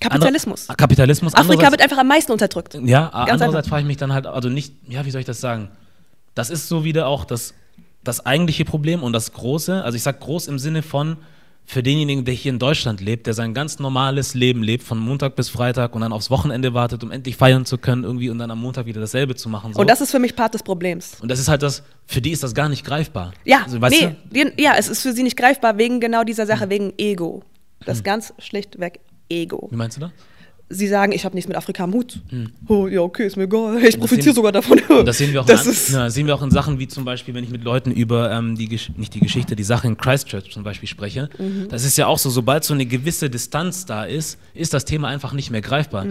Kapitalismus. 0.00 0.68
Ander- 0.68 0.76
Kapitalismus. 0.76 1.34
Afrika 1.34 1.50
Andererseits- 1.52 1.70
wird 1.72 1.82
einfach 1.82 1.98
am 1.98 2.06
meisten 2.08 2.30
unterdrückt. 2.32 2.74
Ja, 2.74 2.80
Ganz 3.08 3.14
andererseits 3.14 3.42
einfach. 3.56 3.68
frage 3.70 3.82
ich 3.82 3.86
mich 3.88 3.96
dann 3.96 4.12
halt, 4.12 4.26
also 4.26 4.48
nicht, 4.48 4.74
ja, 4.88 5.04
wie 5.04 5.10
soll 5.10 5.20
ich 5.20 5.26
das 5.26 5.40
sagen? 5.40 5.70
Das 6.34 6.50
ist 6.50 6.68
so 6.68 6.84
wieder 6.84 7.06
auch 7.08 7.24
das, 7.24 7.52
das 8.04 8.24
eigentliche 8.24 8.64
Problem 8.64 9.02
und 9.02 9.12
das 9.12 9.32
große, 9.32 9.82
also 9.82 9.96
ich 9.96 10.02
sage 10.02 10.18
groß 10.20 10.46
im 10.48 10.58
Sinne 10.60 10.82
von, 10.82 11.16
für 11.64 11.82
denjenigen, 11.82 12.24
der 12.24 12.34
hier 12.34 12.52
in 12.52 12.58
Deutschland 12.58 13.00
lebt, 13.00 13.26
der 13.26 13.34
sein 13.34 13.54
ganz 13.54 13.78
normales 13.78 14.34
Leben 14.34 14.62
lebt, 14.62 14.82
von 14.82 14.98
Montag 14.98 15.36
bis 15.36 15.48
Freitag 15.48 15.94
und 15.94 16.02
dann 16.02 16.12
aufs 16.12 16.30
Wochenende 16.30 16.74
wartet, 16.74 17.02
um 17.02 17.10
endlich 17.10 17.36
feiern 17.36 17.64
zu 17.64 17.78
können 17.78 18.04
irgendwie 18.04 18.30
und 18.30 18.38
dann 18.38 18.50
am 18.50 18.60
Montag 18.60 18.86
wieder 18.86 19.00
dasselbe 19.00 19.34
zu 19.34 19.48
machen. 19.48 19.72
So. 19.72 19.80
Und 19.80 19.88
das 19.88 20.00
ist 20.00 20.10
für 20.10 20.18
mich 20.18 20.36
Part 20.36 20.54
des 20.54 20.62
Problems. 20.62 21.16
Und 21.20 21.30
das 21.30 21.38
ist 21.38 21.48
halt 21.48 21.62
das, 21.62 21.82
für 22.06 22.20
die 22.20 22.30
ist 22.30 22.42
das 22.42 22.54
gar 22.54 22.68
nicht 22.68 22.84
greifbar. 22.84 23.32
Ja, 23.44 23.62
also, 23.64 23.80
weißt 23.80 23.96
nee, 24.00 24.16
die, 24.30 24.62
ja, 24.62 24.74
es 24.76 24.88
ist 24.88 25.02
für 25.02 25.12
sie 25.12 25.22
nicht 25.22 25.36
greifbar 25.36 25.78
wegen 25.78 26.00
genau 26.00 26.24
dieser 26.24 26.46
Sache, 26.46 26.68
wegen 26.68 26.92
Ego. 26.98 27.42
Das 27.84 27.98
ist 27.98 28.04
ganz 28.04 28.34
schlichtweg 28.38 29.00
Ego. 29.28 29.68
du? 29.68 29.72
Wie 29.72 29.76
meinst 29.76 29.96
du 29.96 30.00
das? 30.02 30.10
Sie 30.74 30.88
sagen, 30.88 31.12
ich 31.12 31.24
habe 31.24 31.34
nichts 31.34 31.48
mit 31.48 31.56
Afrika 31.56 31.84
am 31.84 31.92
Hut. 31.92 32.20
Oh, 32.68 32.86
ja, 32.88 33.00
okay, 33.00 33.26
ist 33.26 33.36
mir 33.36 33.44
egal. 33.44 33.82
Ich 33.84 33.98
profitiere 33.98 34.34
sogar 34.34 34.52
davon. 34.52 34.80
Das 35.04 35.18
sehen 35.18 35.32
wir 35.32 35.40
auch, 35.42 35.46
Das 35.46 35.88
in, 35.90 35.94
ja, 35.94 36.08
sehen 36.10 36.26
wir 36.26 36.34
auch 36.34 36.42
in 36.42 36.50
Sachen 36.50 36.78
wie 36.78 36.88
zum 36.88 37.04
Beispiel, 37.04 37.34
wenn 37.34 37.44
ich 37.44 37.50
mit 37.50 37.62
Leuten 37.64 37.90
über 37.90 38.30
ähm, 38.32 38.56
die, 38.56 38.68
Gesch- 38.68 38.90
nicht 38.96 39.14
die 39.14 39.20
Geschichte, 39.20 39.54
die 39.56 39.64
Sache 39.64 39.86
in 39.86 39.96
Christchurch 39.96 40.50
zum 40.50 40.62
Beispiel 40.62 40.88
spreche. 40.88 41.28
Mhm. 41.38 41.68
Das 41.68 41.84
ist 41.84 41.96
ja 41.98 42.06
auch 42.06 42.18
so, 42.18 42.30
sobald 42.30 42.64
so 42.64 42.74
eine 42.74 42.86
gewisse 42.86 43.28
Distanz 43.30 43.84
da 43.86 44.04
ist, 44.04 44.38
ist 44.54 44.72
das 44.74 44.84
Thema 44.84 45.08
einfach 45.08 45.32
nicht 45.32 45.50
mehr 45.50 45.60
greifbar. 45.60 46.06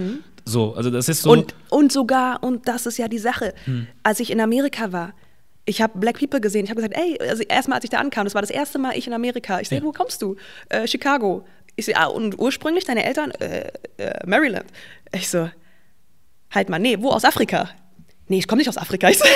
So, 0.46 0.74
also 0.76 0.90
das 0.90 1.08
ist 1.10 1.22
so. 1.22 1.32
Mhm. 1.34 1.40
Und, 1.40 1.56
und 1.70 1.92
sogar, 1.92 2.44
und 2.44 2.68
das 2.68 2.86
ist 2.86 2.98
ja 2.98 3.08
die 3.08 3.20
Sache, 3.20 3.54
als 4.04 4.20
ich 4.20 4.32
in 4.32 4.40
Amerika 4.42 4.92
war, 4.92 5.14
ich 5.66 5.80
habe 5.80 6.00
Black 6.00 6.18
People 6.20 6.42
gesehen. 6.42 6.64
Ich 6.66 6.72
habe 6.72 6.82
gesagt, 6.82 6.98
ey, 6.98 7.20
also 7.30 7.44
erstmal, 7.44 7.76
als 7.76 7.84
ich 7.84 7.92
da 7.92 8.00
ankam, 8.00 8.26
das 8.26 8.34
war 8.34 8.42
das 8.42 8.50
erste 8.50 8.80
Mal 8.80 8.98
ich 8.98 9.06
in 9.06 9.14
Amerika. 9.14 9.60
Ich 9.60 9.70
sehe, 9.70 9.78
Ja. 9.78 9.84
wo 9.84 9.92
kommst 9.92 10.22
du? 10.24 10.36
Äh, 10.70 10.88
Chicago. 10.88 11.46
Ich 11.82 11.86
sehe, 11.86 11.98
ah, 11.98 12.06
und 12.06 12.38
ursprünglich 12.38 12.86
deine 12.86 13.04
Eltern? 13.04 13.32
Äh, 13.32 13.72
äh, 13.98 14.20
Maryland. 14.28 14.70
Ich 15.12 15.30
so, 15.30 15.50
halt 16.52 16.70
mal, 16.70 16.78
nee, 16.78 16.98
wo 17.00 17.10
aus 17.10 17.26
Afrika? 17.26 17.72
Nee, 18.28 18.38
ich 18.38 18.48
komme 18.48 18.60
nicht 18.60 18.70
aus 18.70 18.78
Afrika. 18.78 19.10
Ich 19.10 19.18
so? 19.18 19.26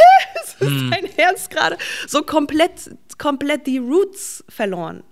Das 0.59 0.69
ist 0.69 0.91
dein 0.91 1.17
Ernst 1.17 1.49
gerade? 1.49 1.75
So 2.07 2.21
komplett, 2.21 2.91
komplett 3.17 3.65
die 3.67 3.79
Roots 3.79 4.45
verloren. 4.47 5.03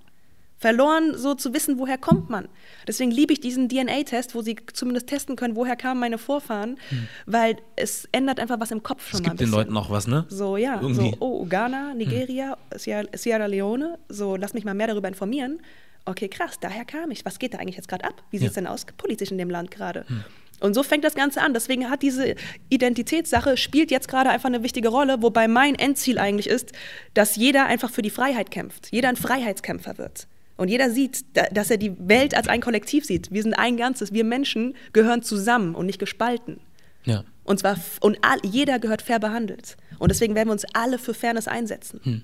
verloren, 0.57 1.17
so 1.17 1.33
zu 1.33 1.53
wissen, 1.53 1.79
woher 1.79 1.97
kommt 1.97 2.29
man. 2.29 2.47
Deswegen 2.87 3.11
liebe 3.11 3.33
ich 3.33 3.41
diesen 3.41 3.67
DNA-Test, 3.67 4.35
wo 4.35 4.41
sie 4.41 4.55
zumindest 4.71 5.07
testen 5.07 5.35
können, 5.35 5.57
woher 5.57 5.75
kamen 5.75 5.99
meine 5.99 6.17
Vorfahren, 6.17 6.77
hm. 6.89 7.07
weil 7.25 7.57
es 7.75 8.07
ändert 8.13 8.39
einfach 8.39 8.59
was 8.59 8.71
im 8.71 8.83
Kopf 8.83 9.09
schon 9.09 9.19
es 9.19 9.25
mal. 9.25 9.33
Es 9.33 9.39
gibt 9.39 9.41
den 9.41 9.51
Leuten 9.51 9.75
auch 9.75 9.89
was, 9.89 10.07
ne? 10.07 10.25
So, 10.29 10.55
ja. 10.55 10.79
Irgendwie. 10.79 11.09
So, 11.09 11.17
oh, 11.19 11.45
Ghana, 11.45 11.89
hm. 11.89 11.97
Nigeria, 11.97 12.57
hm. 12.71 13.07
Sierra 13.15 13.47
Leone, 13.47 13.97
so, 14.07 14.37
lass 14.37 14.53
mich 14.53 14.63
mal 14.63 14.75
mehr 14.75 14.87
darüber 14.87 15.07
informieren. 15.09 15.59
Okay, 16.05 16.27
krass, 16.27 16.59
daher 16.59 16.85
kam 16.85 17.11
ich. 17.11 17.23
Was 17.25 17.39
geht 17.39 17.53
da 17.53 17.59
eigentlich 17.59 17.77
jetzt 17.77 17.87
gerade 17.87 18.03
ab? 18.03 18.23
Wie 18.29 18.37
sieht 18.37 18.49
es 18.49 18.55
ja. 18.55 18.61
denn 18.61 18.67
aus 18.67 18.85
politisch 18.97 19.31
in 19.31 19.37
dem 19.37 19.49
Land 19.49 19.71
gerade? 19.71 20.05
Hm. 20.07 20.23
Und 20.59 20.73
so 20.73 20.83
fängt 20.83 21.03
das 21.03 21.15
Ganze 21.15 21.41
an. 21.41 21.53
Deswegen 21.53 21.89
hat 21.89 22.01
diese 22.01 22.35
Identitätssache 22.69 23.57
spielt 23.57 23.91
jetzt 23.91 24.07
gerade 24.07 24.29
einfach 24.29 24.47
eine 24.47 24.63
wichtige 24.63 24.89
Rolle, 24.89 25.21
wobei 25.21 25.47
mein 25.47 25.75
Endziel 25.75 26.19
eigentlich 26.19 26.47
ist, 26.47 26.71
dass 27.13 27.35
jeder 27.35 27.65
einfach 27.65 27.89
für 27.89 28.01
die 28.01 28.09
Freiheit 28.09 28.51
kämpft, 28.51 28.89
jeder 28.91 29.09
ein 29.09 29.15
Freiheitskämpfer 29.15 29.97
wird. 29.97 30.27
Und 30.55 30.69
jeder 30.69 30.89
sieht, 30.91 31.25
dass 31.51 31.71
er 31.71 31.77
die 31.77 31.93
Welt 31.97 32.35
als 32.35 32.47
ein 32.47 32.61
Kollektiv 32.61 33.05
sieht. 33.05 33.31
Wir 33.31 33.41
sind 33.41 33.55
ein 33.55 33.75
Ganzes. 33.75 34.13
Wir 34.13 34.23
Menschen 34.23 34.75
gehören 34.93 35.23
zusammen 35.23 35.73
und 35.73 35.87
nicht 35.87 35.99
gespalten. 35.99 36.59
Ja. 37.05 37.23
Und 37.43 37.59
zwar 37.59 37.77
und 38.01 38.19
all, 38.21 38.37
jeder 38.43 38.79
gehört 38.79 39.01
fair 39.01 39.19
behandelt. 39.19 39.77
Und 39.99 40.11
deswegen 40.11 40.35
werden 40.35 40.49
wir 40.49 40.53
uns 40.53 40.65
alle 40.73 40.99
für 40.99 41.13
Fairness 41.13 41.47
einsetzen. 41.47 41.99
Hm 42.03 42.21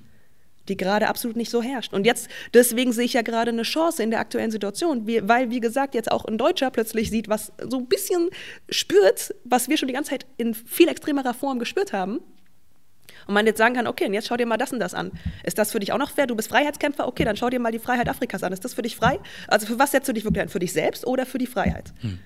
die 0.70 0.78
gerade 0.78 1.07
absolut 1.07 1.36
nicht 1.36 1.49
so 1.49 1.61
herrscht. 1.61 1.93
Und 1.93 2.05
jetzt, 2.05 2.30
deswegen 2.53 2.93
sehe 2.93 3.05
ich 3.05 3.13
ja 3.13 3.22
gerade 3.22 3.51
eine 3.51 3.63
Chance 3.63 4.03
in 4.03 4.11
der 4.11 4.20
aktuellen 4.20 4.51
Situation, 4.51 5.07
weil, 5.07 5.49
wie 5.49 5.59
gesagt, 5.59 5.95
jetzt 5.95 6.11
auch 6.11 6.26
ein 6.26 6.38
Deutscher 6.38 6.70
plötzlich 6.72 7.09
sieht, 7.09 7.28
was 7.28 7.51
so 7.67 7.78
ein 7.78 7.88
bisschen 7.88 8.30
spürt, 8.70 9.36
was 9.43 9.70
wir 9.70 9.78
schon 9.78 9.88
die 9.88 9.93
ganze 9.93 10.11
Zeit 10.11 10.26
in 10.38 10.53
viel 10.53 10.88
extremerer 10.88 11.34
Form 11.34 11.59
gespürt 11.59 11.93
haben. 11.93 12.20
Und 13.28 13.34
man 13.34 13.45
jetzt 13.45 13.57
sagen 13.57 13.76
kann, 13.76 13.86
okay, 13.86 14.05
und 14.05 14.13
jetzt 14.13 14.28
schau 14.28 14.38
dir 14.38 14.45
mal 14.47 14.57
das 14.57 14.74
und 14.74 14.80
das 14.80 14.93
an. 14.93 15.11
Ist 15.43 15.57
das 15.59 15.72
für 15.72 15.80
dich 15.80 15.93
auch 15.93 15.97
noch 15.97 16.09
fair? 16.09 16.26
Du 16.26 16.36
bist 16.36 16.49
Freiheitskämpfer? 16.49 17.07
Okay, 17.07 17.26
dann 17.26 17.36
schau 17.36 17.49
dir 17.49 17.59
mal 17.59 17.72
die 17.72 17.80
Freiheit 17.80 18.09
Afrikas 18.09 18.43
an. 18.43 18.53
Ist 18.53 18.65
das 18.65 18.74
für 18.74 18.82
dich 18.82 18.95
frei? 18.95 19.20
Also 19.47 19.67
für 19.67 19.78
was 19.78 19.91
setzt 19.91 20.07
du 20.07 20.13
dich 20.13 20.24
wirklich 20.24 20.41
ein? 20.41 20.49
Für 20.49 20.59
dich 20.59 20.74
selbst 20.74 21.05
oder 21.05 21.26
für 21.28 21.38
die 21.38 21.45
Freiheit? 21.45 21.93
Hm. 22.01 22.20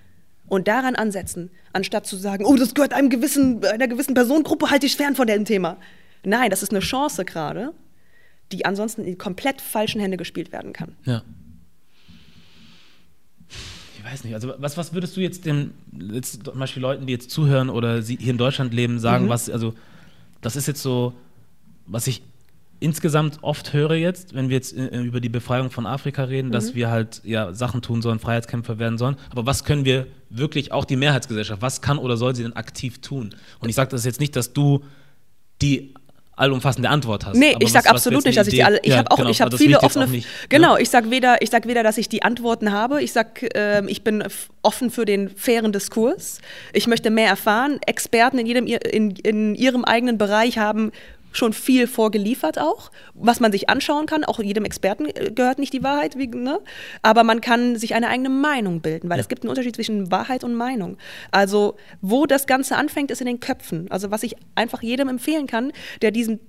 Und 0.48 0.68
daran 0.68 0.96
ansetzen, 0.96 1.52
anstatt 1.74 2.06
zu 2.06 2.16
sagen, 2.16 2.46
oh, 2.46 2.56
das 2.56 2.74
gehört 2.74 2.94
einem 2.94 3.10
gewissen, 3.10 3.66
einer 3.66 3.88
gewissen 3.88 4.14
Personengruppe, 4.14 4.70
halte 4.70 4.86
ich 4.86 4.96
fern 4.96 5.16
von 5.16 5.28
dem 5.28 5.46
Thema. 5.46 5.78
Nein, 6.24 6.50
das 6.50 6.64
ist 6.64 6.72
eine 6.72 6.80
Chance 6.80 7.26
gerade, 7.26 7.74
die 8.52 8.66
ansonsten 8.66 9.04
in 9.04 9.18
komplett 9.18 9.62
falschen 9.62 10.00
Hände 10.00 10.18
gespielt 10.18 10.52
werden 10.52 10.74
kann. 10.74 10.96
Ja. 11.06 11.24
Ich 13.98 14.12
weiß 14.12 14.24
nicht, 14.26 14.34
also 14.34 14.54
was, 14.58 14.78
was 14.78 14.94
würdest 14.94 15.16
du 15.16 15.22
jetzt 15.22 15.46
den, 15.46 15.74
jetzt 16.12 16.44
zum 16.46 16.60
Beispiel 16.60 16.82
Leuten, 16.82 17.08
die 17.08 17.14
jetzt 17.14 17.32
zuhören 17.32 17.70
oder 17.70 18.02
hier 18.02 18.32
in 18.32 18.38
Deutschland 18.38 18.74
leben, 18.74 19.00
sagen, 19.00 19.26
mhm. 19.26 19.30
was, 19.30 19.50
also 19.50 19.74
das 20.42 20.56
ist 20.56 20.68
jetzt 20.68 20.82
so, 20.82 21.14
was 21.86 22.08
ich 22.08 22.22
insgesamt 22.84 23.40
oft 23.42 23.72
höre 23.72 23.96
jetzt, 23.96 24.34
wenn 24.34 24.50
wir 24.50 24.58
jetzt 24.58 24.76
äh, 24.76 25.00
über 25.02 25.22
die 25.22 25.30
Befreiung 25.30 25.72
von 25.72 25.86
Afrika 25.86 26.26
reden, 26.26 26.50
mhm. 26.50 26.52
dass 26.52 26.76
wir 26.76 26.92
halt 26.92 27.22
ja 27.24 27.54
Sachen 27.54 27.82
tun 27.82 28.02
sollen, 28.02 28.20
Freiheitskämpfer 28.20 28.78
werden 28.78 28.98
sollen. 28.98 29.16
Aber 29.30 29.46
was 29.46 29.64
können 29.64 29.86
wir 29.86 30.08
wirklich, 30.30 30.74
auch 30.74 30.84
die 30.84 30.98
Mehrheitsgesellschaft, 30.98 31.62
was 31.62 31.82
kann 31.82 31.98
oder 31.98 32.18
soll 32.18 32.36
sie 32.36 32.44
denn 32.44 32.54
aktiv 32.54 33.00
tun? 33.00 33.34
Und 33.60 33.70
ich 33.70 33.76
sage 33.76 33.90
das 33.90 34.04
jetzt 34.04 34.20
nicht, 34.20 34.36
dass 34.36 34.52
du 34.52 34.84
die 35.62 35.94
allumfassende 36.44 36.90
Antwort 36.90 37.26
hast. 37.26 37.38
Nee, 37.38 37.56
ich 37.60 37.72
sage 37.72 37.90
absolut 37.90 38.26
nicht, 38.26 38.38
dass 38.38 38.48
ich 38.48 38.54
die 38.54 38.64
alle. 38.64 38.80
Ich 38.84 38.90
ja, 38.90 38.98
habe 38.98 39.12
auch, 39.12 39.18
genau, 39.18 39.30
ich 39.30 39.42
habe 39.42 39.58
viele 39.58 39.82
offene. 39.82 40.08
Nicht, 40.08 40.28
genau, 40.50 40.76
ne? 40.76 40.82
ich 40.82 40.90
sage 40.90 41.12
weder, 41.12 41.42
ich 41.42 41.50
sag 41.50 41.68
weder, 41.68 41.84
dass 41.84 41.98
ich 41.98 42.10
die 42.10 42.24
Antworten 42.24 42.72
habe. 42.72 43.02
Ich 43.02 43.14
sage, 43.14 43.54
äh, 43.56 43.84
ich 43.88 44.04
bin 44.04 44.24
offen 44.62 44.92
für 44.92 45.06
den 45.06 45.30
fairen 45.30 45.72
Diskurs. 45.72 46.40
Ich 46.74 46.88
möchte 46.88 47.10
mehr 47.10 47.28
erfahren. 47.28 47.80
Experten 47.86 48.40
in 48.40 48.46
jedem 48.46 48.68
in, 48.68 49.12
in 49.12 49.56
ihrem 49.56 49.84
eigenen 49.86 50.18
Bereich 50.18 50.58
haben 50.58 50.92
schon 51.34 51.54
viel 51.54 51.88
vorgeliefert 51.88 52.60
auch, 52.60 52.92
was 53.14 53.40
man 53.40 53.52
sich 53.52 53.70
anschauen 53.70 54.06
kann. 54.06 54.24
Auch 54.24 54.40
jedem 54.40 54.66
Experten 54.66 55.06
äh, 55.06 55.32
gehört 55.32 55.60
nicht 55.60 55.74
die 55.74 55.84
Wahrheit, 55.84 56.18
wie, 56.18 56.28
ne? 56.28 56.60
aber 57.02 57.24
man 57.24 57.42
kann 57.42 57.76
sich 57.76 57.96
eine 57.96 58.08
eigene 58.08 58.30
Meinung 58.30 58.82
bilden, 58.82 59.10
weil 59.10 59.18
ja. 59.18 59.22
es 59.22 59.28
gibt 59.28 59.44
einen 59.44 59.50
Unterschied 59.50 59.76
zwischen 59.76 60.12
Wahrheit 60.12 60.44
und 60.44 60.54
Meinung. 60.56 60.98
Also 61.32 61.76
wo 62.02 62.26
das 62.26 62.48
Ganze 62.48 62.78
anfängt, 62.78 63.12
ist 63.12 63.22
in 63.22 63.28
den 63.28 63.40
Köpfen. 63.40 63.90
Also 63.92 64.12
was 64.12 64.24
ich 64.24 64.36
einfach 64.56 64.82
jedem 64.82 65.10
empfehlen 65.10 65.48
kann, 65.48 65.72
der 66.02 66.12
diesen 66.12 66.40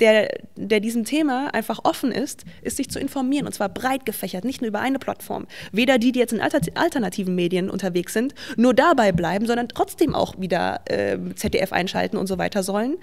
der, 0.00 0.30
der 0.56 0.80
diesem 0.80 1.04
Thema 1.04 1.52
einfach 1.52 1.80
offen 1.84 2.10
ist, 2.10 2.44
ist 2.62 2.78
sich 2.78 2.88
zu 2.88 2.98
informieren 2.98 3.46
und 3.46 3.52
zwar 3.52 3.68
breit 3.68 4.06
gefächert, 4.06 4.44
nicht 4.44 4.62
nur 4.62 4.68
über 4.68 4.80
eine 4.80 4.98
Plattform. 4.98 5.46
Weder 5.72 5.98
die, 5.98 6.12
die 6.12 6.18
jetzt 6.18 6.32
in 6.32 6.40
alternativen 6.40 7.34
Medien 7.34 7.68
unterwegs 7.68 8.14
sind, 8.14 8.34
nur 8.56 8.72
dabei 8.72 9.12
bleiben, 9.12 9.46
sondern 9.46 9.68
trotzdem 9.68 10.14
auch 10.14 10.40
wieder 10.40 10.80
äh, 10.86 11.18
ZDF 11.34 11.72
einschalten 11.72 12.16
und 12.16 12.26
so 12.26 12.38
weiter 12.38 12.62
sollen 12.62 12.96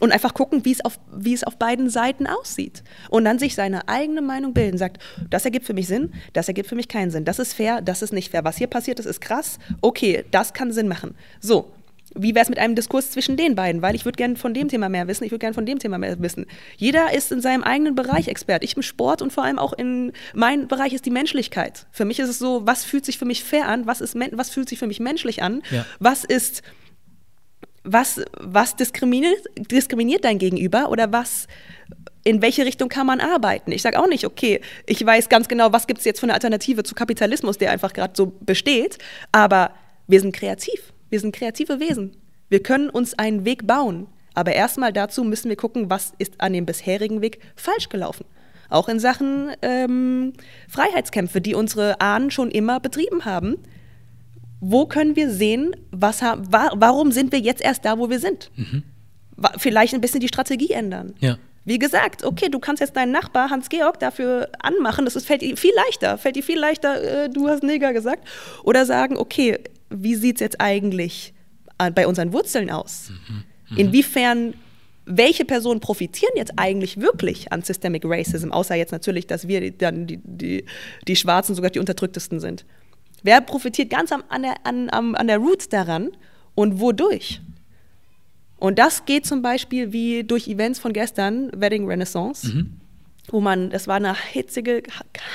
und 0.00 0.12
einfach 0.12 0.34
gucken, 0.34 0.64
wie 0.64 0.72
es 0.72 0.84
auf, 0.84 0.98
wie 1.12 1.34
es 1.34 1.44
auf 1.44 1.56
beiden 1.56 1.90
Seiten 1.90 2.26
aussieht. 2.26 2.82
Und 3.10 3.24
dann 3.24 3.38
sich 3.38 3.54
seine 3.54 3.88
eigene 3.88 4.22
Meinung 4.22 4.52
bilden, 4.52 4.78
sagt, 4.78 5.02
das 5.30 5.44
ergibt 5.44 5.66
für 5.66 5.74
mich 5.74 5.88
Sinn, 5.88 6.12
das 6.32 6.48
ergibt 6.48 6.68
für 6.68 6.76
mich 6.76 6.88
keinen 6.88 7.10
Sinn, 7.10 7.24
das 7.24 7.38
ist 7.38 7.54
fair, 7.54 7.80
das 7.80 8.02
ist 8.02 8.12
nicht 8.12 8.30
fair, 8.30 8.44
was 8.44 8.56
hier 8.56 8.66
passiert 8.66 9.00
ist, 9.00 9.06
ist 9.06 9.20
krass, 9.20 9.58
okay, 9.80 10.24
das 10.30 10.52
kann 10.52 10.72
Sinn 10.72 10.88
machen. 10.88 11.14
So, 11.40 11.72
wie 12.14 12.34
wäre 12.34 12.42
es 12.42 12.48
mit 12.48 12.58
einem 12.58 12.74
Diskurs 12.74 13.10
zwischen 13.10 13.36
den 13.36 13.54
beiden? 13.54 13.82
Weil 13.82 13.94
ich 13.94 14.04
würde 14.04 14.16
gerne 14.16 14.36
von 14.36 14.54
dem 14.54 14.68
Thema 14.68 14.88
mehr 14.88 15.08
wissen, 15.08 15.24
ich 15.24 15.30
würde 15.30 15.40
gerne 15.40 15.54
von 15.54 15.66
dem 15.66 15.78
Thema 15.78 15.98
mehr 15.98 16.18
wissen. 16.20 16.46
Jeder 16.76 17.12
ist 17.12 17.32
in 17.32 17.40
seinem 17.40 17.62
eigenen 17.62 17.94
Bereich 17.94 18.28
Expert. 18.28 18.64
Ich 18.64 18.76
im 18.76 18.82
Sport 18.82 19.22
und 19.22 19.32
vor 19.32 19.44
allem 19.44 19.58
auch 19.58 19.72
in 19.72 20.12
mein 20.34 20.68
Bereich 20.68 20.92
ist 20.92 21.06
die 21.06 21.10
Menschlichkeit. 21.10 21.86
Für 21.90 22.04
mich 22.04 22.18
ist 22.18 22.28
es 22.28 22.38
so, 22.38 22.66
was 22.66 22.84
fühlt 22.84 23.04
sich 23.04 23.18
für 23.18 23.24
mich 23.24 23.44
fair 23.44 23.68
an? 23.68 23.86
Was, 23.86 24.00
ist, 24.00 24.16
was 24.32 24.50
fühlt 24.50 24.68
sich 24.68 24.78
für 24.78 24.86
mich 24.86 25.00
menschlich 25.00 25.42
an? 25.42 25.62
Ja. 25.70 25.84
Was 25.98 26.24
ist 26.24 26.62
was, 27.92 28.20
was 28.38 28.76
diskriminiert, 28.76 29.44
diskriminiert 29.56 30.24
dein 30.24 30.38
Gegenüber 30.38 30.90
oder 30.90 31.12
was, 31.12 31.46
in 32.24 32.42
welche 32.42 32.64
Richtung 32.64 32.88
kann 32.88 33.06
man 33.06 33.20
arbeiten? 33.20 33.72
Ich 33.72 33.82
sage 33.82 33.98
auch 33.98 34.08
nicht, 34.08 34.24
okay, 34.24 34.60
ich 34.86 35.04
weiß 35.04 35.28
ganz 35.28 35.48
genau, 35.48 35.72
was 35.72 35.86
gibt 35.86 36.00
es 36.00 36.04
jetzt 36.04 36.20
für 36.20 36.26
eine 36.26 36.34
Alternative 36.34 36.82
zu 36.82 36.94
Kapitalismus, 36.94 37.58
der 37.58 37.70
einfach 37.70 37.92
gerade 37.92 38.12
so 38.16 38.26
besteht, 38.40 38.98
aber 39.32 39.70
wir 40.06 40.20
sind 40.20 40.34
kreativ. 40.34 40.92
Wir 41.10 41.20
sind 41.20 41.34
kreative 41.34 41.80
Wesen. 41.80 42.16
Wir 42.48 42.62
können 42.62 42.90
uns 42.90 43.18
einen 43.18 43.44
Weg 43.44 43.66
bauen. 43.66 44.06
Aber 44.34 44.52
erstmal 44.52 44.92
dazu 44.92 45.24
müssen 45.24 45.48
wir 45.48 45.56
gucken, 45.56 45.90
was 45.90 46.12
ist 46.18 46.40
an 46.40 46.52
dem 46.52 46.66
bisherigen 46.66 47.22
Weg 47.22 47.40
falsch 47.56 47.88
gelaufen. 47.88 48.24
Auch 48.68 48.88
in 48.88 49.00
Sachen 49.00 49.52
ähm, 49.62 50.34
Freiheitskämpfe, 50.68 51.40
die 51.40 51.54
unsere 51.54 52.00
Ahnen 52.00 52.30
schon 52.30 52.50
immer 52.50 52.78
betrieben 52.80 53.24
haben 53.24 53.56
wo 54.60 54.86
können 54.86 55.16
wir 55.16 55.30
sehen, 55.30 55.76
was 55.90 56.22
wa 56.22 56.72
warum 56.74 57.12
sind 57.12 57.32
wir 57.32 57.38
jetzt 57.38 57.62
erst 57.62 57.84
da, 57.84 57.98
wo 57.98 58.10
wir 58.10 58.18
sind? 58.18 58.50
Mhm. 58.56 58.82
Vielleicht 59.56 59.94
ein 59.94 60.00
bisschen 60.00 60.20
die 60.20 60.28
Strategie 60.28 60.72
ändern. 60.72 61.14
Ja. 61.20 61.38
Wie 61.64 61.78
gesagt, 61.78 62.24
okay, 62.24 62.48
du 62.48 62.58
kannst 62.58 62.80
jetzt 62.80 62.96
deinen 62.96 63.12
Nachbar 63.12 63.50
Hans-Georg 63.50 64.00
dafür 64.00 64.48
anmachen, 64.60 65.04
das 65.04 65.16
ist, 65.16 65.26
fällt 65.26 65.42
dir 65.42 65.56
viel 65.56 65.74
leichter, 65.74 66.16
fällt 66.16 66.36
dir 66.36 66.42
viel 66.42 66.58
leichter, 66.58 67.24
äh, 67.24 67.28
du 67.28 67.46
hast 67.46 67.62
Neger 67.62 67.92
gesagt. 67.92 68.26
Oder 68.64 68.86
sagen, 68.86 69.16
okay, 69.18 69.58
wie 69.90 70.14
sieht 70.14 70.36
es 70.36 70.40
jetzt 70.40 70.60
eigentlich 70.60 71.34
äh, 71.78 71.90
bei 71.90 72.06
unseren 72.06 72.32
Wurzeln 72.32 72.70
aus? 72.70 73.10
Mhm. 73.10 73.44
Mhm. 73.70 73.76
Inwiefern 73.76 74.54
welche 75.04 75.44
Personen 75.44 75.80
profitieren 75.80 76.32
jetzt 76.36 76.52
eigentlich 76.56 77.00
wirklich 77.00 77.52
an 77.52 77.62
Systemic 77.62 78.02
Racism, 78.04 78.50
außer 78.50 78.74
jetzt 78.74 78.92
natürlich, 78.92 79.26
dass 79.26 79.48
wir 79.48 79.70
dann 79.70 80.06
die, 80.06 80.20
die, 80.22 80.64
die 81.06 81.16
Schwarzen 81.16 81.54
sogar 81.54 81.70
die 81.70 81.78
Unterdrücktesten 81.78 82.40
sind. 82.40 82.66
Wer 83.22 83.40
profitiert 83.40 83.90
ganz 83.90 84.12
am, 84.12 84.22
an, 84.28 84.42
der, 84.42 84.54
an, 84.64 84.88
an 84.90 85.26
der 85.26 85.38
Root 85.38 85.72
daran 85.72 86.10
und 86.54 86.80
wodurch? 86.80 87.40
Und 88.56 88.78
das 88.78 89.04
geht 89.04 89.26
zum 89.26 89.42
Beispiel 89.42 89.92
wie 89.92 90.24
durch 90.24 90.48
Events 90.48 90.78
von 90.80 90.92
gestern, 90.92 91.50
Wedding 91.52 91.86
Renaissance. 91.86 92.48
Mhm 92.48 92.80
wo 93.32 93.40
man, 93.40 93.70
das 93.70 93.86
war 93.86 93.96
eine 93.96 94.14
hitzige 94.14 94.82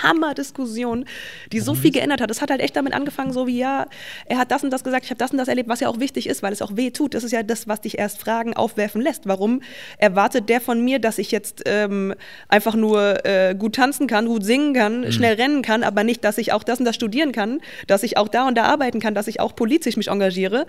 Hammerdiskussion, 0.01 1.05
die 1.51 1.59
so 1.59 1.75
viel 1.75 1.91
geändert 1.91 2.21
hat. 2.21 2.31
Es 2.31 2.41
hat 2.41 2.49
halt 2.49 2.61
echt 2.61 2.75
damit 2.75 2.93
angefangen, 2.93 3.33
so 3.33 3.47
wie, 3.47 3.57
ja, 3.57 3.87
er 4.25 4.37
hat 4.37 4.51
das 4.51 4.63
und 4.63 4.71
das 4.71 4.83
gesagt, 4.83 5.05
ich 5.05 5.11
habe 5.11 5.17
das 5.17 5.31
und 5.31 5.37
das 5.37 5.47
erlebt, 5.47 5.69
was 5.69 5.79
ja 5.79 5.89
auch 5.89 5.99
wichtig 5.99 6.27
ist, 6.27 6.43
weil 6.43 6.53
es 6.53 6.61
auch 6.61 6.75
weh 6.75 6.91
tut. 6.91 7.13
Das 7.13 7.23
ist 7.23 7.31
ja 7.31 7.43
das, 7.43 7.67
was 7.67 7.81
dich 7.81 7.97
erst 7.97 8.19
Fragen 8.19 8.53
aufwerfen 8.55 9.01
lässt. 9.01 9.27
Warum 9.27 9.61
erwartet 9.97 10.49
der 10.49 10.61
von 10.61 10.83
mir, 10.83 10.99
dass 10.99 11.17
ich 11.17 11.31
jetzt 11.31 11.63
ähm, 11.65 12.13
einfach 12.47 12.75
nur 12.75 13.25
äh, 13.25 13.55
gut 13.57 13.75
tanzen 13.75 14.07
kann, 14.07 14.25
gut 14.25 14.43
singen 14.43 14.73
kann, 14.73 15.01
mhm. 15.01 15.11
schnell 15.11 15.35
rennen 15.35 15.61
kann, 15.61 15.83
aber 15.83 16.03
nicht, 16.03 16.23
dass 16.23 16.37
ich 16.37 16.51
auch 16.51 16.63
das 16.63 16.79
und 16.79 16.85
das 16.85 16.95
studieren 16.95 17.31
kann, 17.31 17.61
dass 17.87 18.03
ich 18.03 18.17
auch 18.17 18.27
da 18.27 18.47
und 18.47 18.55
da 18.55 18.63
arbeiten 18.63 18.99
kann, 18.99 19.15
dass 19.15 19.27
ich 19.27 19.39
auch 19.39 19.55
politisch 19.55 19.97
mich 19.97 20.07
engagiere? 20.07 20.65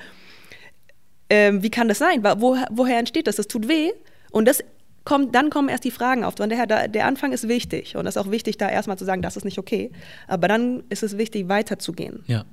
Ähm, 1.30 1.62
wie 1.62 1.70
kann 1.70 1.88
das 1.88 1.98
sein? 1.98 2.22
Wo, 2.22 2.56
woher 2.70 2.98
entsteht 2.98 3.26
das? 3.26 3.36
Das 3.36 3.48
tut 3.48 3.68
weh. 3.68 3.92
Und 4.30 4.46
das 4.46 4.62
kommt, 5.04 5.34
dann 5.34 5.50
kommen 5.50 5.68
erst 5.68 5.84
die 5.84 5.90
Fragen 5.90 6.24
auf. 6.24 6.36
Von 6.36 6.48
daher, 6.50 6.66
da, 6.66 6.88
der 6.88 7.06
Anfang 7.06 7.32
ist 7.32 7.48
wichtig. 7.48 7.96
Und 7.96 8.06
es 8.06 8.16
ist 8.16 8.22
auch 8.22 8.30
wichtig, 8.30 8.56
da 8.56 8.68
erstmal 8.68 8.98
zu 8.98 9.04
sagen, 9.04 9.22
das 9.22 9.36
ist 9.36 9.44
nicht 9.44 9.58
okay. 9.58 9.92
Aber 10.26 10.48
dann 10.48 10.84
ist 10.88 11.02
es 11.02 11.18
wichtig, 11.18 11.48
weiterzugehen. 11.48 12.24
Ja. 12.26 12.44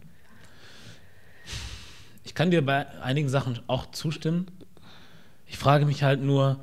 Ich 2.24 2.36
kann 2.36 2.52
dir 2.52 2.66
bei 2.66 2.88
einigen 3.02 3.30
Sachen 3.30 3.60
auch 3.68 3.92
zustimmen. 3.92 4.48
Ich 5.48 5.58
frage 5.58 5.86
mich 5.86 6.04
halt 6.04 6.22
nur, 6.22 6.60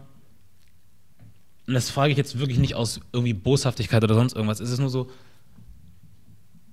und 1.66 1.74
das 1.74 1.90
frage 1.90 2.12
ich 2.12 2.16
jetzt 2.16 2.38
wirklich 2.38 2.58
nicht 2.58 2.74
aus 2.74 3.00
irgendwie 3.12 3.34
Boshaftigkeit 3.34 4.02
oder 4.02 4.14
sonst 4.14 4.34
irgendwas, 4.34 4.60
es 4.60 4.70
ist 4.70 4.78
nur 4.78 4.88
so, 4.88 5.10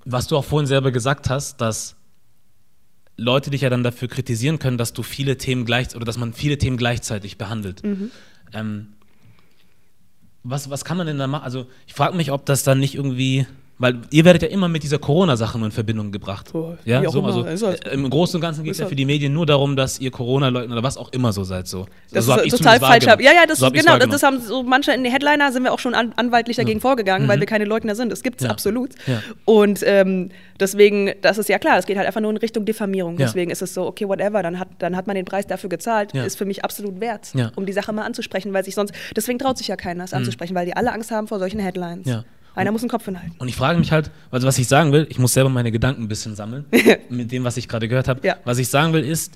was 0.06 0.28
du 0.28 0.38
auch 0.38 0.46
vorhin 0.46 0.68
selber 0.68 0.92
gesagt 0.92 1.30
hast, 1.30 1.60
dass 1.60 1.96
Leute 3.18 3.50
dich 3.50 3.62
ja 3.62 3.70
dann 3.70 3.84
dafür 3.84 4.08
kritisieren 4.08 4.60
können, 4.60 4.78
dass 4.78 4.94
du 4.94 5.04
viele 5.04 5.38
Themen 5.38 5.66
gleich 5.66 5.96
oder 5.96 6.06
dass 6.06 6.18
man 6.18 6.34
viele 6.34 6.58
Themen 6.58 6.78
gleichzeitig 6.78 7.38
behandelt. 7.38 7.84
Mhm. 7.84 8.12
Ähm, 8.54 8.88
was, 10.46 10.70
was 10.70 10.86
kann 10.86 10.98
man 10.98 11.08
denn 11.08 11.18
da 11.18 11.28
machen? 11.28 11.44
Also 11.44 11.66
ich 11.88 11.94
frage 11.94 12.16
mich, 12.16 12.32
ob 12.32 12.46
das 12.46 12.64
dann 12.64 12.80
nicht 12.80 12.96
irgendwie 12.96 13.48
weil 13.78 14.02
ihr 14.10 14.24
werdet 14.24 14.42
ja 14.44 14.48
immer 14.48 14.70
mit 14.70 14.84
dieser 14.84 15.00
Corona-Sache 15.00 15.58
nur 15.58 15.68
in 15.68 15.72
Verbindung 15.72 16.12
gebracht. 16.12 16.50
Oh, 16.54 16.78
ja, 16.86 17.08
so, 17.10 17.22
also 17.24 17.68
halt 17.68 17.86
Im 17.90 18.10
Großen 18.10 18.38
und 18.38 18.42
Ganzen 18.42 18.64
geht 18.64 18.74
es 18.74 18.80
ja 18.80 18.88
für 18.88 18.96
die 18.96 19.04
Medien 19.04 19.34
nur 19.34 19.46
darum, 19.46 19.76
dass 19.76 20.00
ihr 20.00 20.12
Corona 20.12 20.48
leugnet 20.48 20.72
oder 20.72 20.84
was 20.84 20.98
auch 20.98 21.12
immer 21.12 21.34
so 21.34 21.44
seid. 21.44 21.68
So. 21.68 21.86
Das 22.12 22.30
also, 22.30 22.44
ist 22.44 22.58
total 22.58 22.80
falsch. 22.80 23.06
Ja, 23.06 23.18
ja, 23.20 23.46
das, 23.46 23.60
so 23.60 23.70
genau, 23.70 23.98
das, 23.98 24.08
das, 24.08 24.24
haben 24.24 24.40
so 24.40 24.64
manche 24.64 24.94
in 24.94 25.04
den 25.04 25.12
Headliner 25.12 25.52
sind 25.52 25.64
wir 25.64 25.74
auch 25.74 25.80
schon 25.80 25.94
an, 25.94 26.14
anwaltlich 26.16 26.56
dagegen 26.56 26.80
ja. 26.80 26.82
vorgegangen, 26.82 27.26
mhm. 27.26 27.32
weil 27.32 27.40
wir 27.42 27.48
keine 27.48 27.66
Leugner 27.66 27.96
sind. 27.96 28.12
Das 28.12 28.24
gibt 28.24 28.40
es 28.40 28.46
ja. 28.46 28.52
absolut. 28.52 28.92
Und 29.44 29.82
ähm, 29.86 30.30
deswegen, 30.60 31.12
das 31.22 31.38
ist 31.38 31.50
ja 31.50 31.60
klar, 31.60 31.78
es 31.78 31.86
geht 31.86 31.98
halt 31.98 32.08
einfach 32.08 32.22
nur 32.22 32.32
in 32.32 32.38
Richtung 32.38 32.64
Diffamierung. 32.64 33.18
Deswegen 33.18 33.52
ist 33.52 33.62
es 33.62 33.74
so, 33.74 33.86
okay, 33.86 34.08
whatever, 34.08 34.42
dann 34.42 34.58
hat, 34.58 34.70
dann 34.80 34.96
hat 34.96 35.06
man 35.06 35.18
den 35.18 35.26
Preis 35.26 35.48
dafür 35.48 35.70
gezahlt, 35.70 36.14
ist 36.14 36.38
für 36.38 36.46
mich 36.46 36.64
absolut 36.64 37.02
wert, 37.02 37.34
um 37.56 37.66
die 37.66 37.74
Sache 37.74 37.92
mal 37.92 38.04
anzusprechen, 38.04 38.54
weil 38.54 38.64
sich 38.64 38.76
sonst, 38.76 38.94
deswegen 39.16 39.38
traut 39.38 39.58
sich 39.58 39.68
ja 39.68 39.76
keiner, 39.76 40.06
es 40.06 40.12
mhm. 40.12 40.20
anzusprechen, 40.20 40.56
weil 40.56 40.66
die 40.66 40.76
alle 40.76 40.94
Angst 40.94 41.12
haben 41.12 41.28
vor 41.28 41.40
solchen 41.40 41.60
Headlines. 41.60 42.08
Ja. 42.08 42.24
Einer 42.56 42.72
muss 42.72 42.82
den 42.82 42.90
Kopf 42.90 43.06
hinhalten. 43.06 43.36
Und 43.38 43.48
ich 43.48 43.56
frage 43.56 43.78
mich 43.78 43.92
halt, 43.92 44.12
also 44.32 44.48
was 44.48 44.58
ich 44.58 44.68
sagen 44.68 44.92
will, 44.92 45.08
ich 45.10 45.20
muss 45.20 45.34
selber 45.34 45.50
meine 45.50 45.72
Gedanken 45.72 46.04
ein 46.04 46.08
bisschen 46.08 46.36
sammeln 46.36 46.66
mit 47.10 47.32
dem, 47.32 47.44
was 47.44 47.58
ich 47.58 47.68
gerade 47.68 47.88
gehört 47.88 48.08
habe. 48.08 48.26
Ja. 48.26 48.38
Was 48.46 48.58
ich 48.58 48.70
sagen 48.70 48.94
will 48.94 49.04
ist, 49.04 49.34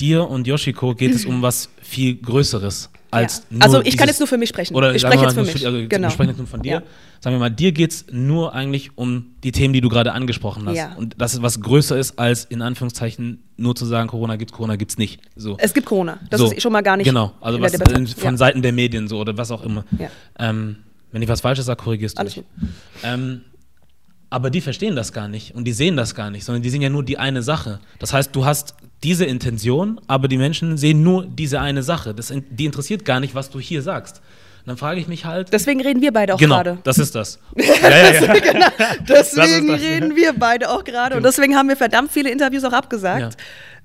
dir 0.00 0.28
und 0.28 0.46
Yoshiko 0.46 0.94
geht 0.94 1.14
es 1.14 1.24
um 1.24 1.42
was 1.42 1.68
viel 1.82 2.16
Größeres 2.16 2.90
als 3.12 3.46
ja. 3.50 3.58
Also 3.60 3.82
ich 3.82 3.96
kann 3.96 4.08
jetzt 4.08 4.20
nur 4.20 4.26
für 4.26 4.38
mich 4.38 4.48
sprechen. 4.48 4.74
Oder 4.74 4.94
ich 4.94 5.02
spreche 5.02 5.22
jetzt 5.22 5.34
für 5.34 5.44
mich. 5.44 5.66
Also 5.66 5.86
genau. 5.86 6.08
Wir 6.08 6.10
sprechen 6.10 6.30
jetzt 6.30 6.38
nur 6.38 6.46
von 6.46 6.62
dir. 6.62 6.72
Ja. 6.72 6.82
Sagen 7.20 7.36
wir 7.36 7.40
mal, 7.40 7.50
dir 7.50 7.72
geht 7.72 7.92
es 7.92 8.06
nur 8.10 8.54
eigentlich 8.54 8.96
um 8.96 9.34
die 9.44 9.52
Themen, 9.52 9.74
die 9.74 9.80
du 9.80 9.88
gerade 9.88 10.12
angesprochen 10.12 10.66
hast. 10.66 10.76
Ja. 10.76 10.94
Und 10.96 11.20
dass 11.20 11.34
es 11.34 11.42
was 11.42 11.60
größer 11.60 11.96
ist, 11.96 12.18
als 12.18 12.44
in 12.46 12.62
Anführungszeichen 12.62 13.42
nur 13.56 13.76
zu 13.76 13.84
sagen, 13.84 14.08
Corona 14.08 14.36
gibt 14.36 14.52
Corona 14.52 14.76
gibt 14.76 14.92
es 14.92 14.98
nicht. 14.98 15.20
So. 15.36 15.56
Es 15.58 15.74
gibt 15.74 15.86
Corona. 15.86 16.18
Das 16.30 16.40
so. 16.40 16.50
ist 16.50 16.62
schon 16.62 16.72
mal 16.72 16.82
gar 16.82 16.96
nicht. 16.96 17.06
Genau, 17.06 17.32
also 17.40 17.60
was 17.60 17.76
von 18.16 18.36
Seiten 18.36 18.62
der 18.62 18.72
Medien 18.72 19.08
so 19.08 19.20
oder 19.20 19.36
was 19.36 19.50
auch 19.50 19.62
immer. 19.62 19.84
Ähm, 20.38 20.78
wenn 21.12 21.22
ich 21.22 21.28
was 21.28 21.40
Falsches 21.40 21.66
sage, 21.66 21.82
korrigierst 21.82 22.18
du 22.18 22.24
mich. 22.24 22.42
Ähm, 23.04 23.42
aber 24.30 24.48
die 24.48 24.62
verstehen 24.62 24.96
das 24.96 25.12
gar 25.12 25.28
nicht 25.28 25.54
und 25.54 25.64
die 25.64 25.72
sehen 25.72 25.96
das 25.96 26.14
gar 26.14 26.30
nicht, 26.30 26.44
sondern 26.44 26.62
die 26.62 26.70
sehen 26.70 26.80
ja 26.80 26.88
nur 26.88 27.04
die 27.04 27.18
eine 27.18 27.42
Sache. 27.42 27.80
Das 27.98 28.14
heißt, 28.14 28.34
du 28.34 28.46
hast 28.46 28.74
diese 29.02 29.26
Intention, 29.26 30.00
aber 30.06 30.26
die 30.26 30.38
Menschen 30.38 30.78
sehen 30.78 31.02
nur 31.02 31.26
diese 31.26 31.60
eine 31.60 31.82
Sache. 31.82 32.14
Das, 32.14 32.32
die 32.50 32.64
interessiert 32.64 33.04
gar 33.04 33.20
nicht, 33.20 33.34
was 33.34 33.50
du 33.50 33.60
hier 33.60 33.82
sagst. 33.82 34.22
Und 34.60 34.68
dann 34.68 34.76
frage 34.76 35.00
ich 35.00 35.08
mich 35.08 35.24
halt. 35.24 35.52
Deswegen 35.52 35.82
reden 35.82 36.00
wir 36.00 36.12
beide 36.12 36.34
auch 36.34 36.38
genau, 36.38 36.54
gerade. 36.54 36.70
Genau, 36.76 36.82
das 36.84 36.98
ist 36.98 37.14
das. 37.14 37.40
ja, 37.56 37.90
ja, 37.90 38.12
ja. 38.12 38.32
genau, 38.38 38.66
deswegen 39.06 39.68
das 39.68 39.80
das. 39.80 39.90
reden 39.90 40.16
wir 40.16 40.32
beide 40.32 40.70
auch 40.70 40.84
gerade. 40.84 41.16
Und 41.16 41.22
genau. 41.22 41.28
deswegen 41.28 41.56
haben 41.56 41.68
wir 41.68 41.76
verdammt 41.76 42.10
viele 42.10 42.30
Interviews 42.30 42.64
auch 42.64 42.72
abgesagt, 42.72 43.36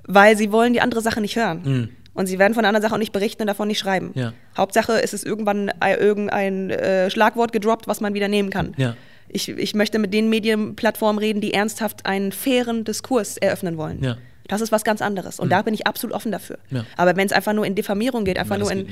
weil 0.08 0.38
sie 0.38 0.52
wollen 0.52 0.74
die 0.74 0.82
andere 0.82 1.02
Sache 1.02 1.20
nicht 1.20 1.36
hören. 1.36 1.62
Mhm. 1.66 1.90
Und 2.18 2.26
sie 2.26 2.40
werden 2.40 2.56
von 2.56 2.66
einer 2.66 2.82
Sache 2.82 2.96
auch 2.96 3.00
nicht 3.00 3.14
berichten 3.14 3.44
und 3.44 3.48
davon 3.48 3.68
nicht 3.68 3.78
schreiben. 3.78 4.12
Ja. 4.16 4.34
Hauptsache, 4.58 5.04
es 5.04 5.14
ist 5.14 5.24
irgendwann 5.24 5.72
irgendein 5.82 6.72
äh, 6.72 7.12
Schlagwort 7.12 7.52
gedroppt, 7.52 7.88
was 7.88 8.02
man 8.02 8.16
wieder 8.16 8.28
nehmen 8.28 8.50
kann. 8.50 8.74
Ja. 8.76 8.96
Ich, 9.30 9.50
ich 9.50 9.76
möchte 9.76 10.00
mit 10.00 10.16
den 10.16 10.28
Medienplattformen 10.28 11.20
reden, 11.20 11.42
die 11.42 11.54
ernsthaft 11.54 12.08
einen 12.08 12.32
fairen 12.32 12.84
Diskurs 12.86 13.38
eröffnen 13.38 13.78
wollen. 13.78 14.04
Ja. 14.04 14.18
Das 14.48 14.62
ist 14.62 14.72
was 14.72 14.84
ganz 14.84 15.02
anderes. 15.02 15.40
Und 15.40 15.48
mhm. 15.48 15.52
da 15.52 15.62
bin 15.62 15.74
ich 15.74 15.86
absolut 15.86 16.16
offen 16.16 16.32
dafür. 16.32 16.58
Ja. 16.72 16.86
Aber 16.96 17.16
wenn 17.16 17.28
es 17.28 17.34
einfach 17.34 17.54
nur 17.54 17.66
in 17.66 17.76
Diffamierung 17.76 18.26
geht, 18.26 18.40
einfach 18.40 18.56
ja, 18.56 18.62
nur 18.62 18.72
in. 18.72 18.88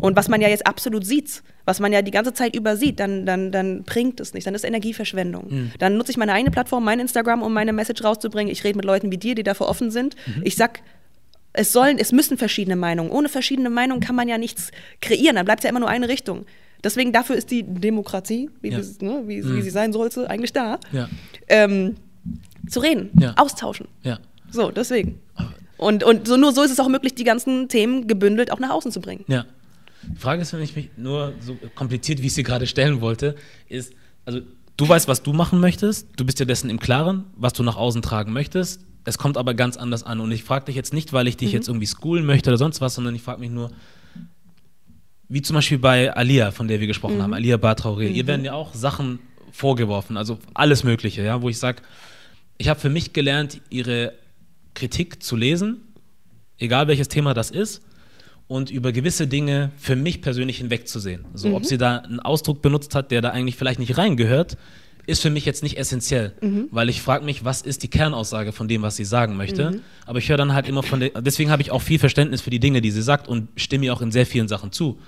Und 0.00 0.16
was 0.16 0.28
man 0.28 0.40
ja 0.40 0.48
jetzt 0.48 0.66
absolut 0.66 1.04
sieht, 1.04 1.42
was 1.64 1.80
man 1.80 1.92
ja 1.92 2.02
die 2.02 2.10
ganze 2.10 2.32
Zeit 2.32 2.54
übersieht, 2.54 3.00
dann, 3.00 3.26
dann, 3.26 3.50
dann 3.50 3.82
bringt 3.82 4.20
es 4.20 4.34
nicht. 4.34 4.46
Dann 4.46 4.54
ist 4.54 4.64
Energieverschwendung. 4.64 5.46
Mhm. 5.48 5.72
Dann 5.78 5.96
nutze 5.96 6.12
ich 6.12 6.16
meine 6.16 6.32
eigene 6.32 6.50
Plattform, 6.50 6.84
mein 6.84 7.00
Instagram, 7.00 7.42
um 7.42 7.52
meine 7.52 7.72
Message 7.72 8.04
rauszubringen. 8.04 8.52
Ich 8.52 8.62
rede 8.64 8.76
mit 8.76 8.84
Leuten 8.84 9.10
wie 9.10 9.18
dir, 9.18 9.34
die 9.34 9.42
dafür 9.42 9.68
offen 9.68 9.90
sind. 9.90 10.14
Mhm. 10.26 10.42
Ich 10.44 10.56
sag, 10.56 10.80
es 11.58 11.72
sollen, 11.72 11.98
es 11.98 12.12
müssen 12.12 12.38
verschiedene 12.38 12.76
Meinungen. 12.76 13.10
Ohne 13.10 13.28
verschiedene 13.28 13.68
Meinungen 13.68 14.00
kann 14.00 14.14
man 14.14 14.28
ja 14.28 14.38
nichts 14.38 14.70
kreieren. 15.00 15.34
Dann 15.34 15.44
bleibt 15.44 15.60
es 15.60 15.64
ja 15.64 15.70
immer 15.70 15.80
nur 15.80 15.88
eine 15.88 16.08
Richtung. 16.08 16.46
Deswegen 16.84 17.12
dafür 17.12 17.34
ist 17.34 17.50
die 17.50 17.64
Demokratie, 17.64 18.48
wie, 18.60 18.70
ja. 18.70 18.78
das, 18.78 19.00
ne, 19.00 19.24
wie, 19.26 19.42
mhm. 19.42 19.56
wie, 19.56 19.62
sie 19.62 19.70
sein 19.70 19.92
sollte, 19.92 20.30
eigentlich 20.30 20.52
da. 20.52 20.78
Ja. 20.92 21.08
Ähm, 21.48 21.96
zu 22.68 22.78
reden, 22.78 23.10
ja. 23.18 23.34
austauschen. 23.36 23.88
So, 24.50 24.70
deswegen. 24.70 25.20
Und, 25.76 26.04
und 26.04 26.28
so, 26.28 26.36
nur 26.36 26.52
so 26.52 26.62
ist 26.62 26.70
es 26.70 26.78
auch 26.78 26.88
möglich, 26.88 27.14
die 27.16 27.24
ganzen 27.24 27.68
Themen 27.68 28.06
gebündelt 28.06 28.52
auch 28.52 28.60
nach 28.60 28.70
außen 28.70 28.92
zu 28.92 29.00
bringen. 29.00 29.24
Ja. 29.26 29.44
Die 30.04 30.18
Frage 30.20 30.42
ist, 30.42 30.52
wenn 30.52 30.62
ich 30.62 30.76
mich 30.76 30.90
nur 30.96 31.34
so 31.40 31.56
kompliziert, 31.74 32.22
wie 32.22 32.26
ich 32.26 32.34
sie 32.34 32.44
gerade 32.44 32.68
stellen 32.68 33.00
wollte, 33.00 33.34
ist, 33.68 33.92
also 34.24 34.40
du 34.76 34.88
weißt, 34.88 35.08
was 35.08 35.24
du 35.24 35.32
machen 35.32 35.58
möchtest, 35.58 36.08
du 36.16 36.24
bist 36.24 36.38
dir 36.38 36.46
dessen 36.46 36.70
im 36.70 36.78
Klaren, 36.78 37.24
was 37.36 37.52
du 37.52 37.64
nach 37.64 37.76
außen 37.76 38.00
tragen 38.02 38.32
möchtest 38.32 38.80
es 39.08 39.18
kommt 39.18 39.36
aber 39.36 39.54
ganz 39.54 39.76
anders 39.76 40.02
an. 40.02 40.20
Und 40.20 40.30
ich 40.30 40.44
frage 40.44 40.66
dich 40.66 40.76
jetzt 40.76 40.92
nicht, 40.92 41.12
weil 41.12 41.26
ich 41.26 41.36
dich 41.36 41.50
mhm. 41.50 41.54
jetzt 41.54 41.68
irgendwie 41.68 41.86
schoolen 41.86 42.26
möchte 42.26 42.50
oder 42.50 42.58
sonst 42.58 42.80
was, 42.80 42.94
sondern 42.94 43.14
ich 43.14 43.22
frage 43.22 43.40
mich 43.40 43.50
nur, 43.50 43.70
wie 45.28 45.42
zum 45.42 45.54
Beispiel 45.54 45.78
bei 45.78 46.14
Alia, 46.14 46.50
von 46.50 46.68
der 46.68 46.80
wir 46.80 46.86
gesprochen 46.86 47.16
mhm. 47.16 47.22
haben, 47.22 47.34
Alia 47.34 47.56
Bartraoré. 47.56 48.08
Mhm. 48.08 48.14
Ihr 48.14 48.26
werden 48.26 48.44
ja 48.44 48.52
auch 48.52 48.74
Sachen 48.74 49.18
vorgeworfen, 49.50 50.16
also 50.16 50.38
alles 50.54 50.84
Mögliche, 50.84 51.22
ja, 51.22 51.42
wo 51.42 51.48
ich 51.48 51.58
sage, 51.58 51.82
ich 52.58 52.68
habe 52.68 52.78
für 52.78 52.90
mich 52.90 53.12
gelernt, 53.12 53.60
ihre 53.70 54.12
Kritik 54.74 55.22
zu 55.22 55.36
lesen, 55.36 55.80
egal 56.58 56.86
welches 56.86 57.08
Thema 57.08 57.34
das 57.34 57.50
ist, 57.50 57.82
und 58.46 58.70
über 58.70 58.92
gewisse 58.92 59.26
Dinge 59.26 59.70
für 59.76 59.96
mich 59.96 60.22
persönlich 60.22 60.58
hinwegzusehen. 60.58 61.24
So, 61.34 61.48
mhm. 61.48 61.54
ob 61.54 61.64
sie 61.66 61.78
da 61.78 61.98
einen 61.98 62.20
Ausdruck 62.20 62.62
benutzt 62.62 62.94
hat, 62.94 63.10
der 63.10 63.20
da 63.20 63.30
eigentlich 63.30 63.56
vielleicht 63.56 63.78
nicht 63.78 63.98
reingehört, 63.98 64.56
ist 65.08 65.22
für 65.22 65.30
mich 65.30 65.44
jetzt 65.44 65.62
nicht 65.62 65.78
essentiell, 65.78 66.34
mhm. 66.40 66.68
weil 66.70 66.88
ich 66.88 67.00
frage 67.00 67.24
mich, 67.24 67.44
was 67.44 67.62
ist 67.62 67.82
die 67.82 67.88
Kernaussage 67.88 68.52
von 68.52 68.68
dem, 68.68 68.82
was 68.82 68.96
sie 68.96 69.04
sagen 69.04 69.36
möchte. 69.36 69.70
Mhm. 69.70 69.80
Aber 70.06 70.18
ich 70.18 70.28
höre 70.28 70.36
dann 70.36 70.52
halt 70.52 70.68
immer 70.68 70.82
von 70.82 71.00
der, 71.00 71.10
deswegen 71.22 71.50
habe 71.50 71.62
ich 71.62 71.70
auch 71.70 71.82
viel 71.82 71.98
Verständnis 71.98 72.42
für 72.42 72.50
die 72.50 72.60
Dinge, 72.60 72.82
die 72.82 72.90
sie 72.90 73.02
sagt 73.02 73.26
und 73.26 73.48
stimme 73.56 73.86
ihr 73.86 73.94
auch 73.94 74.02
in 74.02 74.12
sehr 74.12 74.26
vielen 74.26 74.48
Sachen 74.48 74.70
zu. 74.70 74.98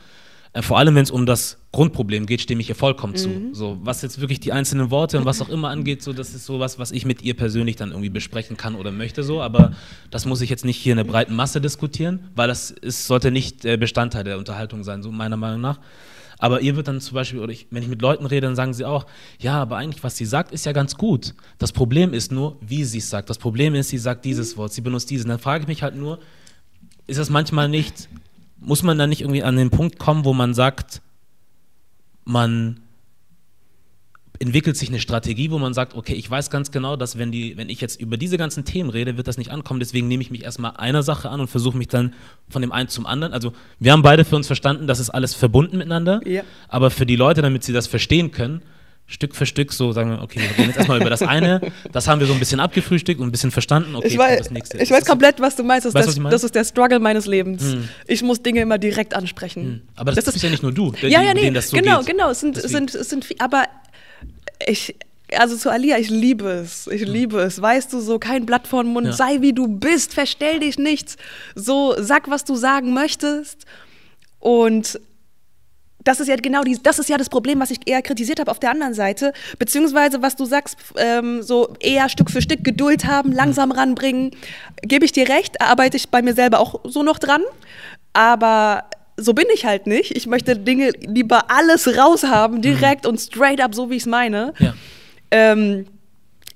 Äh, 0.53 0.62
vor 0.62 0.78
allem, 0.78 0.94
wenn 0.94 1.03
es 1.03 1.11
um 1.11 1.26
das 1.26 1.59
Grundproblem 1.72 2.26
geht, 2.26 2.40
stimme 2.40 2.61
ich 2.62 2.68
ihr 2.68 2.74
vollkommen 2.74 3.12
mhm. 3.12 3.16
zu. 3.16 3.30
So, 3.53 3.78
was 3.82 4.03
jetzt 4.03 4.20
wirklich 4.20 4.40
die 4.40 4.53
einzelnen 4.53 4.90
Worte 4.90 5.18
und 5.18 5.26
was 5.26 5.40
auch 5.42 5.48
immer 5.48 5.68
angeht, 5.68 6.03
so, 6.03 6.12
das 6.12 6.34
ist 6.34 6.46
sowas, 6.46 6.78
was 6.78 6.90
ich 6.90 7.05
mit 7.05 7.22
ihr 7.22 7.34
persönlich 7.34 7.76
dann 7.76 7.90
irgendwie 7.90 8.09
besprechen 8.09 8.57
kann 8.57 8.74
oder 8.74 8.90
möchte 8.90 9.22
so. 9.22 9.42
Aber 9.42 9.72
das 10.11 10.24
muss 10.24 10.40
ich 10.40 10.51
jetzt 10.51 10.64
nicht 10.64 10.78
hier 10.78 10.94
in 10.94 10.96
der 10.96 11.05
breiten 11.05 11.36
Masse 11.36 11.61
diskutieren, 11.61 12.30
weil 12.34 12.48
das 12.48 12.70
ist, 12.70 13.07
sollte 13.07 13.30
nicht 13.30 13.62
Bestandteil 13.62 14.24
der 14.24 14.38
Unterhaltung 14.38 14.82
sein, 14.82 15.03
so 15.03 15.12
meiner 15.12 15.36
Meinung 15.36 15.61
nach. 15.61 15.78
Aber 16.41 16.62
ihr 16.62 16.74
wird 16.74 16.88
dann 16.88 17.01
zum 17.01 17.14
Beispiel, 17.14 17.38
oder 17.38 17.53
ich, 17.53 17.66
wenn 17.70 17.82
ich 17.82 17.88
mit 17.88 18.01
Leuten 18.01 18.24
rede, 18.24 18.47
dann 18.47 18.57
sagen 18.57 18.72
sie 18.72 18.86
auch, 18.86 19.07
ja, 19.38 19.61
aber 19.61 19.76
eigentlich, 19.76 20.03
was 20.03 20.16
sie 20.16 20.24
sagt, 20.24 20.53
ist 20.53 20.64
ja 20.64 20.72
ganz 20.72 20.97
gut. 20.97 21.34
Das 21.59 21.70
Problem 21.70 22.14
ist 22.14 22.32
nur, 22.32 22.57
wie 22.62 22.82
sie 22.84 22.99
es 22.99 23.11
sagt. 23.11 23.28
Das 23.28 23.36
Problem 23.36 23.74
ist, 23.74 23.91
sie 23.91 23.99
sagt 23.99 24.24
dieses 24.24 24.57
Wort, 24.57 24.72
sie 24.72 24.80
benutzt 24.80 25.11
dieses. 25.11 25.26
Und 25.26 25.30
dann 25.30 25.38
frage 25.38 25.62
ich 25.62 25.68
mich 25.68 25.82
halt 25.82 25.95
nur, 25.95 26.18
ist 27.07 27.18
das 27.18 27.28
manchmal 27.28 27.68
nicht, 27.68 28.09
muss 28.59 28.82
man 28.82 28.97
dann 28.97 29.11
nicht 29.11 29.20
irgendwie 29.20 29.43
an 29.43 29.57
den 29.57 29.68
Punkt 29.68 29.99
kommen, 29.99 30.24
wo 30.24 30.32
man 30.32 30.55
sagt, 30.55 31.03
man 32.24 32.80
entwickelt 34.41 34.76
sich 34.76 34.88
eine 34.88 35.01
Strategie, 35.01 35.51
wo 35.51 35.59
man 35.59 35.74
sagt, 35.74 35.95
okay, 35.95 36.14
ich 36.14 36.28
weiß 36.28 36.51
ganz 36.51 36.70
genau, 36.70 36.97
dass 36.97 37.18
wenn, 37.18 37.30
die, 37.30 37.59
wenn 37.59 37.68
ich 37.68 37.80
jetzt 37.82 38.01
über 38.01 38.16
diese 38.16 38.38
ganzen 38.38 38.64
Themen 38.64 38.88
rede, 38.88 39.18
wird 39.18 39.28
das 39.28 39.36
nicht 39.36 39.51
ankommen. 39.51 39.80
Deswegen 39.80 40.09
nehme 40.09 40.22
ich 40.22 40.30
mich 40.30 40.43
erstmal 40.43 40.72
einer 40.78 41.03
Sache 41.03 41.28
an 41.28 41.41
und 41.41 41.49
versuche 41.49 41.76
mich 41.76 41.88
dann 41.88 42.14
von 42.49 42.62
dem 42.62 42.72
einen 42.72 42.88
zum 42.88 43.05
anderen. 43.05 43.34
Also 43.34 43.53
wir 43.78 43.93
haben 43.93 44.03
beide 44.03 44.24
für 44.24 44.36
uns 44.36 44.47
verstanden, 44.47 44.86
das 44.86 44.99
ist 44.99 45.11
alles 45.11 45.34
verbunden 45.34 45.76
miteinander. 45.76 46.26
Ja. 46.26 46.43
Aber 46.68 46.91
für 46.91 47.05
die 47.05 47.16
Leute, 47.16 47.43
damit 47.43 47.64
sie 47.64 47.74
das 47.74 47.86
verstehen 47.86 48.30
können, 48.30 48.62
Stück 49.11 49.34
für 49.34 49.45
Stück 49.45 49.72
so 49.72 49.91
sagen 49.91 50.11
wir, 50.11 50.22
okay, 50.22 50.38
wir 50.41 50.51
reden 50.51 50.68
jetzt 50.68 50.76
erstmal 50.76 51.01
über 51.01 51.11
das 51.11 51.22
eine, 51.22 51.61
das 51.93 52.07
haben 52.07 52.20
wir 52.20 52.28
so 52.28 52.32
ein 52.32 52.38
bisschen 52.38 52.61
abgefrühstückt 52.61 53.20
und 53.20 53.26
ein 53.26 53.32
bisschen 53.32 53.51
verstanden, 53.51 53.97
okay, 53.97 54.07
ich 54.07 54.16
weiß, 54.16 54.38
das 54.38 54.51
nächste. 54.53 54.78
Ich 54.78 54.91
weiß 54.91 55.05
komplett, 55.05 55.41
was 55.41 55.57
du 55.57 55.64
meinst, 55.64 55.84
das, 55.84 55.95
weißt, 55.95 56.16
das, 56.16 56.30
das 56.30 56.45
ist 56.45 56.55
der 56.55 56.64
Struggle 56.64 57.01
meines 57.01 57.26
Lebens. 57.26 57.61
Hm. 57.61 57.88
Ich 58.07 58.22
muss 58.22 58.41
Dinge 58.41 58.61
immer 58.61 58.78
direkt 58.78 59.14
ansprechen. 59.14 59.64
Hm. 59.64 59.82
Aber 59.97 60.12
das, 60.12 60.24
das 60.24 60.36
ist 60.36 60.43
ja 60.43 60.49
nicht 60.49 60.62
nur 60.62 60.70
du, 60.70 60.93
der, 60.93 61.11
ja, 61.11 61.22
ja, 61.22 61.34
nee, 61.34 61.51
das 61.51 61.70
so 61.70 61.76
genau, 61.76 61.99
geht. 61.99 62.07
genau, 62.07 62.30
es 62.30 62.38
sind, 62.38 62.57
es 62.57 62.70
sind, 62.70 62.95
es 62.95 63.11
sind, 63.11 63.26
aber 63.41 63.64
ich, 64.66 64.96
also 65.36 65.56
zu 65.56 65.70
Alia, 65.70 65.98
ich 65.98 66.11
liebe 66.11 66.48
es. 66.48 66.86
Ich 66.86 67.02
liebe 67.02 67.40
es. 67.40 67.61
Weißt 67.61 67.92
du, 67.92 68.00
so 68.00 68.18
kein 68.18 68.46
Blatt 68.46 68.66
vor 68.66 68.82
den 68.82 68.92
Mund, 68.92 69.06
ja. 69.06 69.12
sei 69.12 69.40
wie 69.40 69.52
du 69.52 69.68
bist, 69.68 70.14
verstell 70.14 70.61
dich 70.61 70.78
nichts. 70.78 71.16
So, 71.54 71.94
sag, 71.98 72.28
was 72.30 72.44
du 72.44 72.54
sagen 72.56 72.92
möchtest. 72.92 73.66
Und 74.38 75.00
das 76.02 76.18
ist 76.18 76.28
ja 76.28 76.36
genau 76.36 76.62
die, 76.62 76.78
das 76.82 76.98
ist 76.98 77.08
ja 77.08 77.18
das 77.18 77.28
Problem, 77.28 77.61
was 77.61 77.70
ich 77.70 77.80
eher 77.84 78.00
kritisiert 78.02 78.40
habe 78.40 78.50
auf 78.50 78.58
der 78.58 78.70
anderen 78.70 78.94
Seite. 78.94 79.32
Beziehungsweise, 79.58 80.22
was 80.22 80.34
du 80.34 80.44
sagst, 80.44 80.78
ähm, 80.96 81.42
so 81.42 81.74
eher 81.78 82.08
Stück 82.08 82.30
für 82.30 82.40
Stück 82.40 82.64
Geduld 82.64 83.04
haben, 83.04 83.32
langsam 83.32 83.70
ranbringen. 83.70 84.30
Gebe 84.82 85.04
ich 85.04 85.12
dir 85.12 85.28
recht, 85.28 85.61
arbeite 85.61 85.96
ich 85.96 86.08
bei 86.08 86.22
mir 86.22 86.34
selber 86.34 86.58
auch 86.58 86.80
so 86.84 87.02
noch 87.02 87.18
dran. 87.18 87.42
Aber 88.12 88.84
so 89.20 89.34
bin 89.34 89.46
ich 89.52 89.64
halt 89.64 89.86
nicht. 89.86 90.16
Ich 90.16 90.26
möchte 90.26 90.56
Dinge 90.56 90.90
lieber 91.00 91.50
alles 91.50 91.96
raushaben, 91.96 92.62
direkt 92.62 93.04
mhm. 93.04 93.10
und 93.10 93.18
straight 93.20 93.60
up, 93.60 93.74
so 93.74 93.90
wie 93.90 93.96
ich 93.96 94.02
es 94.02 94.06
meine. 94.06 94.54
Ja. 94.58 94.74
Ähm, 95.30 95.86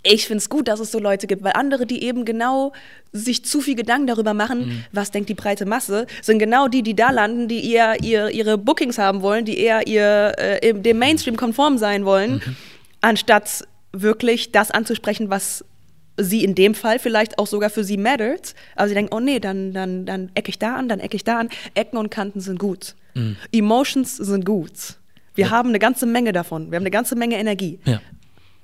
ich 0.03 0.27
finde 0.27 0.39
es 0.39 0.51
gut, 0.51 0.69
dass 0.69 0.81
es 0.81 0.93
so 0.93 0.99
Leute 0.99 1.27
gibt, 1.27 1.43
weil 1.43 1.53
andere, 1.55 1.87
die 1.87 2.05
eben 2.05 2.25
genau 2.25 2.73
sich 3.13 3.45
zu 3.45 3.61
viel 3.61 3.75
Gedanken 3.75 4.07
darüber 4.07 4.35
machen, 4.35 4.67
mhm. 4.67 4.85
was 4.93 5.11
denkt 5.11 5.31
die 5.31 5.35
breite 5.35 5.65
Masse, 5.65 6.07
sind 6.21 6.39
genau 6.39 6.69
die, 6.69 6.83
die 6.83 6.95
da 6.95 7.11
landen, 7.11 7.49
die 7.49 7.73
eher 7.73 8.03
ihr, 8.03 8.29
ihre 8.29 8.59
Bookings 8.59 8.99
haben 8.99 9.23
wollen, 9.23 9.45
die 9.45 9.59
eher 9.59 9.87
ihr, 9.87 10.33
äh, 10.37 10.75
dem 10.75 10.99
Mainstream 10.99 11.37
konform 11.37 11.79
sein 11.79 12.05
wollen, 12.05 12.35
mhm. 12.35 12.57
anstatt 13.01 13.65
wirklich 13.93 14.53
das 14.53 14.71
anzusprechen, 14.71 15.31
was 15.31 15.65
sie 16.17 16.45
in 16.45 16.55
dem 16.55 16.75
Fall 16.75 16.99
vielleicht 16.99 17.39
auch 17.39 17.47
sogar 17.47 17.71
für 17.71 17.85
sie 17.85 17.97
mattert, 17.97 18.55
aber 18.77 18.89
sie 18.89 18.95
denken, 18.95 19.15
oh 19.15 19.21
nee, 19.21 19.41
dann, 19.41 19.73
dann, 19.73 20.07
dann 20.07 20.31
ecke 20.35 20.51
ich 20.51 20.59
da 20.59 20.77
an, 20.77 20.89
dann 20.89 21.01
ecke 21.01 21.17
ich 21.17 21.25
da 21.25 21.39
an. 21.41 21.49
Ecken 21.75 21.97
und 21.97 22.11
Kanten 22.11 22.41
sind 22.41 22.59
gut. 22.59 22.95
Mhm. 23.15 23.37
Emotions 23.53 24.17
sind 24.17 24.45
gut. 24.45 24.99
Wir 25.35 25.47
ja. 25.47 25.51
haben 25.51 25.71
eine 25.71 25.79
ganze 25.79 26.07
Menge 26.07 26.33
davon. 26.33 26.71
Wir 26.71 26.77
haben 26.77 26.83
eine 26.83 26.91
ganze 26.91 27.17
Menge 27.17 27.37
Energie. 27.37 27.81
Ja. 27.85 28.01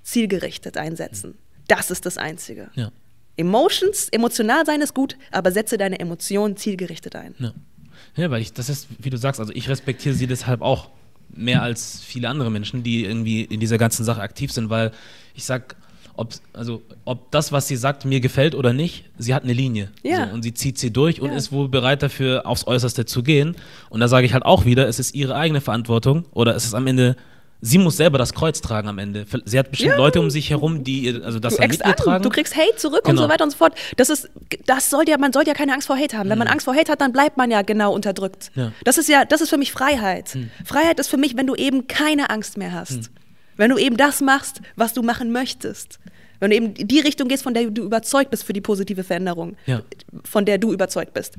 Zielgerichtet 0.02 0.76
einsetzen. 0.76 1.36
Das 1.66 1.90
ist 1.90 2.06
das 2.06 2.18
Einzige. 2.18 2.70
Ja. 2.74 2.92
Emotions, 3.36 4.08
emotional 4.10 4.66
sein 4.66 4.80
ist 4.80 4.94
gut, 4.94 5.16
aber 5.30 5.50
setze 5.50 5.78
deine 5.78 5.98
Emotionen 5.98 6.56
zielgerichtet 6.56 7.16
ein. 7.16 7.34
Ja. 7.38 8.30
weil 8.30 8.42
ich, 8.42 8.52
das 8.52 8.68
ist, 8.68 8.88
wie 8.98 9.10
du 9.10 9.16
sagst, 9.16 9.40
also 9.40 9.52
ich 9.54 9.68
respektiere 9.68 10.14
sie 10.14 10.26
deshalb 10.26 10.62
auch 10.62 10.90
mehr 11.32 11.62
als 11.62 12.00
viele 12.00 12.28
andere 12.28 12.50
Menschen, 12.50 12.82
die 12.82 13.04
irgendwie 13.04 13.42
in 13.42 13.60
dieser 13.60 13.78
ganzen 13.78 14.04
Sache 14.04 14.20
aktiv 14.20 14.52
sind, 14.52 14.68
weil 14.68 14.90
ich 15.34 15.44
sag, 15.44 15.76
ob, 16.20 16.34
also, 16.52 16.82
ob 17.04 17.30
das, 17.30 17.50
was 17.50 17.66
sie 17.66 17.76
sagt, 17.76 18.04
mir 18.04 18.20
gefällt 18.20 18.54
oder 18.54 18.72
nicht, 18.72 19.04
sie 19.18 19.34
hat 19.34 19.42
eine 19.44 19.52
Linie. 19.52 19.90
Ja. 20.02 20.26
So, 20.26 20.34
und 20.34 20.42
sie 20.42 20.54
zieht 20.54 20.78
sie 20.78 20.92
durch 20.92 21.20
und 21.20 21.30
ist 21.32 21.50
wohl 21.50 21.68
bereit 21.68 22.02
dafür, 22.02 22.46
aufs 22.46 22.66
Äußerste 22.66 23.06
zu 23.06 23.22
gehen. 23.22 23.56
Und 23.88 24.00
da 24.00 24.08
sage 24.08 24.26
ich 24.26 24.34
halt 24.34 24.44
auch 24.44 24.64
wieder, 24.64 24.86
es 24.86 24.98
ist 24.98 25.14
ihre 25.14 25.34
eigene 25.34 25.60
Verantwortung 25.60 26.24
oder 26.32 26.54
es 26.54 26.64
ist 26.64 26.74
am 26.74 26.86
Ende 26.86 27.16
sie 27.62 27.78
muss 27.78 27.96
selber 27.96 28.18
das 28.18 28.32
Kreuz 28.32 28.60
tragen 28.60 28.88
am 28.88 28.98
Ende. 28.98 29.26
Sie 29.44 29.58
hat 29.58 29.70
bestimmt 29.70 29.92
ja. 29.92 29.96
Leute 29.96 30.20
um 30.20 30.30
sich 30.30 30.50
herum, 30.50 30.82
die 30.82 31.20
also 31.22 31.38
das 31.38 31.56
du 31.56 31.62
mit 31.62 31.84
ihr 31.84 31.96
tragen. 31.96 32.22
Du 32.22 32.30
kriegst 32.30 32.56
Hate 32.56 32.76
zurück 32.76 33.04
genau. 33.04 33.22
und 33.22 33.26
so 33.26 33.32
weiter 33.32 33.44
und 33.44 33.50
so 33.50 33.58
fort. 33.58 33.74
Das 33.96 34.08
ist, 34.08 34.28
das 34.66 34.90
soll 34.90 35.04
ja, 35.08 35.18
man 35.18 35.32
soll 35.32 35.44
ja 35.46 35.54
keine 35.54 35.74
Angst 35.74 35.86
vor 35.86 35.98
Hate 35.98 36.16
haben. 36.16 36.30
Wenn 36.30 36.38
man 36.38 36.48
mhm. 36.48 36.52
Angst 36.52 36.64
vor 36.64 36.74
Hate 36.74 36.90
hat, 36.90 37.00
dann 37.00 37.12
bleibt 37.12 37.36
man 37.36 37.50
ja 37.50 37.62
genau 37.62 37.92
unterdrückt. 37.92 38.50
Ja. 38.54 38.72
Das 38.84 38.98
ist 38.98 39.08
ja, 39.08 39.24
das 39.24 39.40
ist 39.40 39.50
für 39.50 39.58
mich 39.58 39.72
Freiheit. 39.72 40.34
Mhm. 40.34 40.50
Freiheit 40.64 40.98
ist 41.00 41.08
für 41.08 41.18
mich, 41.18 41.36
wenn 41.36 41.46
du 41.46 41.54
eben 41.54 41.86
keine 41.86 42.30
Angst 42.30 42.56
mehr 42.56 42.72
hast. 42.72 42.92
Mhm. 42.92 43.08
Wenn 43.56 43.70
du 43.70 43.76
eben 43.76 43.96
das 43.96 44.22
machst, 44.22 44.62
was 44.76 44.94
du 44.94 45.02
machen 45.02 45.32
möchtest. 45.32 45.98
Wenn 46.40 46.50
du 46.50 46.56
eben 46.56 46.74
die 46.74 47.00
Richtung 47.00 47.28
gehst, 47.28 47.42
von 47.42 47.54
der 47.54 47.70
du 47.70 47.84
überzeugt 47.84 48.30
bist 48.30 48.44
für 48.44 48.52
die 48.52 48.60
positive 48.60 49.04
Veränderung, 49.04 49.56
ja. 49.66 49.82
von 50.24 50.44
der 50.44 50.58
du 50.58 50.72
überzeugt 50.72 51.14
bist 51.14 51.36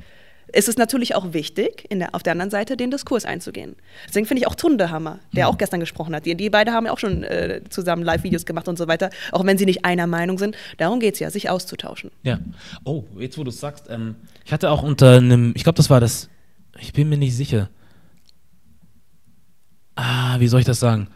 ist 0.53 0.67
es 0.67 0.77
natürlich 0.77 1.15
auch 1.15 1.33
wichtig, 1.33 1.87
der, 1.91 2.13
auf 2.13 2.23
der 2.23 2.33
anderen 2.33 2.51
Seite 2.51 2.77
den 2.77 2.91
Diskurs 2.91 3.25
einzugehen. 3.25 3.75
Deswegen 4.07 4.25
finde 4.25 4.41
ich 4.41 4.47
auch 4.47 4.55
Tunde 4.55 4.91
Hammer, 4.91 5.19
der 5.33 5.45
mhm. 5.45 5.51
auch 5.51 5.57
gestern 5.57 5.79
gesprochen 5.79 6.15
hat. 6.15 6.25
Die, 6.25 6.35
die 6.35 6.49
beide 6.49 6.71
haben 6.71 6.85
ja 6.85 6.91
auch 6.91 6.99
schon 6.99 7.23
äh, 7.23 7.61
zusammen 7.69 8.03
Live-Videos 8.03 8.45
gemacht 8.45 8.67
und 8.67 8.77
so 8.77 8.87
weiter, 8.87 9.09
auch 9.31 9.45
wenn 9.45 9.57
sie 9.57 9.65
nicht 9.65 9.85
einer 9.85 10.07
Meinung 10.07 10.37
sind. 10.37 10.55
Darum 10.77 10.99
geht 10.99 11.15
es 11.15 11.19
ja, 11.19 11.29
sich 11.29 11.49
auszutauschen. 11.49 12.11
Ja. 12.23 12.39
Oh, 12.83 13.03
jetzt 13.17 13.37
wo 13.37 13.43
du 13.43 13.49
es 13.49 13.59
sagst, 13.59 13.85
ähm, 13.89 14.15
ich 14.45 14.53
hatte 14.53 14.69
auch 14.69 14.83
unter 14.83 15.17
einem, 15.17 15.53
ich 15.55 15.63
glaube, 15.63 15.77
das 15.77 15.89
war 15.89 15.99
das, 15.99 16.29
ich 16.79 16.93
bin 16.93 17.09
mir 17.09 17.17
nicht 17.17 17.35
sicher. 17.35 17.69
Ah, 19.95 20.39
wie 20.39 20.47
soll 20.47 20.61
ich 20.61 20.65
das 20.65 20.79
sagen? 20.79 21.07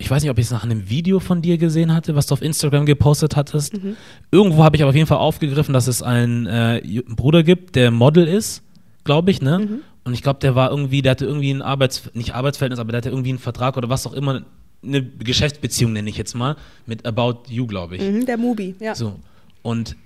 Ich 0.00 0.10
weiß 0.10 0.22
nicht, 0.22 0.30
ob 0.30 0.38
ich 0.38 0.46
es 0.46 0.50
nach 0.50 0.64
einem 0.64 0.88
Video 0.88 1.20
von 1.20 1.42
dir 1.42 1.58
gesehen 1.58 1.94
hatte, 1.94 2.16
was 2.16 2.26
du 2.26 2.34
auf 2.34 2.42
Instagram 2.42 2.86
gepostet 2.86 3.36
hattest. 3.36 3.74
Mhm. 3.74 3.96
Irgendwo 4.32 4.64
habe 4.64 4.74
ich 4.76 4.82
aber 4.82 4.88
auf 4.90 4.96
jeden 4.96 5.06
Fall 5.06 5.18
aufgegriffen, 5.18 5.72
dass 5.72 5.86
es 5.86 6.02
einen 6.02 6.46
äh, 6.46 7.02
Bruder 7.08 7.42
gibt, 7.42 7.76
der 7.76 7.90
Model 7.90 8.26
ist 8.26 8.62
glaube 9.04 9.30
ich, 9.30 9.42
ne? 9.42 9.58
Mhm. 9.58 9.80
Und 10.04 10.14
ich 10.14 10.22
glaube, 10.22 10.40
der 10.40 10.54
war 10.54 10.70
irgendwie, 10.70 11.02
der 11.02 11.12
hatte 11.12 11.26
irgendwie 11.26 11.50
ein 11.50 11.62
Arbeits, 11.62 12.10
nicht 12.14 12.34
Arbeitsverhältnis, 12.34 12.78
aber 12.78 12.92
der 12.92 12.98
hatte 12.98 13.10
irgendwie 13.10 13.30
einen 13.30 13.38
Vertrag 13.38 13.76
oder 13.76 13.88
was 13.88 14.06
auch 14.06 14.12
immer, 14.12 14.42
eine 14.82 15.02
Geschäftsbeziehung 15.04 15.92
nenne 15.92 16.08
ich 16.08 16.16
jetzt 16.16 16.34
mal, 16.34 16.56
mit 16.86 17.04
About 17.04 17.42
You, 17.48 17.66
glaube 17.66 17.96
ich. 17.96 18.02
Mhm, 18.02 18.24
der 18.24 18.38
Mubi, 18.38 18.74
ja. 18.80 18.94
So. 18.94 19.18
Und 19.62 19.96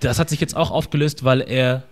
das 0.00 0.18
hat 0.18 0.28
sich 0.28 0.40
jetzt 0.40 0.54
auch 0.54 0.70
aufgelöst, 0.70 1.24
weil 1.24 1.40
er 1.40 1.84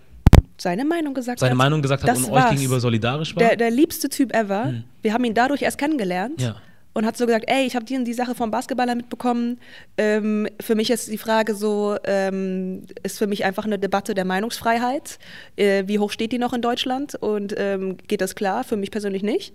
seine 0.57 0.85
Meinung 0.85 1.13
gesagt 1.13 1.39
seine 1.39 1.51
hat. 1.51 1.57
Meinung 1.57 1.81
gesagt 1.81 2.03
hat 2.03 2.15
und 2.15 2.31
war's. 2.31 2.45
euch 2.45 2.51
gegenüber 2.51 2.79
solidarisch 2.79 3.35
war. 3.35 3.43
Der, 3.43 3.55
der 3.55 3.71
liebste 3.71 4.07
Typ 4.07 4.33
ever. 4.33 4.67
Mhm. 4.67 4.83
Wir 5.01 5.13
haben 5.13 5.23
ihn 5.23 5.33
dadurch 5.33 5.63
erst 5.63 5.77
kennengelernt. 5.77 6.41
Ja 6.41 6.55
und 6.95 7.05
hat 7.05 7.17
so 7.17 7.25
gesagt, 7.25 7.45
ey, 7.47 7.65
ich 7.65 7.75
habe 7.75 7.85
die, 7.85 8.01
die 8.05 8.13
Sache 8.13 8.35
vom 8.35 8.51
Basketballer 8.51 8.95
mitbekommen. 8.95 9.59
Ähm, 9.97 10.47
für 10.61 10.75
mich 10.75 10.89
ist 10.89 11.11
die 11.11 11.17
Frage 11.17 11.53
so, 11.53 11.97
ähm, 12.05 12.83
ist 13.03 13.17
für 13.17 13.27
mich 13.27 13.43
einfach 13.43 13.65
eine 13.65 13.77
Debatte 13.77 14.13
der 14.13 14.23
Meinungsfreiheit. 14.23 15.19
Äh, 15.57 15.83
wie 15.87 15.99
hoch 15.99 16.09
steht 16.09 16.31
die 16.31 16.37
noch 16.37 16.53
in 16.53 16.61
Deutschland? 16.61 17.15
Und 17.15 17.53
ähm, 17.57 17.97
geht 18.07 18.21
das 18.21 18.33
klar? 18.33 18.63
Für 18.63 18.77
mich 18.77 18.91
persönlich 18.91 19.23
nicht. 19.23 19.53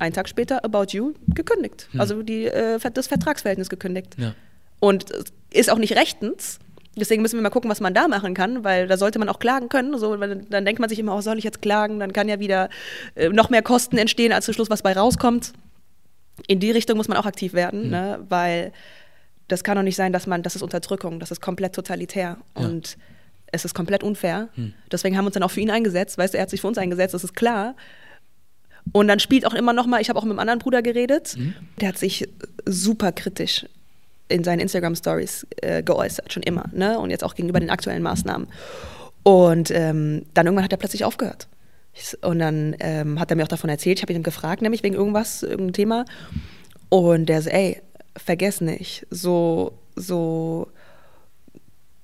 Ein 0.00 0.12
Tag 0.12 0.28
später, 0.28 0.64
About 0.64 0.86
You, 0.88 1.14
gekündigt. 1.28 1.88
Hm. 1.92 2.00
Also 2.00 2.24
die, 2.24 2.46
äh, 2.46 2.80
das 2.92 3.06
Vertragsverhältnis 3.06 3.68
gekündigt. 3.68 4.16
Ja. 4.18 4.34
Und 4.80 5.06
ist 5.52 5.70
auch 5.70 5.78
nicht 5.78 5.94
rechtens. 5.94 6.58
Deswegen 6.96 7.22
müssen 7.22 7.38
wir 7.38 7.42
mal 7.42 7.50
gucken, 7.50 7.70
was 7.70 7.80
man 7.80 7.94
da 7.94 8.08
machen 8.08 8.34
kann, 8.34 8.64
weil 8.64 8.88
da 8.88 8.96
sollte 8.96 9.20
man 9.20 9.28
auch 9.28 9.38
klagen 9.38 9.68
können. 9.68 9.96
So, 9.98 10.16
dann 10.16 10.64
denkt 10.64 10.80
man 10.80 10.88
sich 10.88 10.98
immer, 10.98 11.16
oh, 11.16 11.20
soll 11.20 11.38
ich 11.38 11.44
jetzt 11.44 11.62
klagen? 11.62 12.00
Dann 12.00 12.12
kann 12.12 12.28
ja 12.28 12.40
wieder 12.40 12.70
äh, 13.14 13.28
noch 13.28 13.50
mehr 13.50 13.62
Kosten 13.62 13.98
entstehen, 13.98 14.32
als 14.32 14.46
zum 14.46 14.54
Schluss 14.54 14.68
was 14.68 14.82
bei 14.82 14.92
rauskommt 14.94 15.52
in 16.46 16.60
die 16.60 16.70
Richtung 16.70 16.96
muss 16.96 17.08
man 17.08 17.18
auch 17.18 17.26
aktiv 17.26 17.52
werden, 17.52 17.84
mhm. 17.84 17.90
ne? 17.90 18.24
weil 18.28 18.72
das 19.48 19.64
kann 19.64 19.76
doch 19.76 19.82
nicht 19.82 19.96
sein, 19.96 20.12
dass 20.12 20.26
man, 20.26 20.42
das 20.42 20.56
ist 20.56 20.62
Unterdrückung, 20.62 21.20
das 21.20 21.30
ist 21.30 21.40
komplett 21.40 21.74
totalitär 21.74 22.38
ja. 22.56 22.66
und 22.66 22.96
es 23.52 23.64
ist 23.64 23.74
komplett 23.74 24.02
unfair. 24.02 24.48
Mhm. 24.56 24.72
Deswegen 24.90 25.16
haben 25.16 25.24
wir 25.24 25.28
uns 25.28 25.34
dann 25.34 25.42
auch 25.42 25.50
für 25.50 25.60
ihn 25.60 25.70
eingesetzt, 25.70 26.18
weißt 26.18 26.34
du, 26.34 26.38
er 26.38 26.42
hat 26.42 26.50
sich 26.50 26.60
für 26.60 26.68
uns 26.68 26.78
eingesetzt, 26.78 27.14
das 27.14 27.24
ist 27.24 27.34
klar. 27.34 27.76
Und 28.90 29.08
dann 29.08 29.20
spielt 29.20 29.46
auch 29.46 29.54
immer 29.54 29.72
noch 29.72 29.86
mal, 29.86 30.00
ich 30.00 30.08
habe 30.08 30.18
auch 30.18 30.24
mit 30.24 30.32
einem 30.32 30.40
anderen 30.40 30.58
Bruder 30.58 30.82
geredet, 30.82 31.36
mhm. 31.36 31.54
der 31.80 31.88
hat 31.88 31.98
sich 31.98 32.28
super 32.66 33.12
kritisch 33.12 33.66
in 34.28 34.42
seinen 34.42 34.60
Instagram 34.60 34.96
Stories 34.96 35.46
äh, 35.60 35.82
geäußert, 35.82 36.32
schon 36.32 36.42
immer, 36.42 36.64
ne? 36.72 36.98
Und 36.98 37.10
jetzt 37.10 37.22
auch 37.22 37.34
gegenüber 37.34 37.60
den 37.60 37.70
aktuellen 37.70 38.02
Maßnahmen. 38.02 38.48
Und 39.22 39.70
ähm, 39.70 40.24
dann 40.34 40.46
irgendwann 40.46 40.64
hat 40.64 40.72
er 40.72 40.78
plötzlich 40.78 41.04
aufgehört. 41.04 41.46
Und 42.22 42.38
dann 42.38 42.74
ähm, 42.80 43.20
hat 43.20 43.30
er 43.30 43.36
mir 43.36 43.44
auch 43.44 43.48
davon 43.48 43.70
erzählt, 43.70 43.98
ich 43.98 44.02
habe 44.02 44.12
ihn 44.12 44.22
gefragt, 44.22 44.62
nämlich 44.62 44.82
wegen 44.82 44.94
irgendwas, 44.94 45.42
irgendein 45.42 45.74
Thema. 45.74 46.04
Und 46.88 47.26
der 47.26 47.42
so, 47.42 47.50
ey, 47.50 47.80
vergess 48.16 48.60
nicht, 48.60 49.06
so, 49.10 49.78
so 49.96 50.68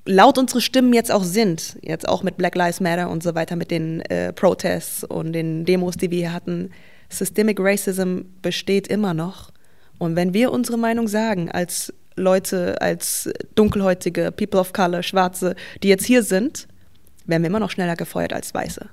laut 0.04 0.38
unsere 0.38 0.60
Stimmen 0.60 0.92
jetzt 0.92 1.12
auch 1.12 1.24
sind, 1.24 1.76
jetzt 1.82 2.08
auch 2.08 2.22
mit 2.22 2.36
Black 2.36 2.54
Lives 2.54 2.80
Matter 2.80 3.10
und 3.10 3.22
so 3.22 3.34
weiter, 3.34 3.56
mit 3.56 3.70
den 3.70 4.00
äh, 4.02 4.32
Protests 4.32 5.04
und 5.04 5.32
den 5.32 5.64
Demos, 5.64 5.96
die 5.96 6.10
wir 6.10 6.18
hier 6.18 6.32
hatten, 6.32 6.70
Systemic 7.10 7.58
Racism 7.60 8.20
besteht 8.42 8.88
immer 8.88 9.14
noch. 9.14 9.52
Und 9.98 10.16
wenn 10.16 10.32
wir 10.32 10.52
unsere 10.52 10.78
Meinung 10.78 11.08
sagen, 11.08 11.50
als 11.50 11.92
Leute, 12.16 12.80
als 12.80 13.30
dunkelhäutige, 13.54 14.32
People 14.32 14.60
of 14.60 14.72
Color, 14.72 15.02
Schwarze, 15.02 15.54
die 15.82 15.88
jetzt 15.88 16.04
hier 16.04 16.22
sind, 16.22 16.68
werden 17.26 17.42
wir 17.42 17.48
immer 17.48 17.60
noch 17.60 17.70
schneller 17.70 17.96
gefeuert 17.96 18.32
als 18.32 18.54
Weiße. 18.54 18.88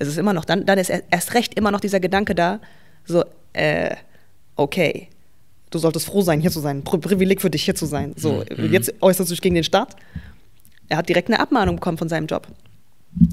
Es 0.00 0.08
ist 0.08 0.18
immer 0.18 0.32
noch, 0.32 0.44
dann, 0.44 0.66
dann 0.66 0.78
ist 0.78 0.90
erst 0.90 1.34
recht 1.34 1.54
immer 1.54 1.70
noch 1.70 1.80
dieser 1.80 2.00
Gedanke 2.00 2.34
da, 2.34 2.60
so, 3.04 3.22
äh, 3.52 3.94
okay, 4.56 5.08
du 5.70 5.78
solltest 5.78 6.06
froh 6.06 6.22
sein, 6.22 6.40
hier 6.40 6.50
zu 6.50 6.60
sein, 6.60 6.82
Pri 6.82 6.98
Privileg 6.98 7.40
für 7.40 7.50
dich, 7.50 7.64
hier 7.64 7.74
zu 7.74 7.86
sein. 7.86 8.14
So, 8.16 8.42
mhm. 8.56 8.72
jetzt 8.72 8.92
äußerst 9.00 9.30
du 9.30 9.34
dich 9.34 9.42
gegen 9.42 9.54
den 9.54 9.64
Staat. 9.64 9.94
Er 10.88 10.96
hat 10.96 11.08
direkt 11.08 11.28
eine 11.28 11.38
Abmahnung 11.38 11.76
bekommen 11.76 11.98
von 11.98 12.08
seinem 12.08 12.26
Job. 12.26 12.48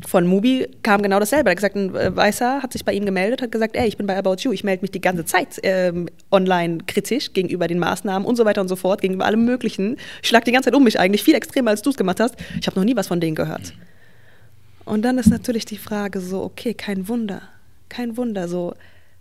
Von 0.08 0.26
Mubi 0.26 0.68
kam 0.82 1.04
genau 1.04 1.20
dasselbe. 1.20 1.50
Er 1.50 1.52
hat 1.52 1.58
gesagt, 1.58 1.76
ein 1.76 1.96
äh, 1.96 2.16
Weißer 2.16 2.64
hat 2.64 2.74
sich 2.74 2.84
bei 2.84 2.94
ihm 2.94 3.06
gemeldet, 3.06 3.42
hat 3.42 3.52
gesagt, 3.52 3.76
ey, 3.76 3.88
ich 3.88 3.96
bin 3.96 4.08
bei 4.08 4.18
About 4.18 4.38
You, 4.40 4.52
ich 4.52 4.64
melde 4.64 4.82
mich 4.82 4.92
die 4.92 5.02
ganze 5.02 5.24
Zeit 5.24 5.60
ähm, 5.64 6.10
online 6.32 6.80
kritisch 6.88 7.34
gegenüber 7.34 7.68
den 7.68 7.80
Maßnahmen 7.80 8.28
und 8.28 8.36
so 8.36 8.44
weiter 8.44 8.62
und 8.62 8.68
so 8.68 8.76
fort, 8.76 9.02
gegenüber 9.02 9.26
allem 9.26 9.46
Möglichen. 9.46 9.98
Ich 10.22 10.30
schlag 10.30 10.46
die 10.46 10.52
ganze 10.52 10.68
Zeit 10.68 10.76
um 10.76 10.84
mich 10.84 11.00
eigentlich, 11.00 11.24
viel 11.24 11.36
extremer, 11.36 11.72
als 11.72 11.82
du 11.84 11.92
es 11.92 11.98
gemacht 11.98 12.20
hast. 12.20 12.36
Ich 12.60 12.68
habe 12.68 12.80
noch 12.80 12.86
nie 12.86 12.96
was 12.96 13.08
von 13.08 13.20
denen 13.20 13.36
gehört. 13.36 13.74
Und 14.88 15.02
dann 15.02 15.18
ist 15.18 15.30
natürlich 15.30 15.66
die 15.66 15.78
Frage 15.78 16.22
so, 16.22 16.42
okay, 16.42 16.74
kein 16.74 17.10
Wunder, 17.10 17.42
kein 17.90 18.16
Wunder, 18.16 18.48
so, 18.48 18.74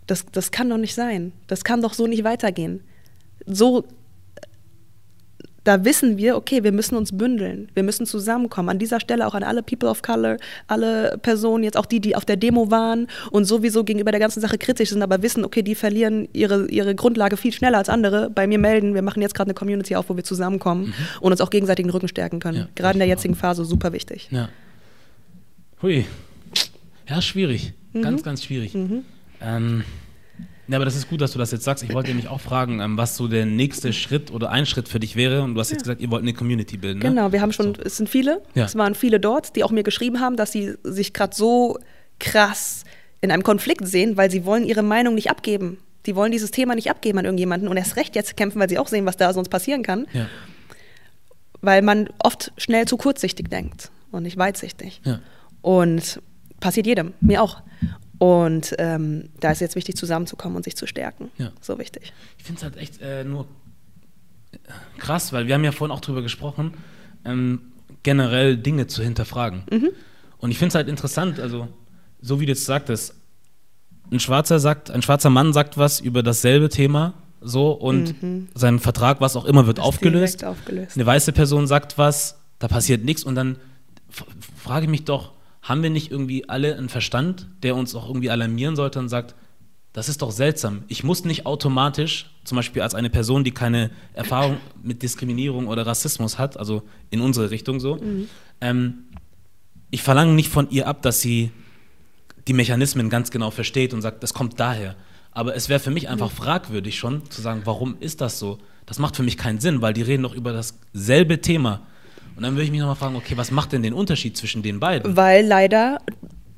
das, 0.07 0.25
das 0.31 0.51
kann 0.51 0.69
doch 0.69 0.77
nicht 0.77 0.95
sein, 0.95 1.33
das 1.47 1.65
kann 1.65 1.81
doch 1.81 1.93
so 1.93 2.07
nicht 2.07 2.23
weitergehen. 2.23 2.81
So, 3.45 3.83
da 5.65 5.83
wissen 5.83 6.17
wir, 6.17 6.37
okay, 6.37 6.63
wir 6.63 6.71
müssen 6.71 6.95
uns 6.95 7.17
bündeln, 7.17 7.69
wir 7.73 7.83
müssen 7.83 8.05
zusammenkommen. 8.05 8.69
An 8.69 8.79
dieser 8.79 9.01
Stelle 9.01 9.27
auch 9.27 9.33
an 9.33 9.43
alle 9.43 9.61
People 9.61 9.89
of 9.89 10.01
Color, 10.01 10.37
alle 10.67 11.17
Personen, 11.21 11.65
jetzt 11.65 11.75
auch 11.75 11.85
die, 11.85 11.99
die 11.99 12.15
auf 12.15 12.23
der 12.23 12.37
Demo 12.37 12.71
waren 12.71 13.07
und 13.31 13.43
sowieso 13.43 13.83
gegenüber 13.83 14.11
der 14.11 14.21
ganzen 14.21 14.39
Sache 14.39 14.57
kritisch 14.57 14.91
sind, 14.91 15.01
aber 15.01 15.21
wissen, 15.21 15.43
okay, 15.43 15.63
die 15.63 15.75
verlieren 15.75 16.29
ihre, 16.31 16.69
ihre 16.69 16.95
Grundlage 16.95 17.35
viel 17.35 17.51
schneller 17.51 17.79
als 17.79 17.89
andere. 17.89 18.29
Bei 18.29 18.47
mir 18.47 18.57
melden, 18.57 18.93
wir 18.93 19.01
machen 19.01 19.21
jetzt 19.21 19.35
gerade 19.35 19.49
eine 19.49 19.55
Community 19.55 19.97
auf, 19.97 20.09
wo 20.09 20.15
wir 20.15 20.23
zusammenkommen 20.23 20.85
mhm. 20.85 20.93
und 21.19 21.31
uns 21.33 21.41
auch 21.41 21.49
gegenseitig 21.49 21.83
den 21.83 21.91
Rücken 21.91 22.07
stärken 22.07 22.39
können. 22.39 22.57
Ja, 22.57 22.67
gerade 22.73 22.93
in 22.93 22.99
der 22.99 23.09
jetzigen 23.09 23.35
Phase 23.35 23.65
super 23.65 23.91
wichtig. 23.91 24.29
Ja. 24.31 24.47
Hui. 25.81 26.05
Ja, 27.07 27.21
schwierig. 27.21 27.73
Mhm. 27.93 28.01
Ganz, 28.01 28.23
ganz 28.23 28.43
schwierig. 28.43 28.73
Mhm. 28.73 29.03
Ähm, 29.41 29.83
ja, 30.67 30.77
aber 30.77 30.85
das 30.85 30.95
ist 30.95 31.09
gut, 31.09 31.21
dass 31.21 31.31
du 31.31 31.39
das 31.39 31.51
jetzt 31.51 31.63
sagst. 31.63 31.83
Ich 31.83 31.93
wollte 31.93 32.09
nämlich 32.09 32.27
auch 32.27 32.41
fragen, 32.41 32.81
ähm, 32.81 32.97
was 32.97 33.15
so 33.15 33.27
der 33.27 33.45
nächste 33.45 33.93
Schritt 33.93 34.31
oder 34.31 34.49
ein 34.49 34.65
Schritt 34.65 34.89
für 34.89 34.99
dich 34.99 35.15
wäre. 35.15 35.43
Und 35.43 35.53
du 35.53 35.61
hast 35.61 35.69
ja. 35.69 35.75
jetzt 35.75 35.83
gesagt, 35.83 36.01
ihr 36.01 36.11
wollt 36.11 36.23
eine 36.23 36.33
Community 36.33 36.77
bilden. 36.77 36.99
Ne? 36.99 37.05
Genau, 37.05 37.31
wir 37.31 37.41
haben 37.41 37.53
schon, 37.53 37.75
so. 37.75 37.81
es 37.83 37.95
sind 37.95 38.09
viele. 38.09 38.41
Ja. 38.53 38.65
Es 38.65 38.75
waren 38.75 38.95
viele 38.95 39.19
dort, 39.19 39.55
die 39.55 39.63
auch 39.63 39.71
mir 39.71 39.83
geschrieben 39.83 40.19
haben, 40.19 40.35
dass 40.35 40.51
sie 40.51 40.73
sich 40.83 41.13
gerade 41.13 41.35
so 41.35 41.79
krass 42.19 42.83
in 43.21 43.31
einem 43.31 43.43
Konflikt 43.43 43.87
sehen, 43.87 44.17
weil 44.17 44.29
sie 44.29 44.45
wollen 44.45 44.65
ihre 44.65 44.83
Meinung 44.83 45.15
nicht 45.15 45.29
abgeben. 45.29 45.77
Die 46.05 46.15
wollen 46.15 46.31
dieses 46.31 46.51
Thema 46.51 46.75
nicht 46.75 46.89
abgeben 46.89 47.19
an 47.19 47.25
irgendjemanden 47.25 47.69
und 47.69 47.77
erst 47.77 47.95
recht 47.95 48.15
jetzt 48.15 48.35
kämpfen, 48.35 48.59
weil 48.59 48.69
sie 48.69 48.79
auch 48.79 48.87
sehen, 48.87 49.05
was 49.05 49.17
da 49.17 49.33
sonst 49.33 49.49
passieren 49.49 49.83
kann. 49.83 50.07
Ja. 50.13 50.27
Weil 51.61 51.81
man 51.81 52.09
oft 52.19 52.51
schnell 52.57 52.85
zu 52.85 52.97
kurzsichtig 52.97 53.49
denkt 53.49 53.91
und 54.11 54.23
nicht 54.23 54.37
weitsichtig. 54.37 55.01
Ja. 55.05 55.19
Und 55.61 56.21
passiert 56.59 56.87
jedem, 56.87 57.13
mir 57.21 57.41
auch. 57.41 57.61
Und 58.19 58.75
ähm, 58.79 59.29
da 59.39 59.51
ist 59.51 59.61
jetzt 59.61 59.75
wichtig, 59.75 59.95
zusammenzukommen 59.95 60.55
und 60.55 60.63
sich 60.63 60.75
zu 60.75 60.87
stärken. 60.87 61.29
Ja. 61.37 61.51
So 61.61 61.77
wichtig. 61.77 62.13
Ich 62.37 62.43
finde 62.43 62.57
es 62.57 62.63
halt 62.63 62.77
echt 62.77 63.01
äh, 63.01 63.23
nur 63.23 63.47
krass, 64.97 65.33
weil 65.33 65.47
wir 65.47 65.53
haben 65.53 65.63
ja 65.63 65.71
vorhin 65.71 65.95
auch 65.95 66.01
drüber 66.01 66.21
gesprochen, 66.21 66.73
ähm, 67.25 67.61
generell 68.03 68.57
Dinge 68.57 68.87
zu 68.87 69.03
hinterfragen. 69.03 69.63
Mhm. 69.71 69.89
Und 70.39 70.51
ich 70.51 70.57
finde 70.57 70.69
es 70.69 70.75
halt 70.75 70.87
interessant, 70.87 71.39
also 71.39 71.67
so 72.21 72.39
wie 72.39 72.45
du 72.45 72.51
jetzt 72.51 72.65
sagtest, 72.65 73.13
ein 74.11 74.19
schwarzer 74.19 74.59
sagt, 74.59 74.89
ein 74.89 75.01
schwarzer 75.01 75.29
Mann 75.29 75.53
sagt 75.53 75.77
was 75.77 75.99
über 75.99 76.23
dasselbe 76.23 76.69
Thema 76.69 77.13
so 77.41 77.71
und 77.71 78.21
mhm. 78.21 78.47
sein 78.55 78.79
Vertrag, 78.79 79.21
was 79.21 79.35
auch 79.35 79.45
immer, 79.45 79.67
wird 79.67 79.79
aufgelöst. 79.79 80.43
aufgelöst. 80.43 80.95
Eine 80.95 81.05
weiße 81.05 81.33
Person 81.33 81.67
sagt 81.67 81.97
was, 81.97 82.39
da 82.59 82.67
passiert 82.67 83.03
nichts 83.03 83.23
und 83.23 83.35
dann 83.35 83.57
frage 84.57 84.85
ich 84.85 84.89
mich 84.89 85.03
doch, 85.03 85.33
haben 85.67 85.83
wir 85.83 85.89
nicht 85.89 86.11
irgendwie 86.11 86.47
alle 86.47 86.77
einen 86.77 86.89
Verstand, 86.89 87.47
der 87.61 87.75
uns 87.75 87.93
auch 87.93 88.07
irgendwie 88.07 88.29
alarmieren 88.29 88.75
sollte 88.75 88.99
und 88.99 89.09
sagt, 89.09 89.35
das 89.91 90.09
ist 90.09 90.21
doch 90.21 90.31
seltsam. 90.31 90.83
Ich 90.87 91.03
muss 91.03 91.25
nicht 91.25 91.45
automatisch, 91.45 92.29
zum 92.43 92.55
Beispiel 92.55 92.83
als 92.83 92.95
eine 92.95 93.09
Person, 93.09 93.43
die 93.43 93.51
keine 93.51 93.89
Erfahrung 94.13 94.57
mit 94.81 95.01
Diskriminierung 95.01 95.67
oder 95.67 95.85
Rassismus 95.85 96.37
hat, 96.37 96.57
also 96.57 96.83
in 97.09 97.19
unsere 97.19 97.49
Richtung 97.51 97.79
so, 97.79 97.95
mhm. 97.95 98.29
ähm, 98.61 98.93
ich 99.89 100.03
verlange 100.03 100.33
nicht 100.33 100.49
von 100.49 100.69
ihr 100.69 100.87
ab, 100.87 101.01
dass 101.01 101.21
sie 101.21 101.51
die 102.47 102.53
Mechanismen 102.53 103.09
ganz 103.09 103.31
genau 103.31 103.51
versteht 103.51 103.93
und 103.93 104.01
sagt, 104.01 104.23
das 104.23 104.33
kommt 104.33 104.59
daher. 104.59 104.95
Aber 105.31 105.55
es 105.55 105.69
wäre 105.69 105.79
für 105.79 105.91
mich 105.91 106.09
einfach 106.09 106.31
fragwürdig 106.31 106.97
schon 106.97 107.29
zu 107.29 107.41
sagen, 107.41 107.61
warum 107.65 107.97
ist 107.99 108.21
das 108.21 108.39
so? 108.39 108.59
Das 108.85 108.99
macht 108.99 109.15
für 109.15 109.23
mich 109.23 109.37
keinen 109.37 109.59
Sinn, 109.59 109.81
weil 109.81 109.93
die 109.93 110.01
reden 110.01 110.23
doch 110.23 110.33
über 110.33 110.53
dasselbe 110.53 111.41
Thema. 111.41 111.81
Und 112.37 112.43
dann 112.43 112.53
würde 112.53 112.63
ich 112.63 112.71
mich 112.71 112.79
nochmal 112.79 112.95
fragen, 112.95 113.15
okay, 113.15 113.35
was 113.35 113.49
macht 113.49 113.73
denn 113.73 113.81
den 113.81 113.93
Unterschied 113.93 114.37
zwischen 114.37 114.61
den 114.61 114.79
beiden? 114.79 115.17
Weil 115.17 115.43
leider 115.43 115.99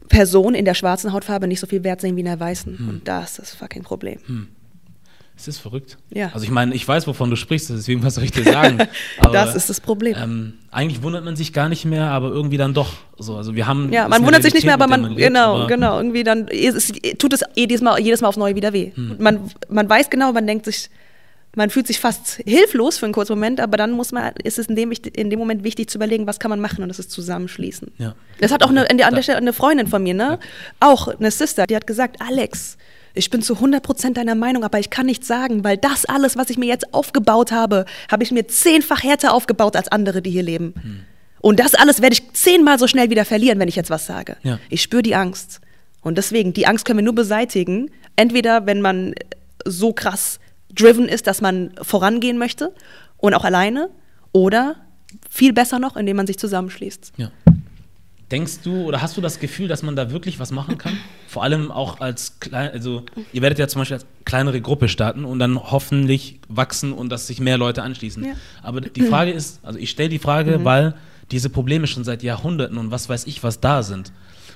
Personen 0.09 0.55
in 0.55 0.65
der 0.65 0.73
schwarzen 0.73 1.13
Hautfarbe 1.13 1.47
nicht 1.47 1.61
so 1.61 1.67
viel 1.67 1.85
wert 1.85 2.01
sehen 2.01 2.17
wie 2.17 2.19
in 2.19 2.25
der 2.25 2.39
weißen. 2.39 2.77
Hm. 2.77 2.89
Und 2.89 3.07
das 3.07 3.31
ist 3.31 3.39
das 3.39 3.55
fucking 3.55 3.83
Problem. 3.83 4.19
Hm. 4.25 4.49
Es 5.37 5.47
ist 5.47 5.59
verrückt. 5.59 5.97
Ja. 6.09 6.31
Also 6.33 6.43
ich 6.43 6.51
meine, 6.51 6.75
ich 6.75 6.85
weiß, 6.85 7.07
wovon 7.07 7.29
du 7.29 7.37
sprichst, 7.37 7.69
deswegen 7.69 8.03
was 8.03 8.15
soll 8.15 8.25
ich 8.25 8.31
dir 8.31 8.43
sagen. 8.43 8.79
Aber, 9.19 9.31
das 9.31 9.55
ist 9.55 9.69
das 9.69 9.79
Problem. 9.79 10.17
Ähm, 10.21 10.53
eigentlich 10.69 11.01
wundert 11.01 11.23
man 11.23 11.37
sich 11.37 11.53
gar 11.53 11.69
nicht 11.69 11.85
mehr, 11.85 12.07
aber 12.07 12.27
irgendwie 12.27 12.57
dann 12.57 12.73
doch. 12.73 12.91
So, 13.17 13.37
also 13.37 13.55
wir 13.55 13.65
haben. 13.65 13.93
Ja, 13.93 14.09
man 14.09 14.25
wundert 14.25 14.43
sich 14.43 14.53
nicht 14.53 14.65
mehr, 14.65 14.73
aber 14.73 14.87
man, 14.87 15.01
man 15.01 15.11
lebt, 15.11 15.21
genau, 15.21 15.55
aber 15.55 15.67
genau, 15.67 15.97
irgendwie 15.97 16.25
dann 16.25 16.49
es, 16.49 16.75
es, 16.75 17.17
tut 17.17 17.31
es 17.31 17.41
jedes 17.55 17.79
Mal, 17.79 17.99
jedes 18.01 18.19
Mal 18.19 18.27
aufs 18.27 18.37
Neue 18.37 18.55
wieder 18.55 18.73
weh. 18.73 18.91
Hm. 18.93 19.15
Man, 19.17 19.49
man 19.69 19.89
weiß 19.89 20.09
genau, 20.09 20.33
man 20.33 20.45
denkt 20.45 20.65
sich, 20.65 20.89
man 21.55 21.69
fühlt 21.69 21.87
sich 21.87 21.99
fast 21.99 22.41
hilflos 22.45 22.97
für 22.97 23.05
einen 23.05 23.13
kurzen 23.13 23.33
Moment, 23.33 23.59
aber 23.59 23.77
dann 23.77 23.91
muss 23.91 24.11
man, 24.11 24.33
ist 24.43 24.59
es 24.59 24.67
in 24.67 24.75
dem, 24.75 24.91
in 24.91 25.29
dem 25.29 25.39
Moment 25.39 25.63
wichtig 25.63 25.89
zu 25.89 25.97
überlegen, 25.97 26.27
was 26.27 26.39
kann 26.39 26.49
man 26.49 26.59
machen 26.59 26.83
und 26.83 26.89
das 26.89 26.99
ist 26.99 27.11
zusammenschließen. 27.11 27.91
Ja. 27.97 28.15
Das 28.39 28.51
hat 28.51 28.63
auch 28.63 28.69
eine, 28.69 28.89
an 28.89 29.15
der 29.15 29.21
Stelle 29.23 29.37
eine 29.37 29.53
Freundin 29.53 29.87
von 29.87 30.03
mir, 30.03 30.13
ne? 30.13 30.23
Ja. 30.23 30.39
Auch 30.79 31.07
eine 31.07 31.31
Sister, 31.31 31.65
die 31.65 31.75
hat 31.75 31.87
gesagt, 31.87 32.21
Alex, 32.21 32.77
ich 33.13 33.29
bin 33.29 33.41
zu 33.41 33.55
100% 33.55 34.13
deiner 34.13 34.35
Meinung, 34.35 34.63
aber 34.63 34.79
ich 34.79 34.89
kann 34.89 35.07
nichts 35.07 35.27
sagen, 35.27 35.63
weil 35.63 35.77
das 35.77 36.05
alles, 36.05 36.37
was 36.37 36.49
ich 36.49 36.57
mir 36.57 36.67
jetzt 36.67 36.93
aufgebaut 36.93 37.51
habe, 37.51 37.85
habe 38.11 38.23
ich 38.23 38.31
mir 38.31 38.47
zehnfach 38.47 39.03
härter 39.03 39.33
aufgebaut 39.33 39.75
als 39.75 39.87
andere, 39.91 40.21
die 40.21 40.29
hier 40.29 40.43
leben. 40.43 40.73
Hm. 40.79 40.99
Und 41.41 41.59
das 41.59 41.73
alles 41.73 42.01
werde 42.01 42.13
ich 42.13 42.31
zehnmal 42.33 42.77
so 42.77 42.87
schnell 42.87 43.09
wieder 43.09 43.25
verlieren, 43.25 43.59
wenn 43.59 43.67
ich 43.67 43.75
jetzt 43.75 43.89
was 43.89 44.05
sage. 44.05 44.37
Ja. 44.43 44.59
Ich 44.69 44.81
spüre 44.81 45.01
die 45.01 45.15
Angst. 45.15 45.61
Und 46.01 46.17
deswegen, 46.17 46.53
die 46.53 46.67
Angst 46.67 46.85
können 46.85 46.99
wir 46.99 47.03
nur 47.03 47.15
beseitigen, 47.15 47.91
entweder 48.15 48.65
wenn 48.65 48.81
man 48.81 49.15
so 49.65 49.93
krass 49.93 50.39
driven 50.79 51.07
ist, 51.07 51.27
dass 51.27 51.41
man 51.41 51.71
vorangehen 51.81 52.37
möchte 52.37 52.73
und 53.17 53.33
auch 53.33 53.43
alleine, 53.43 53.89
oder 54.31 54.75
viel 55.29 55.53
besser 55.53 55.79
noch, 55.79 55.95
indem 55.95 56.17
man 56.17 56.27
sich 56.27 56.37
zusammenschließt. 56.37 57.13
Ja. 57.17 57.31
Denkst 58.31 58.59
du 58.63 58.83
oder 58.83 59.01
hast 59.01 59.17
du 59.17 59.21
das 59.21 59.39
Gefühl, 59.39 59.67
dass 59.67 59.81
man 59.81 59.95
da 59.95 60.11
wirklich 60.11 60.39
was 60.39 60.51
machen 60.51 60.77
kann? 60.77 60.95
Vor 61.27 61.41
allem 61.41 61.71
auch 61.71 61.99
als 61.99 62.39
klein, 62.39 62.69
also 62.71 63.03
ihr 63.33 63.41
werdet 63.41 63.57
ja 63.57 63.67
zum 63.67 63.81
Beispiel 63.81 63.95
als 63.95 64.05
kleinere 64.23 64.61
Gruppe 64.61 64.87
starten 64.87 65.25
und 65.25 65.39
dann 65.39 65.59
hoffentlich 65.59 66.39
wachsen 66.47 66.93
und 66.93 67.09
dass 67.09 67.25
sich 67.25 67.39
mehr 67.39 67.57
Leute 67.57 67.81
anschließen. 67.81 68.23
Ja. 68.23 68.33
Aber 68.61 68.81
die 68.81 69.01
Frage 69.01 69.31
ist, 69.31 69.59
also 69.63 69.79
ich 69.79 69.89
stelle 69.89 70.09
die 70.09 70.19
Frage, 70.19 70.59
mhm. 70.59 70.63
weil 70.63 70.93
diese 71.31 71.49
Probleme 71.49 71.87
schon 71.87 72.03
seit 72.03 72.21
Jahrhunderten 72.21 72.77
und 72.77 72.91
was 72.91 73.09
weiß 73.09 73.25
ich 73.25 73.41
was 73.43 73.61
da 73.61 73.81
sind. 73.81 74.11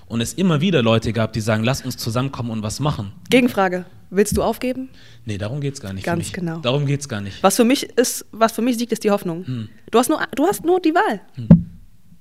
Und 0.05 0.21
es 0.21 0.33
immer 0.33 0.61
wieder 0.61 0.83
Leute 0.83 1.11
gab, 1.11 1.33
die 1.33 1.41
sagen, 1.41 1.63
lass 1.63 1.81
uns 1.81 1.97
zusammenkommen 1.97 2.51
und 2.51 2.61
was 2.61 2.79
machen. 2.79 3.11
Gegenfrage, 3.31 3.85
willst 4.15 4.37
du 4.37 4.43
aufgeben? 4.43 4.89
Nee, 5.25 5.37
darum 5.37 5.61
geht 5.61 5.73
es 5.75 5.81
gar 5.81 5.93
nicht. 5.93 6.05
Ganz 6.05 6.31
genau. 6.31 6.59
Darum 6.59 6.85
geht 6.85 7.01
es 7.01 7.09
gar 7.09 7.21
nicht. 7.21 7.41
Was 7.41 7.55
für 7.55 7.63
mich 7.63 7.83
ist, 7.97 8.25
was 8.31 8.51
für 8.51 8.61
mich 8.61 8.77
siegt, 8.77 8.91
ist 8.91 9.03
die 9.03 9.11
Hoffnung. 9.11 9.45
Hm. 9.45 9.69
Du, 9.91 9.99
hast 9.99 10.09
nur, 10.09 10.21
du 10.35 10.45
hast 10.45 10.63
nur 10.65 10.79
die 10.79 10.93
Wahl. 10.93 11.21
Hm. 11.35 11.47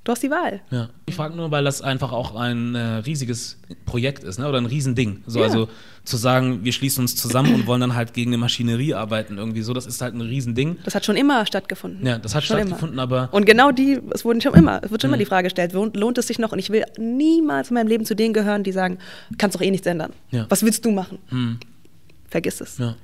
Du 0.04 0.10
hast 0.10 0.20
die 0.20 0.30
Wahl. 0.30 0.60
Ja. 0.70 0.88
Ich 1.06 1.14
frage 1.14 1.36
nur, 1.36 1.52
weil 1.52 1.62
das 1.62 1.80
einfach 1.80 2.10
auch 2.10 2.34
ein 2.34 2.74
äh, 2.74 2.80
riesiges 2.80 3.58
Projekt 3.86 4.24
ist, 4.24 4.40
ne? 4.40 4.48
oder 4.48 4.58
ein 4.58 4.66
Riesending. 4.66 5.22
So, 5.28 5.38
ja. 5.38 5.44
Also 5.44 5.68
zu 6.02 6.16
sagen, 6.16 6.64
wir 6.64 6.72
schließen 6.72 7.02
uns 7.02 7.14
zusammen 7.14 7.54
und 7.54 7.68
wollen 7.68 7.80
dann 7.80 7.94
halt 7.94 8.12
gegen 8.12 8.30
eine 8.30 8.38
Maschinerie 8.38 8.94
arbeiten, 8.94 9.38
irgendwie 9.38 9.62
so, 9.62 9.72
das 9.72 9.86
ist 9.86 10.02
halt 10.02 10.14
ein 10.14 10.20
Riesending. 10.20 10.78
Das 10.82 10.96
hat 10.96 11.04
schon 11.04 11.14
immer 11.14 11.46
stattgefunden. 11.46 12.04
Ja, 12.04 12.18
das 12.18 12.34
hat 12.34 12.42
schon 12.42 12.56
stattgefunden, 12.56 12.94
immer. 12.94 13.02
aber. 13.02 13.28
Und 13.30 13.46
genau 13.46 13.70
die, 13.70 14.00
es 14.10 14.24
wurden 14.24 14.40
schon 14.40 14.54
immer, 14.54 14.82
es 14.82 14.90
wird 14.90 15.02
schon 15.02 15.10
mhm. 15.10 15.14
immer 15.14 15.18
die 15.18 15.26
Frage 15.26 15.44
gestellt, 15.44 15.72
lohnt 15.72 16.18
es 16.18 16.26
sich 16.26 16.40
noch? 16.40 16.50
Und 16.50 16.58
ich 16.58 16.70
will 16.70 16.84
niemals 16.98 17.70
in 17.70 17.74
meinem 17.74 17.86
Leben 17.86 18.04
zu 18.04 18.16
denen 18.16 18.34
gehören, 18.34 18.64
die 18.64 18.72
sagen, 18.72 18.98
kannst 19.38 19.54
doch 19.54 19.62
eh 19.62 19.70
nichts 19.70 19.86
ändern. 19.86 20.12
Ja. 20.32 20.46
Was 20.48 20.64
willst 20.64 20.84
du 20.84 20.90
machen? 20.90 21.18
Mhm. 21.30 21.58
Vergiss 22.32 22.62
es. 22.62 22.78
Ja. 22.78 22.96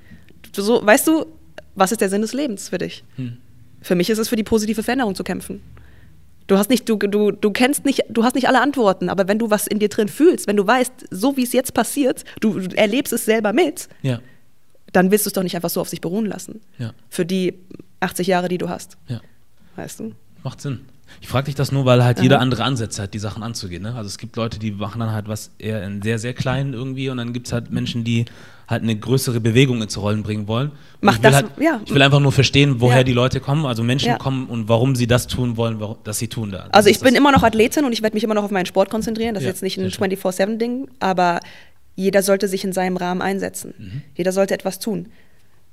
So, 0.56 0.84
weißt 0.84 1.06
du, 1.06 1.26
was 1.74 1.92
ist 1.92 2.00
der 2.00 2.08
Sinn 2.08 2.22
des 2.22 2.32
Lebens 2.32 2.70
für 2.70 2.78
dich? 2.78 3.04
Mhm. 3.18 3.36
Für 3.82 3.94
mich 3.94 4.08
ist 4.08 4.16
es 4.16 4.30
für 4.30 4.36
die 4.36 4.42
positive 4.42 4.82
Veränderung 4.82 5.14
zu 5.14 5.22
kämpfen. 5.22 5.60
Du 6.46 6.56
hast 6.56 6.70
nicht, 6.70 6.88
du, 6.88 6.96
du, 6.96 7.30
du 7.30 7.50
kennst 7.50 7.84
nicht, 7.84 8.04
du 8.08 8.24
hast 8.24 8.34
nicht 8.34 8.48
alle 8.48 8.62
Antworten, 8.62 9.10
aber 9.10 9.28
wenn 9.28 9.38
du 9.38 9.50
was 9.50 9.66
in 9.66 9.80
dir 9.80 9.90
drin 9.90 10.08
fühlst, 10.08 10.46
wenn 10.46 10.56
du 10.56 10.66
weißt, 10.66 11.08
so 11.10 11.36
wie 11.36 11.42
es 11.42 11.52
jetzt 11.52 11.74
passiert, 11.74 12.24
du, 12.40 12.58
du 12.58 12.74
erlebst 12.74 13.12
es 13.12 13.26
selber 13.26 13.52
mit, 13.52 13.90
ja. 14.00 14.22
dann 14.94 15.10
willst 15.10 15.26
du 15.26 15.28
es 15.28 15.34
doch 15.34 15.42
nicht 15.42 15.56
einfach 15.56 15.68
so 15.68 15.82
auf 15.82 15.90
sich 15.90 16.00
beruhen 16.00 16.24
lassen. 16.24 16.62
Ja. 16.78 16.94
Für 17.10 17.26
die 17.26 17.52
80 18.00 18.28
Jahre, 18.28 18.48
die 18.48 18.56
du 18.56 18.70
hast. 18.70 18.96
Ja. 19.08 19.20
Weißt 19.76 20.00
du? 20.00 20.12
Macht 20.42 20.62
Sinn. 20.62 20.86
Ich 21.20 21.28
frage 21.28 21.46
dich 21.46 21.54
das 21.54 21.72
nur, 21.72 21.84
weil 21.84 22.04
halt 22.04 22.18
Aha. 22.18 22.22
jeder 22.22 22.40
andere 22.40 22.64
Ansätze 22.64 23.02
hat, 23.02 23.14
die 23.14 23.18
Sachen 23.18 23.42
anzugehen. 23.42 23.82
Ne? 23.82 23.94
Also 23.94 24.06
es 24.06 24.18
gibt 24.18 24.36
Leute, 24.36 24.58
die 24.58 24.72
machen 24.72 25.00
dann 25.00 25.12
halt 25.12 25.28
was 25.28 25.50
eher 25.58 25.82
in 25.84 26.02
sehr, 26.02 26.18
sehr 26.18 26.34
klein 26.34 26.72
irgendwie 26.72 27.10
und 27.10 27.18
dann 27.18 27.32
gibt 27.32 27.46
es 27.46 27.52
halt 27.52 27.70
Menschen, 27.70 28.04
die 28.04 28.26
halt 28.68 28.82
eine 28.82 28.94
größere 28.96 29.40
Bewegung 29.40 29.80
ins 29.80 29.96
Rollen 29.96 30.22
bringen 30.22 30.46
wollen. 30.46 30.72
Macht 31.00 31.24
das, 31.24 31.36
halt, 31.36 31.46
ja. 31.58 31.80
Ich 31.84 31.94
will 31.94 32.02
einfach 32.02 32.20
nur 32.20 32.32
verstehen, 32.32 32.80
woher 32.80 32.98
ja. 32.98 33.04
die 33.04 33.14
Leute 33.14 33.40
kommen, 33.40 33.64
also 33.64 33.82
Menschen 33.82 34.08
ja. 34.08 34.18
kommen 34.18 34.46
und 34.46 34.68
warum 34.68 34.94
sie 34.94 35.06
das 35.06 35.26
tun 35.26 35.56
wollen, 35.56 35.82
dass 36.04 36.18
sie 36.18 36.28
tun 36.28 36.50
da. 36.50 36.64
Das 36.64 36.70
also 36.72 36.90
ich 36.90 37.00
bin 37.00 37.14
immer 37.14 37.32
noch 37.32 37.42
Athletin 37.42 37.86
und 37.86 37.92
ich 37.92 38.02
werde 38.02 38.14
mich 38.14 38.24
immer 38.24 38.34
noch 38.34 38.44
auf 38.44 38.50
meinen 38.50 38.66
Sport 38.66 38.90
konzentrieren. 38.90 39.34
Das 39.34 39.42
ist 39.42 39.48
jetzt 39.48 39.62
nicht 39.62 39.78
ein 39.78 39.88
24-7-Ding, 39.88 40.88
aber 41.00 41.40
jeder 41.96 42.22
sollte 42.22 42.46
sich 42.46 42.62
in 42.62 42.72
seinem 42.72 42.98
Rahmen 42.98 43.22
einsetzen. 43.22 43.74
Mhm. 43.78 44.02
Jeder 44.14 44.32
sollte 44.32 44.52
etwas 44.52 44.78
tun. 44.78 45.08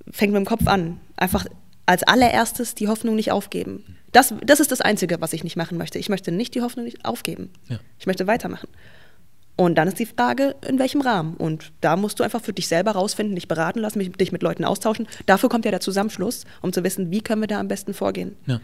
Fängt 0.09 0.31
mit 0.31 0.39
dem 0.39 0.45
Kopf 0.45 0.65
an. 0.65 0.97
Einfach 1.17 1.45
als 1.85 2.03
allererstes 2.03 2.75
die 2.75 2.87
Hoffnung 2.87 3.15
nicht 3.15 3.31
aufgeben. 3.31 3.83
Das, 4.15 4.33
das 4.45 4.61
ist 4.61 4.71
das 4.71 4.79
Einzige, 4.79 5.19
was 5.19 5.33
ich 5.33 5.43
nicht 5.43 5.57
machen 5.57 5.77
möchte. 5.77 5.99
Ich 5.99 6.07
möchte 6.07 6.31
nicht 6.31 6.55
die 6.55 6.61
Hoffnung 6.61 6.85
nicht 6.85 7.03
aufgeben. 7.03 7.49
Ich 7.99 8.07
möchte 8.07 8.27
weitermachen. 8.27 8.69
Und 9.57 9.75
dann 9.75 9.89
ist 9.89 9.99
die 9.99 10.05
Frage, 10.05 10.55
in 10.65 10.79
welchem 10.79 11.01
Rahmen. 11.01 11.35
Und 11.35 11.73
da 11.81 11.97
musst 11.97 12.19
du 12.19 12.23
einfach 12.23 12.41
für 12.41 12.53
dich 12.53 12.69
selber 12.69 12.91
rausfinden, 12.91 13.35
dich 13.35 13.49
beraten 13.49 13.79
lassen, 13.79 13.99
dich 13.99 14.31
mit 14.31 14.41
Leuten 14.41 14.63
austauschen. 14.63 15.05
Dafür 15.25 15.49
kommt 15.49 15.65
ja 15.65 15.71
der 15.71 15.81
Zusammenschluss, 15.81 16.45
um 16.61 16.71
zu 16.71 16.81
wissen, 16.85 17.11
wie 17.11 17.19
können 17.19 17.41
wir 17.41 17.49
da 17.49 17.59
am 17.59 17.67
besten 17.67 17.93
vorgehen. 17.93 18.37
Ja. 18.45 18.61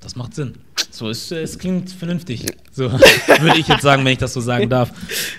Das 0.00 0.16
macht 0.16 0.34
Sinn. 0.34 0.52
So, 0.90 1.08
es, 1.08 1.30
es 1.30 1.58
klingt 1.58 1.90
vernünftig. 1.90 2.44
So 2.72 2.92
würde 3.40 3.58
ich 3.58 3.68
jetzt 3.68 3.82
sagen, 3.82 4.04
wenn 4.04 4.12
ich 4.12 4.18
das 4.18 4.34
so 4.34 4.42
sagen 4.42 4.68
darf. 4.68 4.92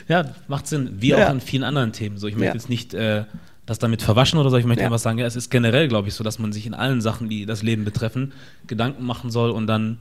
Ja, 0.07 0.33
macht 0.47 0.65
Sinn. 0.65 0.95
Wie 1.01 1.13
auch 1.13 1.19
ja. 1.19 1.27
an 1.27 1.39
vielen 1.39 1.63
anderen 1.63 1.93
Themen. 1.93 2.17
So, 2.17 2.25
ich 2.25 2.33
möchte 2.33 2.47
ja. 2.47 2.53
jetzt 2.53 2.69
nicht 2.69 2.95
äh, 2.95 3.25
das 3.65 3.79
damit 3.79 4.01
verwaschen 4.01 4.39
oder 4.39 4.49
so. 4.49 4.57
Ich 4.57 4.65
möchte 4.65 4.81
ja. 4.81 4.87
einfach 4.87 4.99
sagen, 4.99 5.17
ja, 5.17 5.25
es 5.25 5.35
ist 5.35 5.49
generell, 5.49 5.87
glaube 5.87 6.07
ich, 6.07 6.13
so, 6.13 6.23
dass 6.23 6.39
man 6.39 6.53
sich 6.53 6.65
in 6.65 6.73
allen 6.73 7.01
Sachen, 7.01 7.29
die 7.29 7.45
das 7.45 7.63
Leben 7.63 7.83
betreffen, 7.83 8.33
Gedanken 8.67 9.05
machen 9.05 9.31
soll 9.31 9.49
und 9.51 9.67
dann 9.67 9.99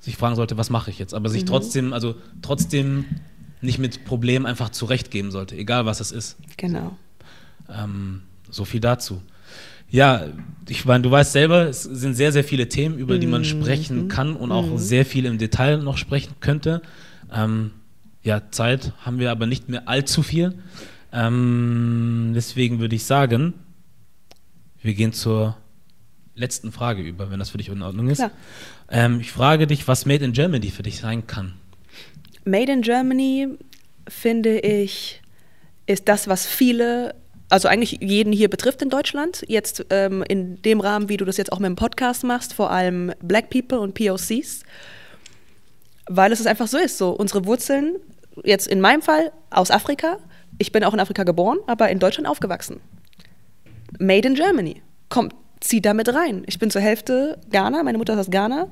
sich 0.00 0.16
fragen 0.16 0.34
sollte, 0.34 0.56
was 0.56 0.70
mache 0.70 0.90
ich 0.90 0.98
jetzt? 0.98 1.14
Aber 1.14 1.28
sich 1.28 1.42
mhm. 1.42 1.46
trotzdem, 1.46 1.92
also 1.92 2.14
trotzdem 2.40 3.04
nicht 3.60 3.78
mit 3.78 4.04
Problemen 4.04 4.46
einfach 4.46 4.70
zurechtgeben 4.70 5.30
sollte, 5.30 5.56
egal 5.56 5.86
was 5.86 6.00
es 6.00 6.10
ist. 6.10 6.36
Genau. 6.56 6.96
Ähm, 7.70 8.22
so 8.50 8.64
viel 8.64 8.80
dazu. 8.80 9.22
Ja, 9.88 10.26
ich 10.68 10.84
meine, 10.86 11.02
du 11.02 11.10
weißt 11.10 11.32
selber, 11.32 11.68
es 11.68 11.82
sind 11.82 12.14
sehr, 12.14 12.32
sehr 12.32 12.44
viele 12.44 12.68
Themen, 12.68 12.98
über 12.98 13.18
die 13.18 13.26
man 13.26 13.42
mhm. 13.42 13.46
sprechen 13.46 14.08
kann 14.08 14.34
und 14.34 14.50
auch 14.50 14.66
mhm. 14.66 14.78
sehr 14.78 15.04
viel 15.04 15.26
im 15.26 15.38
Detail 15.38 15.76
noch 15.78 15.98
sprechen 15.98 16.32
könnte. 16.40 16.82
Ähm, 17.32 17.72
ja, 18.22 18.50
Zeit 18.50 18.92
haben 19.04 19.18
wir 19.18 19.30
aber 19.30 19.46
nicht 19.46 19.68
mehr 19.68 19.88
allzu 19.88 20.22
viel. 20.22 20.54
Ähm, 21.12 22.32
deswegen 22.34 22.80
würde 22.80 22.96
ich 22.96 23.04
sagen, 23.04 23.54
wir 24.80 24.94
gehen 24.94 25.12
zur 25.12 25.56
letzten 26.34 26.72
Frage 26.72 27.02
über, 27.02 27.30
wenn 27.30 27.38
das 27.38 27.50
für 27.50 27.58
dich 27.58 27.68
in 27.68 27.82
Ordnung 27.82 28.08
ist. 28.08 28.24
Ähm, 28.90 29.20
ich 29.20 29.32
frage 29.32 29.66
dich, 29.66 29.86
was 29.86 30.06
Made 30.06 30.24
in 30.24 30.32
Germany 30.32 30.70
für 30.70 30.82
dich 30.82 30.98
sein 30.98 31.26
kann. 31.26 31.54
Made 32.44 32.72
in 32.72 32.82
Germany, 32.82 33.48
finde 34.08 34.58
ich, 34.60 35.22
ist 35.86 36.08
das, 36.08 36.28
was 36.28 36.46
viele, 36.46 37.14
also 37.48 37.68
eigentlich 37.68 37.98
jeden 38.00 38.32
hier 38.32 38.48
betrifft 38.48 38.82
in 38.82 38.90
Deutschland. 38.90 39.44
Jetzt 39.46 39.86
ähm, 39.90 40.24
in 40.26 40.60
dem 40.62 40.80
Rahmen, 40.80 41.08
wie 41.08 41.16
du 41.16 41.24
das 41.24 41.36
jetzt 41.36 41.52
auch 41.52 41.58
mit 41.58 41.68
dem 41.68 41.76
Podcast 41.76 42.24
machst, 42.24 42.54
vor 42.54 42.70
allem 42.70 43.12
Black 43.22 43.50
People 43.50 43.80
und 43.80 43.94
POCs. 43.94 44.62
Weil 46.08 46.32
es 46.32 46.44
einfach 46.46 46.66
so 46.66 46.78
ist. 46.78 46.98
So, 46.98 47.10
unsere 47.10 47.44
Wurzeln, 47.44 47.96
jetzt 48.42 48.66
in 48.66 48.80
meinem 48.80 49.02
Fall 49.02 49.30
aus 49.50 49.70
Afrika. 49.70 50.18
Ich 50.62 50.70
bin 50.70 50.84
auch 50.84 50.94
in 50.94 51.00
Afrika 51.00 51.24
geboren, 51.24 51.58
aber 51.66 51.88
in 51.90 51.98
Deutschland 51.98 52.28
aufgewachsen. 52.28 52.78
Made 53.98 54.28
in 54.28 54.36
Germany. 54.36 54.80
Kommt, 55.08 55.34
zieh 55.58 55.80
damit 55.80 56.14
rein. 56.14 56.44
Ich 56.46 56.60
bin 56.60 56.70
zur 56.70 56.80
Hälfte 56.80 57.40
Ghana, 57.50 57.82
meine 57.82 57.98
Mutter 57.98 58.12
ist 58.12 58.20
aus 58.20 58.30
Ghana, 58.30 58.68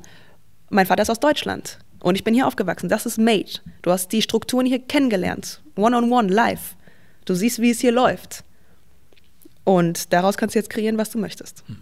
mein 0.68 0.86
Vater 0.86 1.02
ist 1.02 1.10
aus 1.10 1.18
Deutschland. 1.18 1.80
Und 1.98 2.14
ich 2.14 2.22
bin 2.22 2.32
hier 2.32 2.46
aufgewachsen. 2.46 2.88
Das 2.88 3.06
ist 3.06 3.18
Made. 3.18 3.50
Du 3.82 3.90
hast 3.90 4.12
die 4.12 4.22
Strukturen 4.22 4.66
hier 4.66 4.78
kennengelernt. 4.78 5.62
One-on-one, 5.74 6.28
-on 6.28 6.30
-one, 6.30 6.32
live. 6.32 6.76
Du 7.24 7.34
siehst, 7.34 7.60
wie 7.60 7.70
es 7.70 7.80
hier 7.80 7.90
läuft. 7.90 8.44
Und 9.64 10.12
daraus 10.12 10.36
kannst 10.36 10.54
du 10.54 10.60
jetzt 10.60 10.70
kreieren, 10.70 10.96
was 10.96 11.10
du 11.10 11.18
möchtest. 11.18 11.64
Hm. 11.66 11.76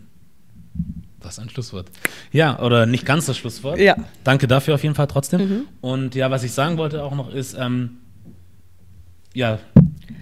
Das 1.20 1.34
ist 1.34 1.40
ein 1.40 1.50
Schlusswort. 1.50 1.90
Ja, 2.32 2.58
oder 2.60 2.86
nicht 2.86 3.04
ganz 3.04 3.26
das 3.26 3.36
Schlusswort. 3.36 3.78
Ja. 3.78 3.94
Danke 4.24 4.48
dafür 4.48 4.74
auf 4.74 4.82
jeden 4.82 4.94
Fall 4.94 5.06
trotzdem. 5.06 5.40
Mhm. 5.40 5.64
Und 5.82 6.14
ja, 6.14 6.30
was 6.30 6.44
ich 6.44 6.52
sagen 6.52 6.78
wollte 6.78 7.04
auch 7.04 7.14
noch 7.14 7.30
ist, 7.30 7.54
ähm, 7.58 7.98
ja, 9.34 9.58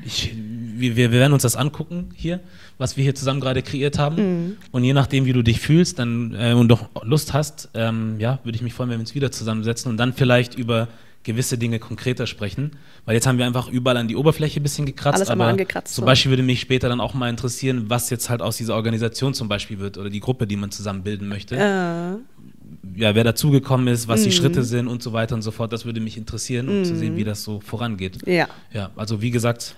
ich, 0.07 0.35
wir, 0.35 0.97
wir 0.97 1.11
werden 1.11 1.33
uns 1.33 1.43
das 1.43 1.57
angucken 1.57 2.11
hier, 2.15 2.41
was 2.79 2.97
wir 2.97 3.05
hier 3.05 3.15
zusammen 3.15 3.41
gerade 3.41 3.63
kreiert 3.63 3.99
haben. 3.99 4.17
Mhm. 4.17 4.57
Und 4.71 4.85
je 4.85 4.93
nachdem, 4.93 5.27
wie 5.27 5.33
du 5.33 5.43
dich 5.43 5.61
fühlst 5.61 5.99
dann, 5.99 6.35
äh, 6.35 6.53
und 6.53 6.69
doch 6.69 6.89
Lust 7.03 7.33
hast, 7.33 7.69
ähm, 7.75 8.17
ja, 8.19 8.39
würde 8.45 8.57
ich 8.57 8.63
mich 8.63 8.75
freuen, 8.75 8.91
wenn 8.91 8.99
wir 8.99 9.03
uns 9.03 9.15
wieder 9.15 9.33
zusammensetzen 9.33 9.91
und 9.91 9.97
dann 9.97 10.13
vielleicht 10.13 10.55
über 10.55 10.89
gewisse 11.27 11.59
Dinge 11.59 11.81
konkreter 11.81 12.27
sprechen. 12.27 12.77
Weil 13.05 13.17
jetzt 13.17 13.27
haben 13.27 13.37
wir 13.37 13.47
einfach 13.47 13.69
überall 13.69 13.97
an 13.97 14.07
die 14.07 14.15
Oberfläche 14.15 14.61
ein 14.61 14.63
bisschen 14.63 14.87
gekratzt. 14.87 15.17
Alles 15.17 15.29
aber 15.29 15.47
angekratzt. 15.47 15.95
Zum 15.95 16.03
so. 16.03 16.07
Beispiel 16.07 16.31
würde 16.31 16.45
mich 16.45 16.61
später 16.61 16.89
dann 16.89 17.01
auch 17.01 17.15
mal 17.15 17.29
interessieren, 17.29 17.87
was 17.89 18.11
jetzt 18.11 18.31
halt 18.31 18.41
aus 18.41 18.57
dieser 18.57 18.77
Organisation 18.77 19.35
zum 19.35 19.49
Beispiel 19.49 19.81
wird 19.81 19.99
oder 19.99 20.09
die 20.09 20.21
Gruppe, 20.21 20.47
die 20.47 20.57
man 20.57 20.71
zusammen 20.71 21.03
bilden 21.03 21.29
möchte. 21.29 21.57
Äh. 21.57 22.99
Ja, 22.99 23.15
wer 23.15 23.25
dazugekommen 23.25 23.89
ist, 23.89 24.09
was 24.09 24.21
mm. 24.21 24.23
die 24.23 24.29
mhm. 24.29 24.33
Schritte 24.33 24.63
sind 24.63 24.89
und 24.89 25.03
so 25.03 25.13
weiter 25.13 25.35
und 25.35 25.43
so 25.43 25.51
fort. 25.51 25.73
Das 25.73 25.85
würde 25.85 26.01
mich 26.01 26.17
interessieren, 26.17 26.69
um 26.69 26.81
mm. 26.81 26.85
zu 26.85 26.97
sehen, 26.97 27.15
mhm. 27.15 27.19
wie 27.19 27.25
das 27.25 27.43
so 27.43 27.61
vorangeht. 27.61 28.27
Ja. 28.27 28.47
Ja, 28.73 28.91
also 28.97 29.21
wie 29.21 29.31
gesagt, 29.31 29.75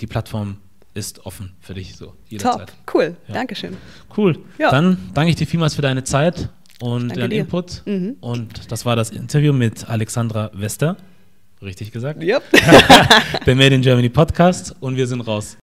die 0.00 0.06
Plattform 0.06 0.56
ist 0.94 1.24
offen 1.24 1.52
für 1.60 1.74
dich 1.74 1.96
so 1.96 2.14
jederzeit. 2.28 2.68
Top, 2.68 2.94
cool, 2.94 3.16
ja. 3.28 3.34
Dankeschön. 3.34 3.76
Cool, 4.16 4.38
ja. 4.58 4.70
dann 4.70 4.98
danke 5.14 5.30
ich 5.30 5.36
dir 5.36 5.46
vielmals 5.46 5.74
für 5.74 5.82
deine 5.82 6.04
Zeit 6.04 6.48
und 6.80 7.16
deinen 7.16 7.30
Input. 7.30 7.82
Mhm. 7.86 8.16
Und 8.20 8.70
das 8.72 8.84
war 8.84 8.96
das 8.96 9.10
Interview 9.10 9.52
mit 9.52 9.88
Alexandra 9.88 10.50
Wester. 10.54 10.96
Richtig 11.62 11.92
gesagt? 11.92 12.22
Yep. 12.22 12.42
Der 13.46 13.54
Made 13.54 13.74
in 13.74 13.82
Germany 13.82 14.08
Podcast 14.08 14.74
und 14.80 14.96
wir 14.96 15.06
sind 15.06 15.20
raus. 15.20 15.58